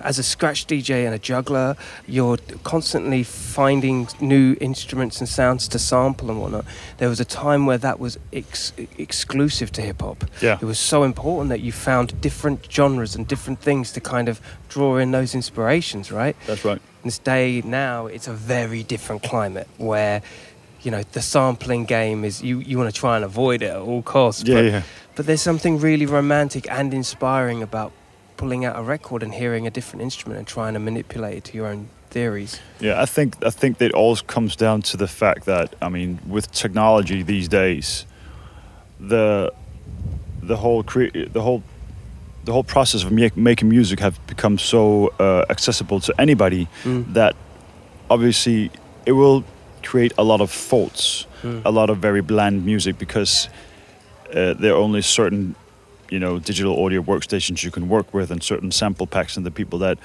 as 0.00 0.18
a 0.18 0.22
scratch 0.22 0.66
DJ 0.66 1.04
and 1.04 1.14
a 1.14 1.18
juggler, 1.18 1.76
you're 2.06 2.38
constantly 2.62 3.22
finding 3.22 4.08
new 4.20 4.56
instruments 4.60 5.20
and 5.20 5.28
sounds 5.28 5.68
to 5.68 5.78
sample 5.78 6.30
and 6.30 6.40
whatnot. 6.40 6.64
There 6.98 7.08
was 7.08 7.20
a 7.20 7.24
time 7.24 7.66
where 7.66 7.78
that 7.78 8.00
was 8.00 8.18
ex- 8.32 8.72
exclusive 8.98 9.70
to 9.72 9.82
hip 9.82 10.00
hop. 10.00 10.24
Yeah. 10.40 10.58
It 10.60 10.64
was 10.64 10.78
so 10.78 11.02
important 11.02 11.50
that 11.50 11.60
you 11.60 11.70
found 11.72 12.18
different 12.20 12.66
genres 12.70 13.14
and 13.14 13.28
different 13.28 13.60
things 13.60 13.92
to 13.92 14.00
kind 14.00 14.28
of 14.28 14.40
draw 14.68 14.96
in 14.96 15.10
those 15.10 15.34
inspirations, 15.34 16.10
right? 16.10 16.36
That's 16.46 16.64
right. 16.64 16.80
this 17.04 17.18
day 17.18 17.60
now 17.64 18.06
it's 18.06 18.26
a 18.28 18.32
very 18.32 18.82
different 18.82 19.22
climate 19.22 19.68
where 19.76 20.22
you 20.80 20.90
know 20.90 21.02
the 21.12 21.20
sampling 21.20 21.84
game 21.84 22.24
is 22.24 22.42
you, 22.42 22.60
you 22.60 22.78
want 22.78 22.92
to 22.92 22.98
try 22.98 23.16
and 23.16 23.24
avoid 23.24 23.62
it 23.62 23.70
at 23.70 23.76
all 23.76 24.02
costs 24.02 24.42
Yeah, 24.44 24.60
yeah. 24.60 24.82
But 25.14 25.26
there's 25.26 25.42
something 25.42 25.78
really 25.78 26.06
romantic 26.06 26.70
and 26.70 26.92
inspiring 26.94 27.62
about 27.62 27.92
pulling 28.36 28.64
out 28.64 28.76
a 28.76 28.82
record 28.82 29.22
and 29.22 29.32
hearing 29.34 29.66
a 29.66 29.70
different 29.70 30.02
instrument 30.02 30.38
and 30.38 30.46
trying 30.46 30.74
to 30.74 30.80
manipulate 30.80 31.36
it 31.38 31.44
to 31.44 31.56
your 31.56 31.66
own 31.66 31.88
theories 32.10 32.60
Yeah, 32.80 33.00
I 33.02 33.06
think 33.06 33.34
I 33.44 33.50
think 33.50 33.78
that 33.78 33.92
all 33.92 34.16
comes 34.16 34.56
down 34.56 34.82
to 34.82 34.96
the 34.96 35.06
fact 35.08 35.44
that 35.46 35.74
I 35.82 35.88
mean, 35.88 36.18
with 36.26 36.50
technology 36.52 37.22
these 37.22 37.48
days, 37.48 38.06
the 39.00 39.52
the 40.42 40.56
whole 40.56 40.82
cre- 40.82 41.10
the 41.32 41.40
whole 41.42 41.62
the 42.44 42.52
whole 42.52 42.64
process 42.64 43.02
of 43.04 43.10
make, 43.10 43.36
making 43.36 43.68
music 43.70 44.00
have 44.00 44.18
become 44.26 44.58
so 44.58 45.08
uh, 45.18 45.44
accessible 45.48 45.98
to 46.00 46.12
anybody 46.18 46.68
Mm. 46.84 47.14
that 47.14 47.34
obviously 48.10 48.70
it 49.06 49.12
will 49.12 49.42
create 49.82 50.12
a 50.18 50.22
lot 50.22 50.40
of 50.40 50.50
faults, 50.50 51.26
Mm. 51.42 51.62
a 51.64 51.70
lot 51.70 51.90
of 51.90 51.98
very 51.98 52.20
bland 52.22 52.64
music 52.66 52.98
because 52.98 53.48
uh, 54.34 54.54
there 54.54 54.72
are 54.74 54.76
only 54.82 55.02
certain 55.02 55.54
you 56.10 56.18
know 56.18 56.38
digital 56.38 56.84
audio 56.84 57.02
workstations 57.02 57.62
you 57.64 57.70
can 57.70 57.88
work 57.88 58.12
with 58.14 58.30
and 58.30 58.42
certain 58.42 58.70
sample 58.70 59.06
packs 59.06 59.36
and 59.36 59.46
the 59.46 59.50
people 59.50 59.78
that 59.78 59.98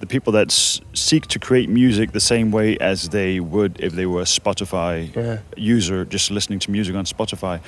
the 0.00 0.06
people 0.06 0.32
that 0.32 0.48
s- 0.48 0.80
seek 0.94 1.26
to 1.26 1.38
create 1.38 1.68
music 1.70 2.12
the 2.12 2.20
same 2.20 2.50
way 2.50 2.76
as 2.78 3.08
they 3.08 3.40
would 3.40 3.80
if 3.80 3.92
they 3.94 4.04
were 4.06 4.20
a 4.20 4.24
Spotify 4.26 5.14
Yeah. 5.16 5.38
user 5.56 6.04
just 6.04 6.30
listening 6.30 6.58
to 6.60 6.70
music 6.70 6.94
on 6.94 7.04
Spotify. 7.06 7.60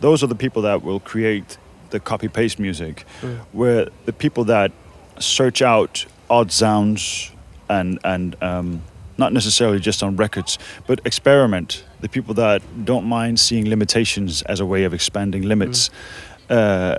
Those 0.00 0.22
are 0.24 0.26
the 0.28 0.34
people 0.34 0.62
that 0.62 0.82
will 0.82 1.00
create 1.00 1.58
the 1.90 2.00
copy 2.00 2.28
paste 2.28 2.58
music. 2.58 3.04
Mm. 3.20 3.38
Where 3.52 3.88
the 4.06 4.12
people 4.12 4.44
that 4.44 4.72
search 5.18 5.60
out 5.62 6.06
odd 6.30 6.50
sounds 6.52 7.30
and 7.68 7.98
and 8.02 8.34
um, 8.42 8.80
not 9.18 9.32
necessarily 9.32 9.78
just 9.78 10.02
on 10.02 10.16
records, 10.16 10.58
but 10.86 11.00
experiment. 11.04 11.84
The 12.00 12.08
people 12.08 12.34
that 12.34 12.62
don't 12.84 13.06
mind 13.06 13.38
seeing 13.40 13.68
limitations 13.68 14.42
as 14.42 14.60
a 14.60 14.66
way 14.66 14.84
of 14.84 14.92
expanding 14.94 15.42
limits. 15.42 15.90
Uh, 16.50 16.96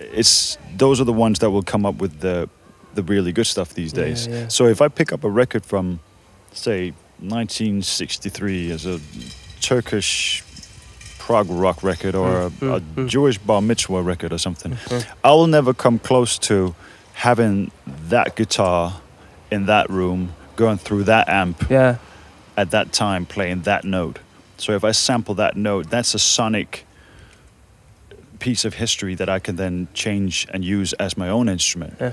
it's 0.00 0.58
those 0.76 1.00
are 1.00 1.04
the 1.04 1.12
ones 1.12 1.38
that 1.40 1.50
will 1.50 1.62
come 1.64 1.84
up 1.86 1.96
with 1.96 2.20
the 2.20 2.48
the 2.94 3.02
really 3.02 3.32
good 3.32 3.46
stuff 3.46 3.74
these 3.74 3.92
days. 3.92 4.26
yeah. 4.26 4.48
So 4.48 4.66
if 4.66 4.80
I 4.80 4.88
pick 4.88 5.12
up 5.12 5.22
a 5.24 5.30
record 5.30 5.64
from, 5.64 6.00
say, 6.52 6.92
1963 7.20 8.70
as 8.72 8.86
a 8.86 8.98
Turkish 9.60 10.42
prog 11.18 11.48
rock 11.50 11.82
record 11.82 12.14
or 12.14 12.28
Mm, 12.28 12.62
a, 12.62 12.74
a 12.76 12.80
mm, 12.80 12.94
mm. 12.94 13.08
Jewish 13.08 13.38
bar 13.38 13.60
mitzvah 13.62 14.02
record 14.02 14.32
or 14.32 14.38
something, 14.38 14.72
Mhm. 14.72 15.04
I 15.22 15.30
will 15.32 15.46
never 15.46 15.74
come 15.74 15.98
close 15.98 16.38
to 16.48 16.74
having 17.14 17.70
that 18.08 18.34
guitar 18.36 19.00
in 19.50 19.66
that 19.66 19.88
room 19.90 20.34
going 20.58 20.76
through 20.76 21.04
that 21.04 21.28
amp 21.28 21.70
yeah 21.70 21.96
at 22.56 22.70
that 22.72 22.92
time 22.92 23.24
playing 23.24 23.62
that 23.62 23.84
note. 23.84 24.18
So 24.56 24.72
if 24.74 24.82
I 24.82 24.90
sample 24.90 25.34
that 25.36 25.56
note, 25.56 25.88
that's 25.88 26.12
a 26.14 26.18
sonic 26.18 26.84
piece 28.40 28.64
of 28.64 28.74
history 28.74 29.14
that 29.14 29.28
I 29.28 29.38
can 29.38 29.54
then 29.56 29.86
change 29.94 30.46
and 30.52 30.64
use 30.64 30.92
as 30.94 31.16
my 31.16 31.28
own 31.28 31.48
instrument. 31.48 31.94
Yeah. 32.00 32.12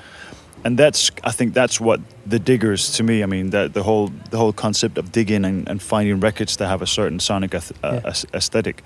And 0.63 0.77
that's 0.77 1.09
I 1.23 1.31
think 1.31 1.53
that's 1.55 1.81
what 1.81 1.99
the 2.27 2.37
diggers 2.39 2.91
to 2.97 3.03
me. 3.03 3.23
I 3.23 3.25
mean 3.25 3.49
that 3.49 3.73
the 3.73 3.81
whole 3.83 4.11
the 4.29 4.37
whole 4.37 4.53
concept 4.53 4.97
of 4.99 5.11
digging 5.11 5.45
and, 5.45 5.67
and 5.69 5.81
finding 5.81 6.19
records 6.19 6.57
that 6.57 6.67
have 6.67 6.83
a 6.83 6.87
certain 6.87 7.19
sonic 7.19 7.53
ath- 7.55 7.71
uh, 7.83 7.99
Yeah. 8.03 8.09
aes- 8.11 8.25
aesthetic. 8.33 8.83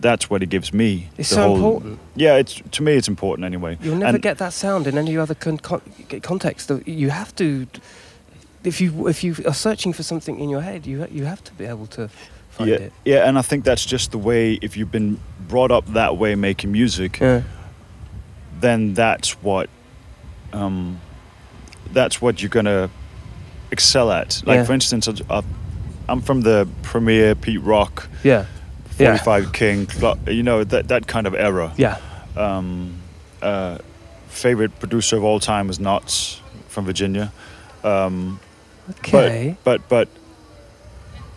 That's 0.00 0.28
what 0.30 0.42
it 0.42 0.48
gives 0.50 0.72
me. 0.72 1.08
it's 1.18 1.28
the 1.28 1.34
so 1.36 1.42
whole- 1.42 1.56
important 1.56 1.98
Yeah, 2.16 2.36
it's 2.40 2.60
to 2.72 2.82
me 2.82 2.92
it's 2.94 3.08
important 3.08 3.44
anyway. 3.44 3.78
You'll 3.82 3.96
never 3.96 4.16
And- 4.16 4.22
get 4.22 4.38
that 4.38 4.52
sound 4.52 4.86
in 4.86 4.98
any 4.98 5.16
other 5.16 5.34
con- 5.36 5.58
con- 5.58 5.82
context. 6.22 6.70
You 6.86 7.10
have 7.10 7.32
to, 7.36 7.66
if 8.64 8.80
you 8.80 9.08
if 9.08 9.24
you 9.24 9.34
are 9.46 9.54
searching 9.54 9.92
for 9.92 10.02
something 10.02 10.38
in 10.38 10.48
your 10.48 10.60
head, 10.60 10.86
you 10.86 11.06
you 11.10 11.24
have 11.24 11.42
to 11.44 11.52
be 11.54 11.64
able 11.64 11.86
to 11.88 12.08
find 12.50 12.70
yeah, 12.70 12.76
it. 12.76 12.92
yeah, 13.04 13.28
and 13.28 13.38
I 13.38 13.42
think 13.42 13.64
that's 13.64 13.84
just 13.84 14.10
the 14.10 14.18
way. 14.18 14.54
If 14.62 14.76
you've 14.76 14.90
been 14.92 15.18
brought 15.48 15.70
up 15.70 15.86
that 15.94 16.16
way, 16.18 16.34
making 16.34 16.72
music, 16.72 17.18
Yeah, 17.20 17.42
then 18.60 18.94
that's 18.94 19.42
what 19.42 19.68
um, 20.52 21.00
that's 21.92 22.20
what 22.20 22.42
you're 22.42 22.50
gonna 22.50 22.90
excel 23.70 24.10
at. 24.12 24.42
Like 24.46 24.56
Yeah. 24.58 24.64
for 24.64 24.72
instance, 24.72 25.08
uh, 25.08 25.42
I'm 26.08 26.20
from 26.20 26.42
the 26.42 26.66
Premier 26.82 27.34
Pete 27.34 27.62
Rock, 27.62 28.08
yeah, 28.24 28.44
Yeah. 28.98 29.16
45 29.16 29.52
King, 29.52 29.88
cl- 29.88 30.18
you 30.26 30.42
know 30.42 30.64
that 30.64 30.88
that 30.88 31.06
kind 31.06 31.26
of 31.26 31.34
era. 31.34 31.72
yeah. 31.76 31.96
Um, 32.36 32.94
uh, 33.42 33.78
favorite 34.28 34.78
producer 34.78 35.16
of 35.16 35.24
all 35.24 35.40
time 35.40 35.70
is 35.70 35.78
Nottz 35.78 36.38
from 36.68 36.84
Virginia. 36.84 37.32
Um, 37.82 38.38
Okay. 38.90 39.56
but 39.64 39.88
but 39.88 40.08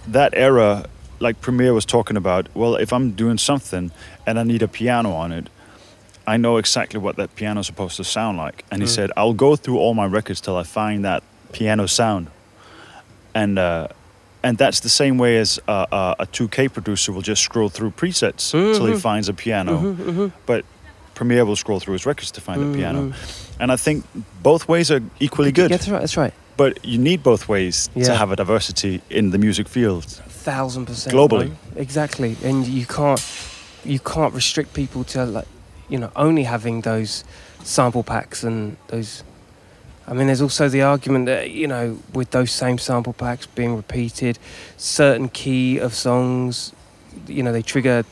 that 0.07 0.33
era, 0.35 0.85
like 1.19 1.39
Premier 1.41 1.73
was 1.73 1.85
talking 1.85 2.17
about, 2.17 2.47
well, 2.55 2.75
if 2.75 2.91
I'm 2.91 3.11
doing 3.11 3.37
something 3.37 3.91
and 4.27 4.39
I 4.39 4.43
need 4.43 4.61
a 4.61 4.67
piano 4.67 5.13
on 5.13 5.31
it, 5.31 5.49
I 6.27 6.37
know 6.37 6.57
exactly 6.57 6.99
what 6.99 7.15
that 7.17 7.35
piano 7.35 7.61
is 7.61 7.67
supposed 7.67 7.95
to 7.97 8.03
sound 8.03 8.37
like. 8.37 8.63
And 8.71 8.81
he 8.81 8.87
Mm. 8.87 8.91
said, 8.95 9.11
I'll 9.17 9.33
go 9.33 9.55
through 9.55 9.77
all 9.77 9.93
my 9.93 10.05
records 10.05 10.41
till 10.41 10.57
I 10.57 10.63
find 10.63 11.03
that 11.05 11.23
piano 11.51 11.85
sound. 11.87 12.27
And 13.35 13.57
uh, 13.57 13.87
and 14.43 14.57
that's 14.57 14.81
the 14.81 14.89
same 14.89 15.17
way 15.17 15.37
as 15.37 15.59
uh, 15.69 15.85
uh, 15.91 16.15
a 16.19 16.25
2K 16.25 16.67
producer 16.73 17.13
will 17.13 17.21
just 17.21 17.41
scroll 17.41 17.69
through 17.69 17.91
presets 17.91 18.51
till 18.51 18.85
he 18.87 18.93
Mhm. 18.93 19.01
finds 19.01 19.29
a 19.29 19.33
piano. 19.33 19.79
Mhm, 19.79 19.95
mhm. 19.95 20.31
But 20.45 20.65
Premier 21.15 21.45
will 21.45 21.55
scroll 21.55 21.79
through 21.79 21.93
his 21.93 22.05
records 22.05 22.31
to 22.31 22.41
find 22.41 22.61
Mm, 22.61 22.73
a 22.73 22.75
piano. 22.75 23.13
And 23.59 23.71
I 23.71 23.77
think 23.77 24.03
both 24.43 24.67
ways 24.67 24.91
are 24.91 25.01
equally 25.19 25.51
good. 25.51 25.69
Yeah, 25.71 25.77
that's 25.77 25.87
right. 25.89 25.99
That's 26.01 26.17
right. 26.17 26.33
But 26.55 26.83
you 26.85 26.97
need 26.99 27.23
both 27.23 27.47
ways 27.49 27.89
to 27.95 28.15
have 28.15 28.31
a 28.31 28.35
diversity 28.35 29.01
in 29.09 29.31
the 29.31 29.37
music 29.37 29.67
field. 29.67 30.05
Thousand 30.05 30.85
percent. 30.85 31.15
Globally. 31.15 31.51
Exactly, 31.75 32.37
and 32.43 32.67
you 32.67 32.85
can't 32.85 33.21
you 33.83 33.99
can't 33.99 34.33
restrict 34.33 34.73
people 34.73 35.03
to 35.05 35.25
like 35.25 35.47
you 35.89 35.97
know 35.97 36.11
only 36.15 36.43
having 36.43 36.81
those 36.81 37.23
sample 37.63 38.03
packs 38.03 38.43
and 38.43 38.77
those. 38.87 39.23
I 40.05 40.13
mean, 40.13 40.27
there's 40.27 40.41
also 40.41 40.67
the 40.69 40.81
argument 40.83 41.25
that 41.27 41.51
you 41.51 41.65
know 41.67 41.97
with 42.13 42.29
those 42.31 42.51
same 42.51 42.77
sample 42.77 43.13
packs 43.13 43.45
being 43.47 43.75
repeated, 43.75 44.37
certain 44.77 45.29
key 45.29 45.79
of 45.79 45.93
songs, 45.95 46.73
you 47.27 47.41
know, 47.41 47.51
they 47.51 47.61
trigger. 47.63 48.03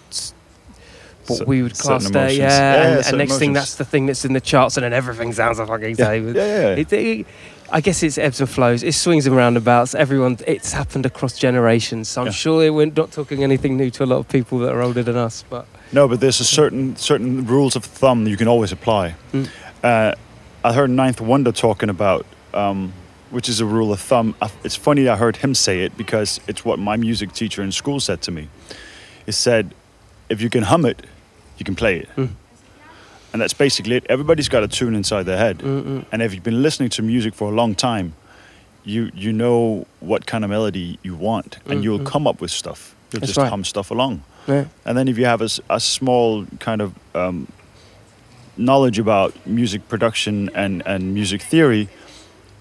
What 1.28 1.38
Cer- 1.38 1.46
we 1.46 1.62
would 1.62 1.78
class 1.78 2.10
there, 2.10 2.24
emotions. 2.24 2.40
yeah, 2.40 2.48
Yeah, 2.50 2.82
and, 2.82 3.02
yeah, 3.04 3.10
and 3.10 3.18
next 3.20 3.38
thing 3.38 3.54
that's 3.54 3.76
the 3.76 3.86
thing 3.86 4.08
that's 4.08 4.26
in 4.26 4.34
the 4.34 4.42
charts, 4.42 4.76
and 4.78 4.84
then 4.84 4.92
everything 4.94 5.32
sounds 5.34 5.58
the 5.58 5.68
fucking 5.68 5.96
Yeah, 6.00 6.06
same. 6.06 6.36
yeah, 6.36 6.44
yeah. 6.46 6.76
It, 6.76 6.92
it, 6.94 7.28
I 7.74 7.80
guess 7.82 8.04
it's 8.04 8.18
ebbs 8.18 8.42
and 8.42 8.50
flows. 8.50 8.84
It 8.84 8.94
swings 8.94 9.26
and 9.26 9.36
roundabouts. 9.36 9.96
Everyone, 9.96 10.38
it's 10.46 10.74
happened 10.74 11.06
across 11.06 11.38
generations. 11.38 12.10
So 12.10 12.22
I'm 12.22 12.28
Yeah. 12.28 12.34
sure 12.34 12.74
we're 12.74 12.88
not 12.88 13.12
talking 13.12 13.44
anything 13.44 13.78
new 13.78 13.90
to 13.92 14.04
a 14.04 14.06
lot 14.08 14.18
of 14.18 14.28
people 14.28 14.60
that 14.60 14.74
are 14.74 14.82
older 14.82 15.04
than 15.04 15.16
us. 15.16 15.44
But 15.50 15.66
No, 15.94 16.08
but 16.08 16.20
there's 16.20 16.40
a 16.42 16.46
certain 16.46 16.96
certain 16.98 17.46
rules 17.48 17.76
of 17.76 17.86
thumb 17.86 18.28
you 18.28 18.38
can 18.38 18.48
always 18.48 18.72
apply. 18.72 19.16
Mm. 19.34 19.48
Uh, 19.84 20.14
I 20.64 20.74
heard 20.74 20.90
Ninth 20.90 21.22
Wonder 21.22 21.52
talking 21.52 21.90
about, 21.90 22.26
um, 22.54 22.92
which 23.30 23.48
is 23.50 23.62
a 23.62 23.66
rule 23.66 23.92
of 23.94 24.00
thumb. 24.02 24.36
It's 24.64 24.76
funny 24.76 25.08
I 25.08 25.16
heard 25.16 25.38
him 25.38 25.56
say 25.56 25.84
it 25.86 25.98
because 25.98 26.40
it's 26.48 26.66
what 26.66 26.78
my 26.78 26.98
music 26.98 27.32
teacher 27.34 27.64
in 27.64 27.72
school 27.72 28.00
said 28.00 28.22
to 28.24 28.32
me. 28.32 28.50
He 29.26 29.32
said, 29.32 29.74
if 30.30 30.42
you 30.42 30.50
can 30.50 30.64
hum 30.64 30.86
it, 30.86 31.06
you 31.58 31.64
can 31.66 31.76
play 31.76 31.98
it. 32.00 32.10
And 33.34 33.41
that's 33.41 33.54
basically 33.54 33.96
it. 33.96 34.06
Everybody's 34.10 34.50
got 34.50 34.63
a 34.63 34.67
tune 34.67 34.96
inside 34.96 35.24
their 35.24 35.38
head. 35.38 35.62
And 35.62 36.22
if 36.22 36.34
you've 36.34 36.44
been 36.44 36.62
listening 36.62 36.89
to 36.89 37.02
music 37.02 37.34
for 37.34 37.52
a 37.52 37.56
long 37.56 37.76
time, 37.76 38.13
you 38.84 39.12
you 39.13 39.32
know 39.32 39.86
what 40.00 40.26
kind 40.26 40.44
of 40.44 40.50
melody 40.50 40.98
you 41.04 41.15
want, 41.15 41.60
and 41.67 41.84
you'll 41.84 42.04
come 42.04 42.26
up 42.28 42.41
with 42.41 42.52
stuff. 42.52 42.96
You'll 43.12 43.20
That's 43.20 43.32
just 43.32 43.38
right. 43.38 43.50
hum 43.50 43.63
stuff 43.63 43.91
along. 43.91 44.24
Yeah. 44.48 44.65
And 44.86 44.98
then 44.98 45.08
if 45.08 45.17
you 45.17 45.26
have 45.26 45.41
a, 45.41 45.50
a 45.70 45.80
small 45.80 46.46
kind 46.60 46.82
of 46.82 46.94
um, 47.13 47.48
knowledge 48.58 49.00
about 49.00 49.34
music 49.46 49.88
production 49.88 50.50
and, 50.56 50.82
and 50.86 51.13
music 51.13 51.41
theory, 51.41 51.89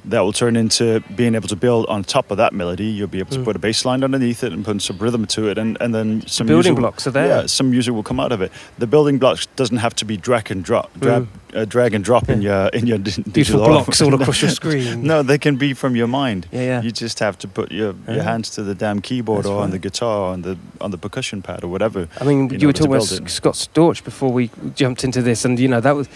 that 0.05 0.21
will 0.21 0.33
turn 0.33 0.57
into 0.57 1.01
being 1.15 1.35
able 1.35 1.49
to 1.49 1.57
build 1.57 1.87
on 1.87 2.03
top 2.05 2.31
of 2.31 2.37
that 2.39 2.53
melody. 2.53 2.85
You'll 2.87 3.09
be 3.09 3.19
able 3.19 3.33
to 3.37 3.43
put 3.45 3.57
a 3.57 3.59
bass 3.59 3.85
line 3.85 4.03
underneath 4.05 4.43
it 4.45 4.53
and 4.53 4.65
put 4.65 4.81
some 4.83 4.99
rhythm 4.99 5.27
to 5.27 5.49
it, 5.49 5.59
and, 5.59 5.77
and 5.81 5.95
then 5.95 6.27
some 6.27 6.47
building 6.47 6.73
music 6.73 6.81
blocks 6.81 7.07
are 7.07 7.11
there. 7.11 7.27
Yeah, 7.43 7.47
some 7.47 7.71
music 7.71 7.95
will 7.95 8.03
come 8.03 8.19
out 8.21 8.33
of 8.33 8.41
it. 8.43 8.51
The 8.79 8.87
building 8.87 9.19
blocks 9.19 9.47
doesn't 9.57 9.79
have 9.79 9.95
to 9.97 10.05
be 10.05 10.17
drag 10.17 10.51
and 10.51 10.65
drop, 10.65 10.91
drag, 10.99 11.27
uh, 11.55 11.65
drag 11.65 11.95
and 11.95 12.05
drop 12.05 12.29
in 12.29 12.41
your 12.43 12.69
in 12.69 12.87
your 12.87 12.99
Beautiful 12.99 13.33
digital 13.33 13.67
blocks 13.67 14.01
all 14.01 14.15
across 14.21 14.41
your 14.43 14.51
screen. 14.51 15.03
no, 15.03 15.23
they 15.23 15.39
can 15.39 15.57
be 15.57 15.75
from 15.75 15.97
your 15.97 16.07
mind. 16.09 16.47
Yeah, 16.53 16.61
yeah. 16.63 16.83
You 16.83 16.91
just 16.91 17.19
have 17.19 17.39
to 17.39 17.49
put 17.49 17.71
your, 17.73 17.95
Yeah. 18.09 18.15
your 18.15 18.23
hands 18.25 18.51
to 18.51 18.63
the 18.63 18.75
damn 18.75 19.01
keyboard 19.01 19.45
That's 19.45 19.49
or 19.49 19.63
on 19.63 19.71
the 19.71 19.79
guitar 19.79 20.21
or 20.29 20.33
on 20.33 20.43
the 20.43 20.57
on 20.81 20.91
the 20.91 20.99
percussion 20.99 21.43
pad 21.43 21.63
or 21.65 21.69
whatever. 21.69 22.09
I 22.21 22.25
mean, 22.25 22.53
in 22.55 22.61
you 22.61 22.67
were 22.69 22.73
talking 22.73 22.93
about 22.93 23.09
build 23.09 23.21
it. 23.23 23.25
S- 23.27 23.35
Scott 23.35 23.55
Storch 23.55 24.03
before 24.05 24.33
we 24.33 24.51
jumped 24.75 25.05
into 25.05 25.21
this, 25.23 25.45
and 25.45 25.59
you 25.59 25.69
know 25.69 25.81
that 25.81 25.95
was 25.97 26.09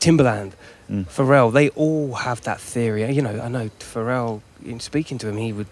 Timbaland, 0.00 0.52
Mm. 0.90 1.06
Pharrell. 1.08 1.52
They 1.52 1.68
all 1.70 2.14
have 2.14 2.40
that 2.42 2.60
theory. 2.60 3.10
You 3.12 3.22
know, 3.22 3.40
I 3.40 3.48
know 3.48 3.70
Pharrell. 3.80 4.40
In 4.64 4.78
speaking 4.80 5.18
to 5.18 5.28
him, 5.28 5.36
he 5.36 5.52
would 5.52 5.66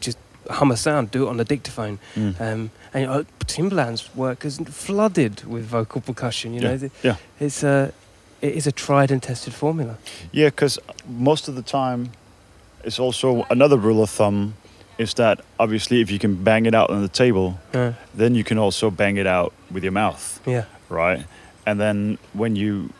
just 0.00 0.18
hum 0.50 0.70
a 0.70 0.76
sound, 0.76 1.10
do 1.10 1.26
it 1.26 1.28
on 1.30 1.36
the 1.38 1.44
dictaphone. 1.44 1.98
Mm. 2.14 2.40
Um, 2.40 2.70
and 2.92 3.00
you 3.02 3.06
know, 3.06 3.24
Timbaland's 3.46 4.14
work 4.14 4.44
is 4.44 4.58
flooded 4.58 5.44
with 5.44 5.64
vocal 5.64 6.00
percussion. 6.00 6.54
You 6.54 6.60
know, 6.60 6.74
Yeah, 6.74 6.88
yeah. 7.02 7.16
it's 7.40 7.62
a 7.62 7.92
it 8.42 8.54
is 8.54 8.66
a 8.66 8.72
tried 8.72 9.10
and 9.10 9.22
tested 9.22 9.54
formula. 9.54 9.96
Yeah, 10.32 10.48
because 10.48 10.78
most 11.08 11.48
of 11.48 11.54
the 11.54 11.62
time, 11.62 12.10
it's 12.84 12.98
also 12.98 13.46
another 13.50 13.78
rule 13.78 14.02
of 14.02 14.10
thumb 14.10 14.54
is 14.98 15.14
that 15.14 15.40
obviously 15.58 16.00
if 16.00 16.10
you 16.10 16.18
can 16.18 16.44
bang 16.44 16.66
it 16.66 16.74
out 16.74 16.90
on 16.90 17.02
the 17.02 17.08
table, 17.08 17.58
Uh, 17.72 17.92
then 18.18 18.34
you 18.34 18.44
can 18.44 18.58
also 18.58 18.90
bang 18.90 19.16
it 19.16 19.26
out 19.26 19.52
with 19.70 19.82
your 19.82 19.92
mouth, 19.92 20.40
yeah, 20.46 20.64
right? 20.88 21.24
And 21.66 21.80
then 21.80 22.18
when 22.32 22.54
you, 22.56 22.90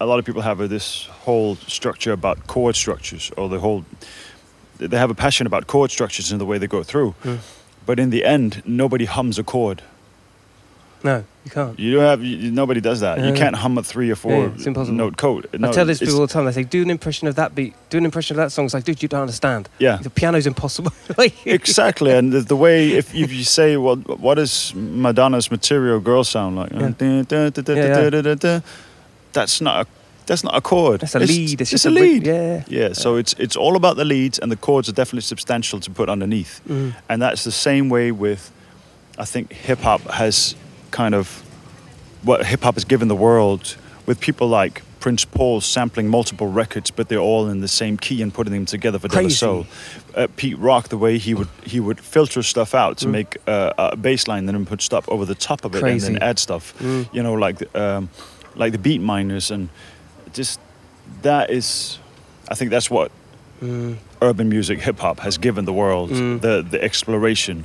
a 0.00 0.06
lot 0.06 0.18
of 0.18 0.24
people 0.24 0.42
have 0.42 0.68
this 0.68 1.06
whole 1.24 1.56
structure 1.56 2.12
about 2.12 2.46
chord 2.46 2.74
structures, 2.74 3.30
or 3.36 3.48
the 3.48 3.60
whole, 3.60 3.84
they 4.78 4.96
have 4.96 5.10
a 5.10 5.14
passion 5.14 5.46
about 5.46 5.66
chord 5.66 5.90
structures 5.90 6.32
and 6.32 6.40
the 6.40 6.46
way 6.46 6.58
they 6.58 6.66
go 6.66 6.82
through. 6.82 7.14
Mm. 7.22 7.38
But 7.86 8.00
in 8.00 8.10
the 8.10 8.24
end, 8.24 8.62
nobody 8.64 9.04
hums 9.04 9.38
a 9.38 9.44
chord. 9.44 9.82
no, 11.02 11.24
you 11.44 11.50
can't. 11.50 11.78
You 11.78 11.94
don't 11.94 12.04
have 12.04 12.22
you, 12.22 12.50
nobody 12.50 12.80
does 12.80 13.00
that. 13.00 13.18
Yeah, 13.18 13.26
you 13.26 13.32
yeah. 13.32 13.38
can't 13.38 13.56
hum 13.56 13.78
a 13.78 13.82
three 13.82 14.10
or 14.10 14.16
four 14.16 14.32
Yeah, 14.32 14.50
it's 14.54 14.66
impossible. 14.66 14.96
note 14.96 15.16
chord. 15.16 15.48
I 15.54 15.72
tell 15.72 15.86
this 15.86 15.98
people 15.98 16.16
all 16.16 16.26
the 16.26 16.32
time. 16.32 16.44
They 16.44 16.52
say, 16.52 16.62
"Do 16.62 16.82
an 16.82 16.90
impression 16.90 17.26
of 17.26 17.36
that 17.36 17.54
beat. 17.54 17.74
Do 17.88 17.98
an 17.98 18.04
impression 18.04 18.36
of 18.36 18.44
that 18.44 18.52
song." 18.52 18.66
It's 18.66 18.74
like, 18.74 18.84
dude, 18.84 19.02
you 19.02 19.08
don't 19.08 19.22
understand. 19.22 19.68
Yeah. 19.78 19.96
The 19.96 20.10
piano's 20.10 20.46
impossible. 20.46 20.92
Exactly 21.46 22.12
and 22.12 22.32
the, 22.32 22.40
the 22.40 22.56
way 22.56 22.92
if, 22.92 23.14
if 23.14 23.32
you 23.32 23.44
say 23.44 23.76
well 23.76 23.96
what 23.96 24.34
does 24.34 24.74
madonna's 24.74 25.50
material 25.50 26.00
girl 26.00 26.24
sound 26.24 26.56
like 26.56 26.72
yeah. 26.72 26.80
that's 29.32 29.60
not 29.60 29.86
a 29.86 29.90
that's 30.26 30.44
not 30.44 30.54
a 30.56 30.60
chord 30.60 31.00
That's 31.00 31.14
a 31.16 31.22
It's- 31.22 31.36
lead. 31.36 31.60
It's, 31.60 31.72
it's 31.72 31.82
just 31.82 31.86
a 31.86 31.88
a 31.88 31.92
ri- 31.94 32.00
lead 32.20 32.26
Yeah. 32.26 32.64
yeah 32.68 32.92
so 32.92 33.16
it's 33.16 33.34
it's 33.38 33.56
all 33.56 33.74
about 33.76 33.96
the 33.96 34.04
leads 34.04 34.38
and 34.38 34.50
the 34.52 34.56
chords 34.56 34.88
are 34.88 34.92
definitely 34.92 35.22
substantial 35.22 35.80
to 35.80 35.90
put 35.90 36.08
underneath 36.08 36.60
Mm. 36.68 36.94
and 37.08 37.20
that's 37.22 37.42
the 37.44 37.50
same 37.52 37.88
way 37.88 38.12
with 38.12 38.50
i 39.18 39.24
think 39.24 39.52
hip 39.52 39.80
hop 39.80 40.00
has 40.10 40.54
kind 40.92 41.14
of 41.14 41.42
what 42.22 42.44
hip 42.46 42.62
hop 42.62 42.74
has 42.74 42.84
given 42.84 43.08
the 43.08 43.16
world 43.16 43.76
with 44.06 44.20
people 44.20 44.48
like 44.48 44.82
Prince 45.00 45.24
Paul 45.24 45.62
sampling 45.62 46.08
multiple 46.08 46.46
records, 46.48 46.90
but 46.90 47.08
they're 47.08 47.24
all 47.30 47.48
in 47.48 47.60
the 47.62 47.68
same 47.68 47.96
key 47.96 48.20
and 48.20 48.34
putting 48.34 48.52
them 48.52 48.66
together 48.66 48.98
for 48.98 49.08
De 49.08 49.14
La 49.14 49.20
Crazy. 49.22 49.34
Soul. 49.34 49.66
Uh, 50.14 50.26
Pete 50.36 50.58
Rock, 50.58 50.88
the 50.88 50.98
way 50.98 51.16
he 51.16 51.32
would 51.32 51.48
he 51.64 51.80
would 51.80 51.98
filter 51.98 52.42
stuff 52.42 52.74
out 52.74 52.98
to 52.98 53.06
Mm. 53.06 53.10
make 53.12 53.36
uh, 53.46 53.72
a 53.78 53.96
bass 53.96 54.28
line, 54.28 54.44
then 54.44 54.66
put 54.66 54.82
stuff 54.82 55.08
over 55.08 55.24
the 55.24 55.34
top 55.34 55.64
of 55.64 55.74
it, 55.74 55.80
Crazy. 55.80 56.06
and 56.06 56.16
then 56.16 56.22
add 56.22 56.38
stuff. 56.38 56.74
Mm. 56.80 57.08
You 57.14 57.22
know, 57.22 57.32
like 57.32 57.62
um, 57.74 58.10
like 58.56 58.72
the 58.72 58.78
Beatminerz, 58.78 59.50
and 59.50 59.68
just 60.32 60.60
that 61.22 61.50
is, 61.50 61.98
I 62.48 62.54
think 62.54 62.70
that's 62.70 62.90
what 62.90 63.10
Mm. 63.62 63.98
urban 64.22 64.48
music, 64.48 64.80
hip 64.80 64.98
hop 65.00 65.20
has 65.20 65.36
given 65.36 65.66
the 65.66 65.72
world 65.72 66.10
Mm. 66.10 66.40
the 66.40 66.62
the 66.70 66.82
exploration. 66.82 67.64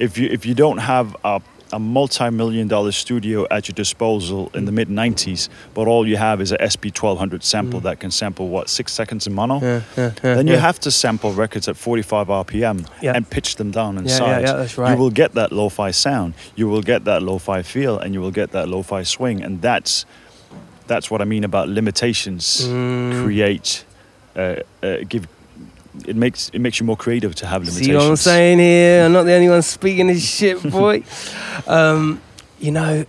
If 0.00 0.18
you 0.18 0.28
if 0.28 0.44
you 0.44 0.54
don't 0.54 0.78
have 0.78 1.16
a 1.24 1.40
a 1.72 1.78
multi-million 1.78 2.66
dollar 2.68 2.92
studio 2.92 3.46
at 3.50 3.68
your 3.68 3.74
disposal 3.74 4.50
in 4.54 4.64
the 4.64 4.72
mid 4.72 4.88
90s, 4.88 5.48
but 5.74 5.86
all 5.86 6.06
you 6.06 6.16
have 6.16 6.40
is 6.40 6.52
a 6.52 6.56
SP 6.64 6.88
1200 6.94 7.42
sample 7.44 7.80
that 7.80 8.00
can 8.00 8.10
sample 8.10 8.48
what 8.48 8.68
six 8.68 8.92
seconds 8.92 9.26
in 9.26 9.34
mono. 9.34 9.58
Mm. 9.58 9.62
Yeah, 9.62 9.82
yeah, 9.96 10.12
yeah, 10.24 10.34
then 10.34 10.46
you 10.46 10.54
yeah. 10.54 10.60
have 10.60 10.78
to 10.80 10.90
sample 10.90 11.32
records 11.32 11.68
at 11.68 11.76
45 11.76 12.28
RPM 12.28 12.86
Yeah. 13.02 13.12
and 13.14 13.28
pitch 13.28 13.56
them 13.56 13.70
down 13.70 13.98
in 13.98 14.04
Yeah, 14.06 14.10
yeah, 14.12 14.18
sides. 14.18 14.50
yeah, 14.50 14.56
that's 14.56 14.78
right. 14.78 14.92
You 14.92 14.96
will 14.98 15.10
get 15.10 15.32
that 15.34 15.52
lo-fi 15.52 15.90
sound. 15.90 16.34
You 16.56 16.68
will 16.68 16.82
get 16.82 17.04
that 17.04 17.22
lo-fi 17.22 17.62
feel, 17.62 17.98
and 17.98 18.14
you 18.14 18.20
will 18.20 18.30
get 18.32 18.52
that 18.52 18.68
lo-fi 18.68 19.02
swing. 19.02 19.42
And 19.42 19.60
that's 19.62 20.06
that's 20.86 21.10
what 21.10 21.20
I 21.20 21.24
mean 21.26 21.44
about 21.44 21.68
limitations. 21.68 22.62
Mm. 22.66 23.22
Create, 23.24 23.84
uh, 24.36 24.56
uh, 24.82 24.96
give. 25.08 25.26
It 26.06 26.16
makes 26.16 26.50
it 26.50 26.60
makes 26.60 26.80
you 26.80 26.86
more 26.86 26.96
creative 26.96 27.34
to 27.36 27.46
have 27.46 27.62
limitations. 27.62 27.86
See 27.86 27.94
what 27.94 28.04
I'm 28.04 28.16
saying 28.16 28.58
here? 28.58 29.04
I'm 29.04 29.12
not 29.12 29.24
the 29.24 29.32
only 29.32 29.48
one 29.48 29.62
speaking 29.62 30.06
this 30.06 30.24
shit, 30.26 30.62
boy. 30.70 31.02
um, 31.66 32.20
you 32.58 32.70
know, 32.70 33.04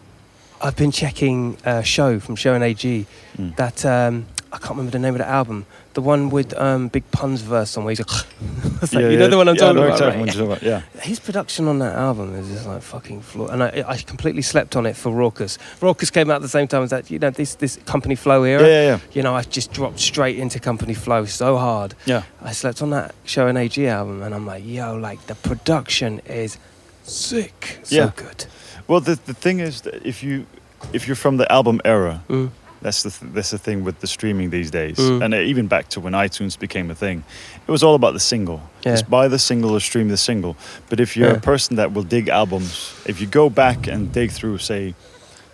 I've 0.62 0.76
been 0.76 0.92
checking 0.92 1.58
uh, 1.66 1.82
Show 1.82 2.20
from 2.20 2.36
Show 2.36 2.54
and 2.54 2.64
AG. 2.64 3.06
Mm. 3.38 3.56
That 3.56 3.86
um, 3.86 4.26
I 4.52 4.58
can't 4.58 4.72
remember 4.72 4.92
the 4.92 5.00
name 5.00 5.14
of 5.14 5.20
the 5.20 5.28
album. 5.28 5.66
The 6.00 6.06
one 6.06 6.30
with 6.30 6.58
um, 6.58 6.88
Big 6.88 7.04
Pun's 7.12 7.42
verse 7.42 7.76
on 7.76 7.84
where 7.84 7.92
he's 7.92 8.00
like, 8.00 8.10
like, 8.94 8.94
you 8.94 9.18
know 9.18 9.28
the 9.28 9.36
one 9.36 9.50
I'm 9.50 9.56
yeah, 9.56 9.60
talking 9.60 9.78
about, 9.80 9.92
exactly 9.92 10.22
right? 10.24 10.32
talking 10.32 10.46
about, 10.46 10.64
Yeah. 10.64 10.82
His 11.02 11.20
production 11.20 11.68
on 11.68 11.80
that 11.80 11.94
album 11.94 12.36
is 12.36 12.48
just 12.48 12.66
like 12.66 12.82
fucking 12.82 13.20
flawed, 13.22 13.50
and 13.50 13.62
I, 13.62 13.84
I 13.86 13.98
completely 13.98 14.42
slept 14.42 14.78
on 14.78 14.86
it 14.86 14.96
for 14.96 15.12
Rawkus. 15.12 15.58
Rawkus 15.82 16.10
came 16.14 16.32
out 16.32 16.36
at 16.38 16.42
the 16.42 16.48
same 16.48 16.70
time 16.70 16.84
as 16.84 16.92
that. 16.92 17.12
You 17.12 17.20
know, 17.20 17.32
this 17.32 17.56
this 17.56 17.76
Company 17.86 18.16
Flow 18.16 18.44
era. 18.44 18.62
Yeah, 18.62 18.68
yeah, 18.68 18.88
yeah. 18.92 19.00
You 19.12 19.24
know, 19.24 19.36
I 19.36 19.42
just 19.42 19.74
dropped 19.74 20.00
straight 20.00 20.40
into 20.40 20.58
Company 20.62 20.94
Flow 20.94 21.26
so 21.26 21.58
hard. 21.58 21.96
Yeah. 22.06 22.24
I 22.42 22.54
slept 22.54 22.82
on 22.82 22.92
that 22.92 23.14
Show 23.26 23.48
and 23.48 23.58
AG 23.58 23.86
album, 23.86 24.22
and 24.24 24.34
I'm 24.34 24.46
like, 24.46 24.64
yo, 24.66 24.96
like 24.96 25.20
the 25.28 25.36
production 25.36 26.22
is 26.26 26.58
sick, 27.04 27.80
so 27.84 27.96
Yeah. 27.96 28.12
good. 28.16 28.46
Well, 28.88 29.02
the 29.02 29.20
the 29.26 29.34
thing 29.34 29.60
is 29.60 29.82
that 29.82 30.06
if 30.08 30.24
you 30.24 30.46
if 30.94 31.08
you're 31.08 31.18
from 31.18 31.36
the 31.36 31.52
album 31.52 31.82
era, 31.84 32.24
Mm. 32.30 32.52
That's 32.82 33.04
the 33.04 33.10
th- 33.12 33.34
that's 33.34 33.50
the 33.52 33.58
thing 33.58 33.84
with 33.84 34.00
the 34.00 34.08
streaming 34.08 34.52
these 34.52 34.72
days, 34.72 34.96
Mm. 34.98 35.22
and 35.26 35.34
even 35.34 35.68
back 35.68 35.90
to 35.90 36.00
when 36.00 36.14
iTunes 36.14 36.58
became 36.58 36.90
a 36.90 36.96
thing, 36.96 37.24
it 37.68 37.72
was 37.72 37.84
all 37.84 37.94
about 37.96 38.14
the 38.14 38.20
single. 38.22 38.62
Yeah. 38.86 38.94
Just 38.94 39.10
buy 39.10 39.28
the 39.28 39.38
single 39.40 39.72
or 39.72 39.82
stream 39.82 40.08
the 40.08 40.18
single. 40.18 40.56
But 40.90 41.00
if 41.02 41.18
you're 41.18 41.30
Yeah. 41.32 41.36
a 41.38 41.42
person 41.42 41.76
that 41.76 41.92
will 41.94 42.04
dig 42.04 42.30
albums, 42.30 42.94
if 43.06 43.20
you 43.20 43.28
go 43.28 43.50
back 43.50 43.88
and 43.88 44.12
dig 44.14 44.32
through, 44.32 44.60
say, 44.60 44.94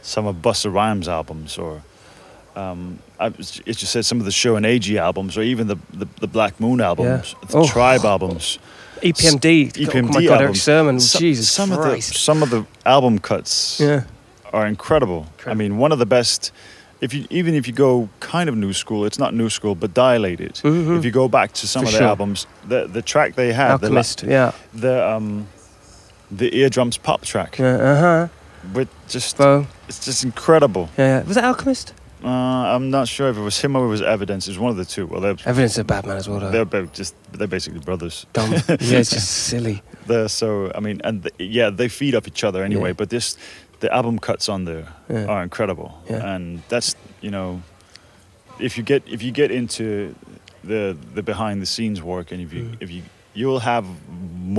some 0.04 0.28
of 0.28 0.36
Busta 0.44 0.72
Rhymes 0.72 1.08
albums 1.08 1.58
or 1.58 1.82
um, 2.56 3.00
I, 3.20 3.28
it 3.28 3.76
just 3.78 3.92
said 3.92 4.06
some 4.06 4.20
of 4.20 4.26
the 4.26 4.32
Show 4.32 4.56
and 4.56 4.66
AG 4.66 4.98
albums, 4.98 5.38
or 5.38 5.42
even 5.42 5.68
the, 5.68 5.76
the, 5.94 6.08
the 6.22 6.28
Black 6.28 6.58
Moon 6.60 6.80
albums, 6.80 7.36
the 7.50 7.58
Oh. 7.58 7.68
Tribe 7.68 8.06
albums. 8.06 8.60
EPMD. 9.02 9.74
EPMD 9.74 10.10
oh 10.10 10.14
my 10.14 10.26
God, 10.26 10.42
Erick. 10.42 10.56
Sermon. 10.56 11.00
Some- 11.02 11.20
Jesus 11.20 11.50
some 11.50 11.72
of 11.74 11.80
the 11.84 12.00
some 12.02 12.42
of 12.44 12.50
the 12.50 12.66
album 12.86 13.20
cuts 13.20 13.80
yeah. 13.82 14.04
are 14.54 14.66
incredible. 14.68 15.26
I 15.46 15.54
mean, 15.54 15.78
one 15.78 15.92
of 15.92 16.00
the 16.00 16.06
best. 16.06 16.52
If 17.02 17.14
you 17.14 17.26
even 17.30 17.54
if 17.56 17.68
you 17.68 17.74
go 17.74 18.08
kind 18.20 18.50
of 18.50 18.56
new 18.56 18.74
school, 18.74 19.06
it's 19.06 19.20
not 19.20 19.34
new 19.34 19.50
school, 19.50 19.76
but 19.76 19.94
dilated. 19.94 20.54
Mhm. 20.64 20.98
If 20.98 21.06
you 21.06 21.12
go 21.12 21.28
back 21.28 21.52
to 21.54 21.68
some 21.68 21.82
For 21.84 21.88
of 21.88 21.92
the 21.94 21.98
sure. 22.00 22.08
albums, 22.08 22.48
the 22.68 22.88
the 22.88 23.02
track 23.02 23.36
they 23.36 23.52
had, 23.54 23.78
the, 23.82 23.90
la- 23.90 24.04
yeah. 24.24 24.52
the 24.74 25.06
um, 25.16 25.48
the 26.32 26.56
eardrums 26.58 26.98
pop 26.98 27.22
track, 27.22 27.58
Yeah. 27.60 27.76
Uh 27.76 28.00
huh. 28.00 28.28
with 28.74 28.88
just 29.10 29.38
Bo. 29.38 29.68
it's 29.88 30.06
just 30.06 30.24
incredible. 30.24 30.90
Yeah, 30.98 31.20
yeah. 31.20 31.24
Was 31.28 31.38
it 31.38 31.44
Alchemist? 31.44 31.94
Uh, 32.24 32.30
I'm 32.76 32.90
not 32.90 33.08
sure 33.08 33.30
if 33.30 33.38
it 33.38 33.42
was 33.42 33.60
him 33.62 33.76
or 33.76 33.86
it 33.86 33.90
was 33.90 34.02
Evidence. 34.02 34.48
It 34.48 34.52
was 34.52 34.60
one 34.60 34.72
of 34.72 34.78
the 34.78 34.86
two. 34.86 35.06
Well, 35.06 35.22
they're 35.22 35.36
Evidence 35.46 35.78
of 35.78 35.86
Batman 35.86 36.18
as 36.18 36.28
well, 36.28 36.40
though. 36.40 36.50
they're 36.50 36.66
both 36.66 36.92
just 36.94 37.14
they're 37.34 37.46
basically 37.48 37.82
brothers. 37.82 38.26
Dumb. 38.34 38.52
yeah, 38.54 38.62
it's 38.80 39.12
just 39.12 39.30
silly. 39.30 39.84
They're 40.08 40.30
so 40.30 40.72
I 40.74 40.80
mean, 40.80 41.02
and 41.04 41.22
th 41.24 41.34
yeah, 41.38 41.70
they 41.70 41.90
feed 41.90 42.16
off 42.16 42.26
each 42.28 42.44
other 42.44 42.64
anyway. 42.64 42.90
Yeah. 42.90 42.94
But 42.98 43.10
this, 43.10 43.38
the 43.86 43.94
album 43.98 44.18
cuts 44.20 44.50
on 44.50 44.66
there 44.66 44.86
Yeah. 45.10 45.26
are 45.32 45.44
incredible, 45.44 45.90
Yeah. 46.10 46.34
and 46.36 46.44
that's 46.70 46.96
you 47.26 47.32
know, 47.36 47.62
if 48.68 48.78
you 48.78 48.84
get 48.92 49.02
if 49.16 49.22
you 49.26 49.32
get 49.42 49.50
into 49.52 49.86
the 50.72 50.96
the 51.16 51.22
behind 51.24 51.62
the 51.62 51.66
scenes 51.66 52.00
work, 52.02 52.32
and 52.32 52.40
if 52.46 52.54
you 52.54 52.64
Mm. 52.64 52.78
if 52.84 52.90
you 52.96 53.02
you'll 53.40 53.60
have 53.74 53.86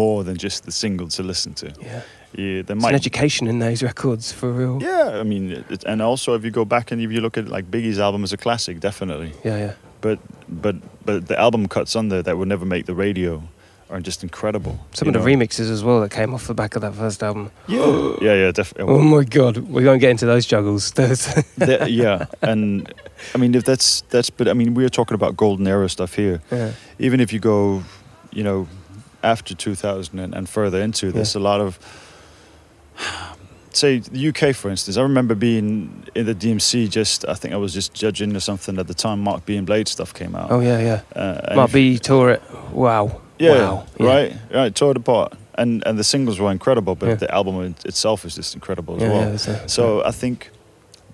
more 0.00 0.24
than 0.24 0.36
just 0.36 0.64
the 0.64 0.72
single 0.72 1.08
to 1.08 1.22
listen 1.22 1.54
to. 1.54 1.66
Yeah. 1.66 2.02
Yeah, 2.34 2.62
there 2.66 2.76
It's 2.76 2.86
an 2.86 2.94
education 2.94 3.46
in 3.48 3.58
those 3.60 3.82
records 3.82 4.32
for 4.32 4.48
real. 4.52 4.76
Yeah, 4.82 5.20
I 5.22 5.24
mean, 5.24 5.44
it- 5.70 5.84
and 5.90 6.02
also 6.02 6.34
if 6.38 6.44
you 6.44 6.50
go 6.50 6.64
back 6.66 6.92
and 6.92 7.00
if 7.00 7.10
you 7.10 7.20
look 7.22 7.38
at 7.38 7.48
like 7.56 7.64
Biggie's 7.70 7.98
album 7.98 8.22
as 8.24 8.32
a 8.32 8.36
classic, 8.36 8.78
definitely. 8.80 9.32
Yeah, 9.44 9.58
yeah. 9.64 9.72
But 10.00 10.18
but 10.62 10.76
but 11.06 11.26
the 11.30 11.36
album 11.46 11.66
cuts 11.68 11.96
on 11.96 12.08
there 12.10 12.22
that 12.22 12.34
would 12.36 12.48
never 12.48 12.66
make 12.66 12.84
the 12.84 12.94
radio 13.06 13.42
are 13.88 14.00
just 14.00 14.22
incredible. 14.22 14.78
Some 14.92 15.08
of 15.08 15.14
the 15.14 15.20
remixes 15.20 15.70
as 15.70 15.84
well 15.84 16.00
that 16.00 16.10
came 16.10 16.34
off 16.34 16.46
the 16.48 16.54
back 16.54 16.74
of 16.74 16.82
that 16.82 16.94
first 16.94 17.22
album. 17.22 17.50
Yeah, 17.68 18.16
yeah, 18.20 18.34
yeah, 18.34 18.50
definitely. 18.52 18.92
Oh 18.92 18.98
my 19.00 19.22
god, 19.24 19.58
we 19.58 19.84
won't 19.84 20.00
get 20.00 20.10
into 20.10 20.26
those 20.26 20.46
juggles. 20.46 20.92
Yeah, 21.86 22.26
and 22.42 22.92
I 23.34 23.38
mean, 23.38 23.54
if 23.54 23.64
that's 23.64 24.02
that's, 24.10 24.30
but 24.30 24.48
I 24.48 24.54
mean, 24.54 24.74
we're 24.74 24.88
talking 24.88 25.14
about 25.14 25.36
golden 25.36 25.66
era 25.66 25.88
stuff 25.88 26.14
here. 26.14 26.40
yeah. 26.50 26.72
Even 26.98 27.20
if 27.20 27.32
you 27.32 27.38
go, 27.38 27.82
you 28.32 28.42
know, 28.42 28.66
after 29.22 29.54
2000 29.54 30.18
and, 30.18 30.34
and 30.34 30.48
further 30.48 30.80
into, 30.80 31.12
there's 31.12 31.34
a 31.34 31.40
lot 31.40 31.60
of, 31.60 31.78
say, 33.72 33.98
the 33.98 34.28
UK, 34.28 34.54
for 34.54 34.70
instance. 34.70 34.96
I 34.96 35.02
remember 35.02 35.34
being 35.34 36.04
in 36.14 36.26
the 36.26 36.34
DMC. 36.34 36.88
Just, 36.90 37.26
I 37.28 37.34
think 37.34 37.54
I 37.54 37.56
was 37.56 37.72
just 37.74 37.92
judging 37.94 38.34
or 38.34 38.40
something 38.40 38.78
at 38.78 38.86
the 38.88 38.94
time. 38.94 39.20
Mark 39.20 39.44
B 39.46 39.56
and 39.56 39.66
Blade 39.66 39.88
stuff 39.88 40.12
came 40.14 40.34
out. 40.34 40.50
Oh 40.50 40.60
yeah, 40.60 40.80
yeah. 41.14 41.20
Uh, 41.20 41.54
Mark 41.54 41.72
B 41.72 41.98
tore 41.98 42.30
it. 42.32 42.42
Wow. 42.72 43.20
Yeah, 43.38 43.52
Wow. 43.52 43.84
Yeah. 43.98 44.06
right, 44.06 44.36
right. 44.54 44.74
Tore 44.74 44.92
it 44.92 44.96
apart, 44.96 45.34
and 45.56 45.82
and 45.86 45.98
the 45.98 46.04
singles 46.04 46.38
were 46.38 46.50
incredible, 46.50 46.94
but 46.94 47.08
Yeah. 47.08 47.14
the 47.16 47.34
album 47.34 47.74
itself 47.84 48.24
is 48.24 48.34
just 48.36 48.54
incredible 48.54 48.96
as 48.96 49.02
Yeah, 49.02 49.08
well. 49.12 49.20
yeah, 49.20 49.34
it's 49.34 49.48
a- 49.48 49.68
So 49.68 50.02
I 50.04 50.10
think 50.10 50.50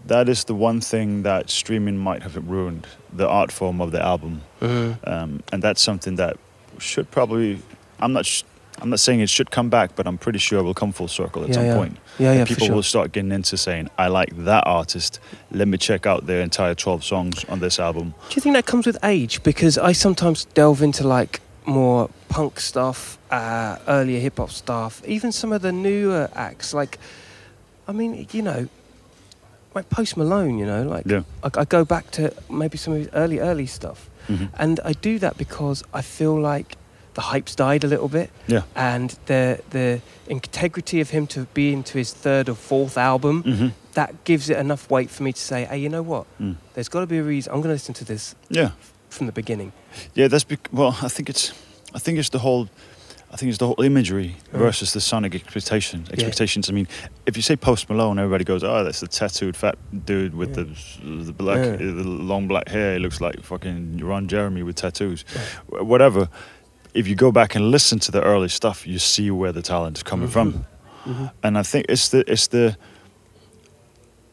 that 0.07 0.29
is 0.29 0.45
the 0.45 0.55
one 0.55 0.81
thing 0.81 1.23
that 1.23 1.51
streaming 1.51 1.97
might 1.99 2.23
have 2.23 2.37
ruined 2.49 2.87
the 3.17 3.29
art 3.29 3.53
form 3.53 3.81
of 3.81 3.91
the 3.93 4.01
album, 4.03 4.43
Mhm. 4.61 4.97
um, 5.07 5.41
and 5.53 5.63
that's 5.63 5.83
something 5.83 6.17
that 6.17 6.37
should 6.79 7.11
probably. 7.11 7.59
I'm 8.01 8.13
not. 8.13 8.27
Sh- 8.27 8.43
I'm 8.81 8.89
not 8.91 8.99
saying 9.01 9.21
it 9.21 9.29
should 9.31 9.51
come 9.53 9.69
back, 9.69 9.91
but 9.95 10.07
I'm 10.09 10.19
pretty 10.19 10.39
sure 10.41 10.59
it 10.59 10.63
will 10.65 10.75
come 10.75 10.93
full 10.93 11.07
circle 11.07 11.43
at 11.43 11.49
Yeah, 11.51 11.55
some 11.55 11.67
yeah. 11.67 11.77
point. 11.77 11.97
Yeah, 12.19 12.33
yeah, 12.33 12.39
and 12.41 12.49
people 12.49 12.67
sure. 12.67 12.75
will 12.77 12.83
start 12.83 13.13
getting 13.13 13.31
into 13.31 13.57
saying, 13.57 13.91
"I 13.99 14.09
like 14.09 14.33
that 14.45 14.65
artist. 14.67 15.21
Let 15.53 15.69
me 15.69 15.77
check 15.79 16.05
out 16.07 16.27
their 16.27 16.41
entire 16.41 16.75
12 16.75 17.05
songs 17.05 17.45
on 17.49 17.61
this 17.61 17.79
album." 17.79 18.15
Do 18.31 18.35
you 18.35 18.43
think 18.43 18.55
that 18.57 18.67
comes 18.67 18.87
with 18.87 18.99
age? 19.05 19.43
Because 19.45 19.77
I 19.79 19.93
sometimes 19.93 20.47
delve 20.55 20.83
into 20.83 21.07
like 21.07 21.41
more 21.65 22.11
punk 22.29 22.59
stuff, 22.61 23.19
uh, 23.31 23.77
earlier 23.87 24.21
hip 24.21 24.39
hop 24.39 24.51
stuff, 24.51 25.03
even 25.07 25.33
some 25.33 25.53
of 25.53 25.63
the 25.63 25.73
newer 25.73 26.29
acts. 26.35 26.75
Like, 26.75 26.99
I 27.89 27.93
mean, 27.93 28.27
you 28.33 28.43
know, 28.43 28.69
like 29.75 29.89
Post 29.89 30.17
Malone. 30.17 30.59
You 30.59 30.67
know, 30.67 30.83
like 30.83 31.05
Yeah. 31.07 31.23
I, 31.43 31.51
I 31.61 31.65
go 31.65 31.85
back 31.85 32.11
to 32.13 32.33
maybe 32.51 32.77
some 32.79 32.93
of 32.95 32.99
his 33.01 33.09
early, 33.15 33.39
early 33.41 33.67
stuff, 33.67 34.09
Mhm. 34.29 34.49
and 34.59 34.81
I 34.85 34.93
do 34.93 35.19
that 35.19 35.37
because 35.37 35.83
I 35.95 36.03
feel 36.03 36.39
like 36.39 36.77
the 37.15 37.21
hype's 37.23 37.55
died 37.55 37.85
a 37.85 37.87
little 37.89 38.09
bit, 38.09 38.31
Yeah. 38.47 38.63
and 38.75 39.15
the 39.27 39.61
the 39.71 40.01
integrity 40.29 41.01
of 41.01 41.11
him 41.11 41.27
to 41.29 41.47
be 41.55 41.73
into 41.73 41.99
his 41.99 42.13
third 42.13 42.49
or 42.49 42.55
fourth 42.55 42.97
album. 42.99 43.43
hmm 43.43 43.69
That 43.95 44.25
gives 44.25 44.49
it 44.49 44.57
enough 44.57 44.89
weight 44.91 45.11
for 45.11 45.23
me 45.23 45.33
to 45.35 45.41
say, 45.41 45.67
hey, 45.67 45.77
you 45.77 45.91
know 45.91 46.01
what? 46.03 46.25
Mm. 46.41 46.57
There's 46.73 46.89
got 46.89 47.01
to 47.01 47.07
be 47.07 47.19
a 47.19 47.23
reason. 47.23 47.53
I'm 47.53 47.59
going 47.61 47.69
to 47.69 47.75
listen 47.75 47.93
to 47.95 48.05
this 48.07 48.35
Yeah. 48.49 48.71
From 49.13 49.27
the 49.27 49.33
beginning. 49.33 49.73
Yeah, 50.15 50.29
that's 50.29 50.45
bec- 50.45 50.69
well. 50.73 50.97
I 51.03 51.09
think 51.09 51.29
it's, 51.29 51.53
I 51.95 51.99
think 51.99 52.19
it's 52.19 52.31
the 52.31 52.39
whole, 52.39 52.69
I 53.31 53.37
think 53.37 53.51
it's 53.51 53.59
the 53.59 53.67
whole 53.67 53.83
imagery 53.85 54.37
Mm. 54.53 54.59
versus 54.59 54.93
the 54.93 55.01
sonic 55.01 55.35
expectation. 55.35 56.07
Expectations. 56.11 56.69
I 56.69 56.73
mean, 56.73 56.87
if 57.27 57.37
you 57.37 57.43
say 57.43 57.57
Post 57.57 57.89
Malone, 57.91 58.19
everybody 58.19 58.45
goes, 58.45 58.63
"Oh, 58.65 58.85
that's 58.85 59.01
the 59.01 59.09
tattooed 59.09 59.57
fat 59.57 59.77
dude 60.07 60.35
with 60.35 60.51
Yeah. 60.57 60.65
the 60.65 61.25
the 61.25 61.33
black, 61.33 61.59
Yeah. 61.59 61.77
the 61.77 62.05
long 62.05 62.49
black 62.49 62.69
hair. 62.69 62.95
He 62.95 62.99
looks 63.01 63.21
like 63.21 63.43
fucking 63.43 63.99
Ron 64.05 64.29
Jeremy 64.29 64.63
with 64.63 64.77
tattoos, 64.77 65.25
Wh- 65.69 65.85
whatever." 65.87 66.29
If 66.95 67.07
you 67.09 67.15
go 67.15 67.33
back 67.33 67.55
and 67.55 67.71
listen 67.71 67.99
to 68.01 68.13
the 68.13 68.21
early 68.23 68.49
stuff, 68.49 68.87
you 68.87 68.99
see 68.99 69.31
where 69.31 69.53
the 69.53 69.63
talent 69.63 69.97
is 69.99 70.03
coming 70.03 70.29
from, 70.29 70.67
Mhm. 71.07 71.31
and 71.43 71.57
I 71.59 71.63
think 71.63 71.87
it's 71.89 72.09
the 72.09 72.21
it's 72.33 72.49
the. 72.49 72.77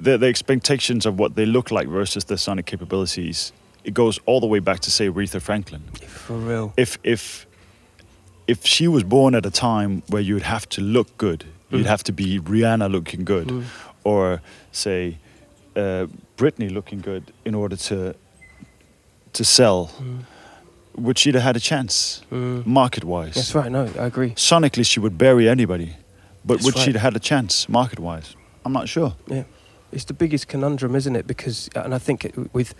The, 0.01 0.17
the 0.17 0.27
expectations 0.27 1.05
of 1.05 1.19
what 1.19 1.35
they 1.35 1.45
look 1.45 1.71
like 1.71 1.89
versus 1.89 2.23
the 2.23 2.37
sonic 2.37 2.65
capabilities, 2.65 3.51
it 3.89 3.93
goes 3.95 4.19
all 4.27 4.39
the 4.39 4.47
way 4.47 4.59
back 4.59 4.79
to 4.81 4.91
say 4.91 5.09
Aretha 5.09 5.41
Franklin 5.41 5.81
For 6.27 6.35
real. 6.49 6.73
if 6.77 6.97
if 7.03 7.45
if 8.47 8.65
she 8.65 8.87
was 8.87 9.03
born 9.03 9.33
at 9.35 9.45
a 9.45 9.51
time 9.51 10.01
where 10.07 10.21
you'd 10.21 10.43
have 10.55 10.65
to 10.69 10.81
look 10.81 11.07
good, 11.17 11.43
you'd 11.71 11.85
Mm. 11.85 11.89
have 11.95 12.03
to 12.03 12.11
be 12.13 12.39
Rihanna 12.39 12.87
looking 12.91 13.25
good, 13.25 13.47
Mm. 13.47 13.63
or 14.03 14.41
say 14.71 15.17
uh, 15.75 16.05
Britney 16.37 16.69
looking 16.71 16.99
good 17.01 17.23
in 17.45 17.55
order 17.55 17.75
to 17.89 18.13
to 19.33 19.43
sell, 19.43 19.79
Mm. 19.87 20.25
would 21.05 21.17
she 21.19 21.31
have 21.31 21.43
had 21.43 21.55
a 21.55 21.59
chance 21.59 22.21
Mm. 22.31 22.65
market 22.65 23.03
wise? 23.03 23.33
That's 23.35 23.55
right. 23.55 23.71
No, 23.71 23.83
I 24.03 24.05
agree. 24.05 24.31
Sonically, 24.35 24.85
she 24.85 24.99
would 24.99 25.17
bury 25.17 25.47
anybody, 25.49 25.89
but 26.45 26.53
That's 26.57 26.65
would 26.65 26.75
she 26.77 26.79
right. 26.91 26.95
have 26.95 27.13
had 27.13 27.15
a 27.15 27.19
chance 27.31 27.69
market 27.69 27.99
wise? 27.99 28.35
I'm 28.65 28.73
not 28.73 28.87
sure. 28.89 29.11
Yeah, 29.27 29.43
it's 29.91 30.05
the 30.05 30.13
biggest 30.13 30.47
conundrum, 30.47 30.95
isn't 30.95 31.15
it? 31.15 31.25
Because, 31.27 31.69
and 31.75 31.93
I 31.93 31.99
think 31.99 32.25
it, 32.25 32.33
with 32.53 32.73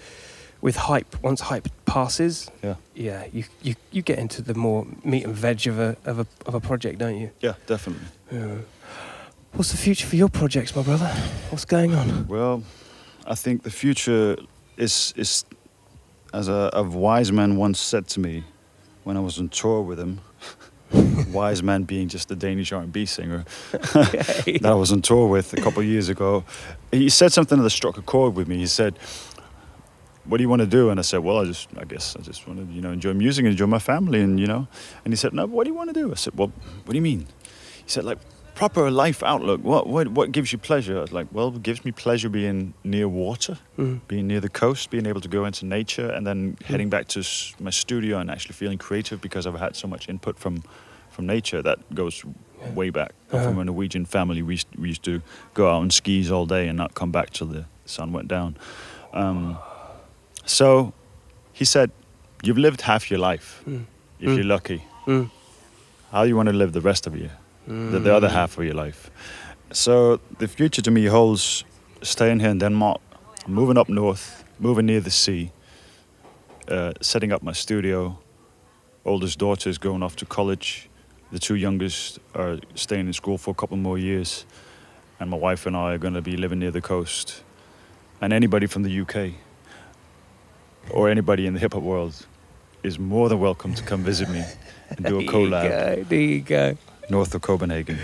with 0.62 0.76
hype, 0.76 1.16
once 1.24 1.42
hype 1.42 1.68
passes, 1.86 2.50
Yeah. 2.64 2.76
yeah, 2.94 3.26
you, 3.32 3.44
you 3.62 3.76
you 3.92 4.02
get 4.02 4.20
into 4.20 4.42
the 4.42 4.54
more 4.54 4.86
meat 5.04 5.26
and 5.26 5.36
veg 5.36 5.68
of 5.68 5.80
a 5.80 5.96
of 6.06 6.20
a 6.20 6.28
of 6.46 6.54
a 6.56 6.60
project, 6.60 7.00
don't 7.00 7.18
you? 7.18 7.30
Yeah, 7.40 7.54
definitely. 7.68 8.08
Yeah. 8.32 8.56
What's 9.54 9.72
the 9.72 9.78
future 9.78 10.06
for 10.08 10.16
your 10.16 10.30
projects, 10.30 10.76
my 10.76 10.84
brother? 10.84 11.08
What's 11.50 11.66
going 11.66 11.96
on? 11.96 12.28
Well, 12.28 12.64
I 13.26 13.36
think 13.36 13.64
the 13.64 13.72
future 13.72 14.38
is 14.78 15.14
is 15.16 15.46
as 16.34 16.48
a, 16.50 16.70
a 16.74 16.84
wise 16.84 17.32
man 17.32 17.56
once 17.58 17.80
said 17.80 18.08
to 18.10 18.20
me 18.20 18.44
when 19.04 19.18
I 19.18 19.20
was 19.22 19.40
on 19.40 19.50
tour 19.50 19.82
with 19.82 20.00
him. 20.00 20.20
wise 21.32 21.62
man 21.62 21.84
being 21.84 22.08
just 22.08 22.32
a 22.32 22.36
Danish 22.36 22.72
R&B 22.72 23.06
singer 23.06 23.46
that 23.72 24.62
I 24.66 24.74
was 24.74 24.92
on 24.92 25.02
tour 25.02 25.28
with 25.28 25.54
a 25.54 25.62
couple 25.62 25.82
of 25.82 25.86
years 25.86 26.10
ago. 26.10 26.44
He 26.92 27.10
said 27.10 27.32
something 27.32 27.62
that 27.62 27.70
struck 27.70 27.98
a 27.98 28.02
chord 28.02 28.36
with 28.36 28.48
me. 28.48 28.58
He 28.58 28.66
said, 28.68 28.98
"What 30.26 30.38
do 30.38 30.44
you 30.44 30.50
want 30.50 30.62
to 30.62 30.68
do?" 30.68 30.90
And 30.90 31.00
I 31.00 31.04
said, 31.04 31.20
"Well, 31.20 31.38
I 31.40 31.46
just, 31.46 31.70
I 31.78 31.86
guess, 31.86 32.16
I 32.16 32.22
just 32.22 32.48
want 32.48 32.60
to, 32.60 32.74
you 32.74 32.82
know, 32.82 32.92
enjoy 32.92 33.14
music 33.14 33.46
and 33.46 33.52
enjoy 33.52 33.68
my 33.68 33.80
family, 33.80 34.22
and 34.22 34.40
you 34.40 34.48
know." 34.48 34.68
And 35.06 35.14
he 35.14 35.18
said, 35.18 35.34
"No, 35.34 35.46
what 35.46 35.64
do 35.66 35.70
you 35.72 35.76
want 35.78 35.94
to 35.94 36.00
do?" 36.02 36.12
I 36.12 36.16
said, 36.16 36.34
"Well, 36.38 36.52
what 36.86 36.92
do 36.92 36.96
you 36.96 37.02
mean?" 37.02 37.28
He 37.86 37.90
said, 37.90 38.04
"Like 38.06 38.20
proper 38.56 38.92
life 38.92 39.24
outlook. 39.24 39.62
What, 39.64 39.88
what, 39.88 40.08
what 40.10 40.32
gives 40.32 40.52
you 40.52 40.58
pleasure?" 40.60 40.98
I 40.98 41.02
was 41.02 41.12
like, 41.14 41.28
"Well, 41.32 41.48
it 41.56 41.64
gives 41.64 41.86
me 41.86 41.92
pleasure 41.92 42.30
being 42.30 42.74
near 42.84 43.08
water, 43.08 43.58
Mm. 43.78 44.02
being 44.08 44.28
near 44.28 44.42
the 44.42 44.50
coast, 44.50 44.90
being 44.90 45.06
able 45.06 45.22
to 45.22 45.30
go 45.30 45.46
into 45.46 45.66
nature, 45.66 46.10
and 46.10 46.26
then 46.28 46.58
heading 46.66 46.90
back 46.90 47.08
to 47.10 47.20
my 47.60 47.72
studio 47.72 48.18
and 48.20 48.30
actually 48.30 48.54
feeling 48.56 48.78
creative 48.78 49.22
because 49.22 49.48
I've 49.48 49.60
had 49.60 49.76
so 49.76 49.88
much 49.88 50.10
input 50.10 50.38
from." 50.40 50.64
From 51.12 51.26
nature 51.26 51.62
that 51.64 51.80
goes 51.94 52.24
way 52.76 52.92
back. 52.92 53.12
I'm 53.34 53.40
From 53.42 53.54
Uh-huh. 53.54 53.62
a 53.62 53.66
Norwegian 53.66 54.06
family, 54.06 54.42
we 54.42 54.54
used, 54.54 54.68
we 54.78 54.88
used 54.90 55.04
to 55.04 55.22
go 55.54 55.68
out 55.68 55.82
on 55.82 55.90
skis 55.90 56.32
all 56.32 56.46
day 56.46 56.68
and 56.70 56.78
not 56.78 56.94
come 56.94 57.12
back 57.12 57.32
till 57.32 57.48
the 57.48 57.66
sun 57.86 58.14
went 58.14 58.28
down. 58.30 58.56
Um, 59.12 59.58
so 60.50 60.94
he 61.54 61.66
said, 61.66 61.90
You've 62.44 62.58
lived 62.62 62.82
half 62.82 63.12
your 63.12 63.20
life, 63.32 63.62
Mm. 63.68 63.86
if 64.20 64.30
Mm. 64.30 64.36
you're 64.36 64.46
lucky. 64.54 64.82
Mm. 65.06 65.30
How 66.12 66.24
do 66.24 66.30
you 66.30 66.36
want 66.38 66.50
to 66.50 66.56
live 66.58 66.72
the 66.72 66.82
rest 66.90 67.08
of 67.08 67.14
you, 67.16 67.30
the, 67.68 68.00
the 68.00 68.10
Mm. 68.10 68.16
other 68.18 68.30
half 68.30 68.58
of 68.58 68.64
your 68.64 68.86
life? 68.86 69.12
So 69.72 70.20
the 70.40 70.48
future 70.48 70.82
to 70.84 70.92
me 70.92 71.06
holds 71.10 71.66
staying 72.02 72.40
here 72.40 72.50
in 72.52 72.60
Denmark, 72.60 73.02
moving 73.48 73.78
up 73.78 73.90
north, 73.90 74.44
moving 74.60 74.86
near 74.86 75.02
the 75.02 75.12
sea, 75.12 75.52
uh, 76.72 76.92
setting 77.02 77.34
up 77.34 77.44
my 77.44 77.54
studio. 77.54 78.18
Oldest 79.06 79.40
daughter 79.40 79.70
is 79.70 79.78
going 79.78 80.04
off 80.04 80.16
to 80.16 80.26
college. 80.26 80.88
The 81.32 81.40
two 81.40 81.56
youngest 81.56 82.20
are 82.34 82.58
staying 82.76 83.08
in 83.08 83.14
school 83.14 83.38
for 83.38 83.52
a 83.52 83.56
couple 83.56 83.78
more 83.78 84.00
years. 84.00 84.46
And 85.20 85.30
my 85.30 85.38
wife 85.38 85.68
and 85.68 85.76
I 85.76 85.94
are 85.94 85.98
going 86.00 86.16
to 86.16 86.22
be 86.22 86.38
living 86.38 86.60
near 86.60 86.72
the 86.72 86.82
coast. 86.82 87.44
And 88.22 88.34
anybody 88.34 88.68
from 88.68 88.84
the 88.84 89.02
UK 89.02 89.34
or 90.92 91.10
anybody 91.10 91.46
in 91.46 91.54
the 91.54 91.60
hip 91.60 91.74
hop 91.74 91.84
world 91.84 92.14
is 92.84 92.98
more 93.00 93.30
than 93.30 93.40
welcome 93.40 93.74
to 93.76 93.84
come 93.84 94.04
visit 94.04 94.30
me 94.30 94.44
and 94.90 95.06
do 95.06 95.20
a 95.20 95.24
collab 95.24 95.64
There 95.70 95.96
you 95.98 96.04
go. 96.04 96.06
There 96.10 96.20
you 96.22 96.42
go. 96.42 96.78
north 97.10 97.34
of 97.36 97.42
Copenhagen. 97.42 97.98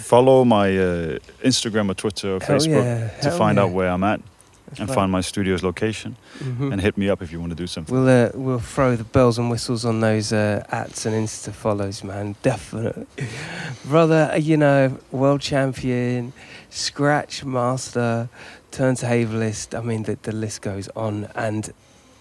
Follow 0.00 0.44
my 0.44 0.68
uh, 0.76 1.18
Instagram 1.44 1.90
or 1.90 1.94
Twitter 1.94 2.36
or 2.36 2.40
Hell 2.40 2.56
Facebook 2.58 2.84
yeah, 2.84 3.08
to 3.22 3.28
hell 3.30 3.38
find 3.38 3.56
yeah. 3.56 3.64
out 3.64 3.72
where 3.72 3.90
I'm 3.90 4.04
at 4.04 4.20
That's 4.68 4.80
and 4.80 4.88
right. 4.88 4.94
find 4.94 5.10
my 5.12 5.20
studio's 5.22 5.62
location 5.62 6.16
Mhm. 6.38 6.72
and 6.72 6.80
hit 6.80 6.96
me 6.96 7.08
up 7.10 7.20
if 7.22 7.30
you 7.32 7.40
want 7.40 7.50
to 7.50 7.56
do 7.56 7.66
something. 7.66 7.94
We'll 7.94 8.08
uh, 8.08 8.30
we'll 8.34 8.58
throw 8.74 8.96
the 8.96 9.04
bells 9.04 9.38
and 9.38 9.50
whistles 9.50 9.84
on 9.84 10.00
those 10.00 10.32
uh, 10.32 10.64
ats 10.70 11.06
and 11.06 11.14
Insta 11.14 11.52
follows, 11.52 12.02
man. 12.04 12.36
Definitely, 12.42 13.06
brother. 13.84 14.30
uh, 14.32 14.36
You 14.38 14.56
know, 14.56 14.98
world 15.10 15.40
champion, 15.40 16.32
scratch 16.70 17.44
master, 17.44 18.28
turntableist. 18.72 19.74
I 19.78 19.82
mean, 19.82 20.02
the 20.04 20.16
the 20.22 20.32
list 20.32 20.62
goes 20.62 20.88
on. 20.94 21.28
And 21.34 21.72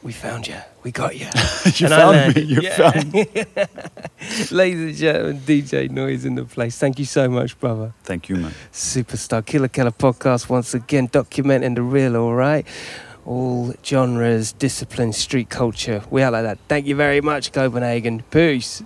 we 0.06 0.12
found 0.12 0.47
you. 0.47 0.56
We 0.84 0.91
got 0.91 1.16
you. 1.16 1.26
you 1.66 1.88
And 1.88 1.89
found 1.89 2.36
me. 2.36 2.41
You 2.43 2.62
yeah. 2.62 2.78
found 2.78 3.12
me. 3.12 3.26
Ladies 4.51 4.84
and 4.84 4.95
gentlemen, 4.95 5.39
DJ 5.39 5.89
Noize 5.89 6.26
in 6.26 6.36
the 6.36 6.45
place. 6.45 6.78
Thank 6.78 6.99
you 6.99 7.06
so 7.06 7.28
much, 7.28 7.60
brother. 7.60 7.91
Thank 8.03 8.30
you, 8.30 8.36
man. 8.36 8.51
Superstar 8.72 9.43
Killa 9.43 9.68
Kela 9.68 9.91
podcast 9.91 10.47
once 10.47 10.76
again 10.76 11.08
documenting 11.08 11.74
the 11.74 11.82
real, 11.82 12.16
all 12.16 12.36
right? 12.36 12.68
All 13.26 13.74
genres, 13.84 14.53
disciplines, 14.53 15.18
street 15.18 15.49
culture. 15.49 16.03
We 16.12 16.22
are 16.22 16.30
like 16.30 16.43
that. 16.43 16.60
Thank 16.68 16.86
you 16.86 16.95
very 16.95 17.22
much, 17.22 17.51
Copenhagen. 17.51 18.22
Peace. 18.30 18.84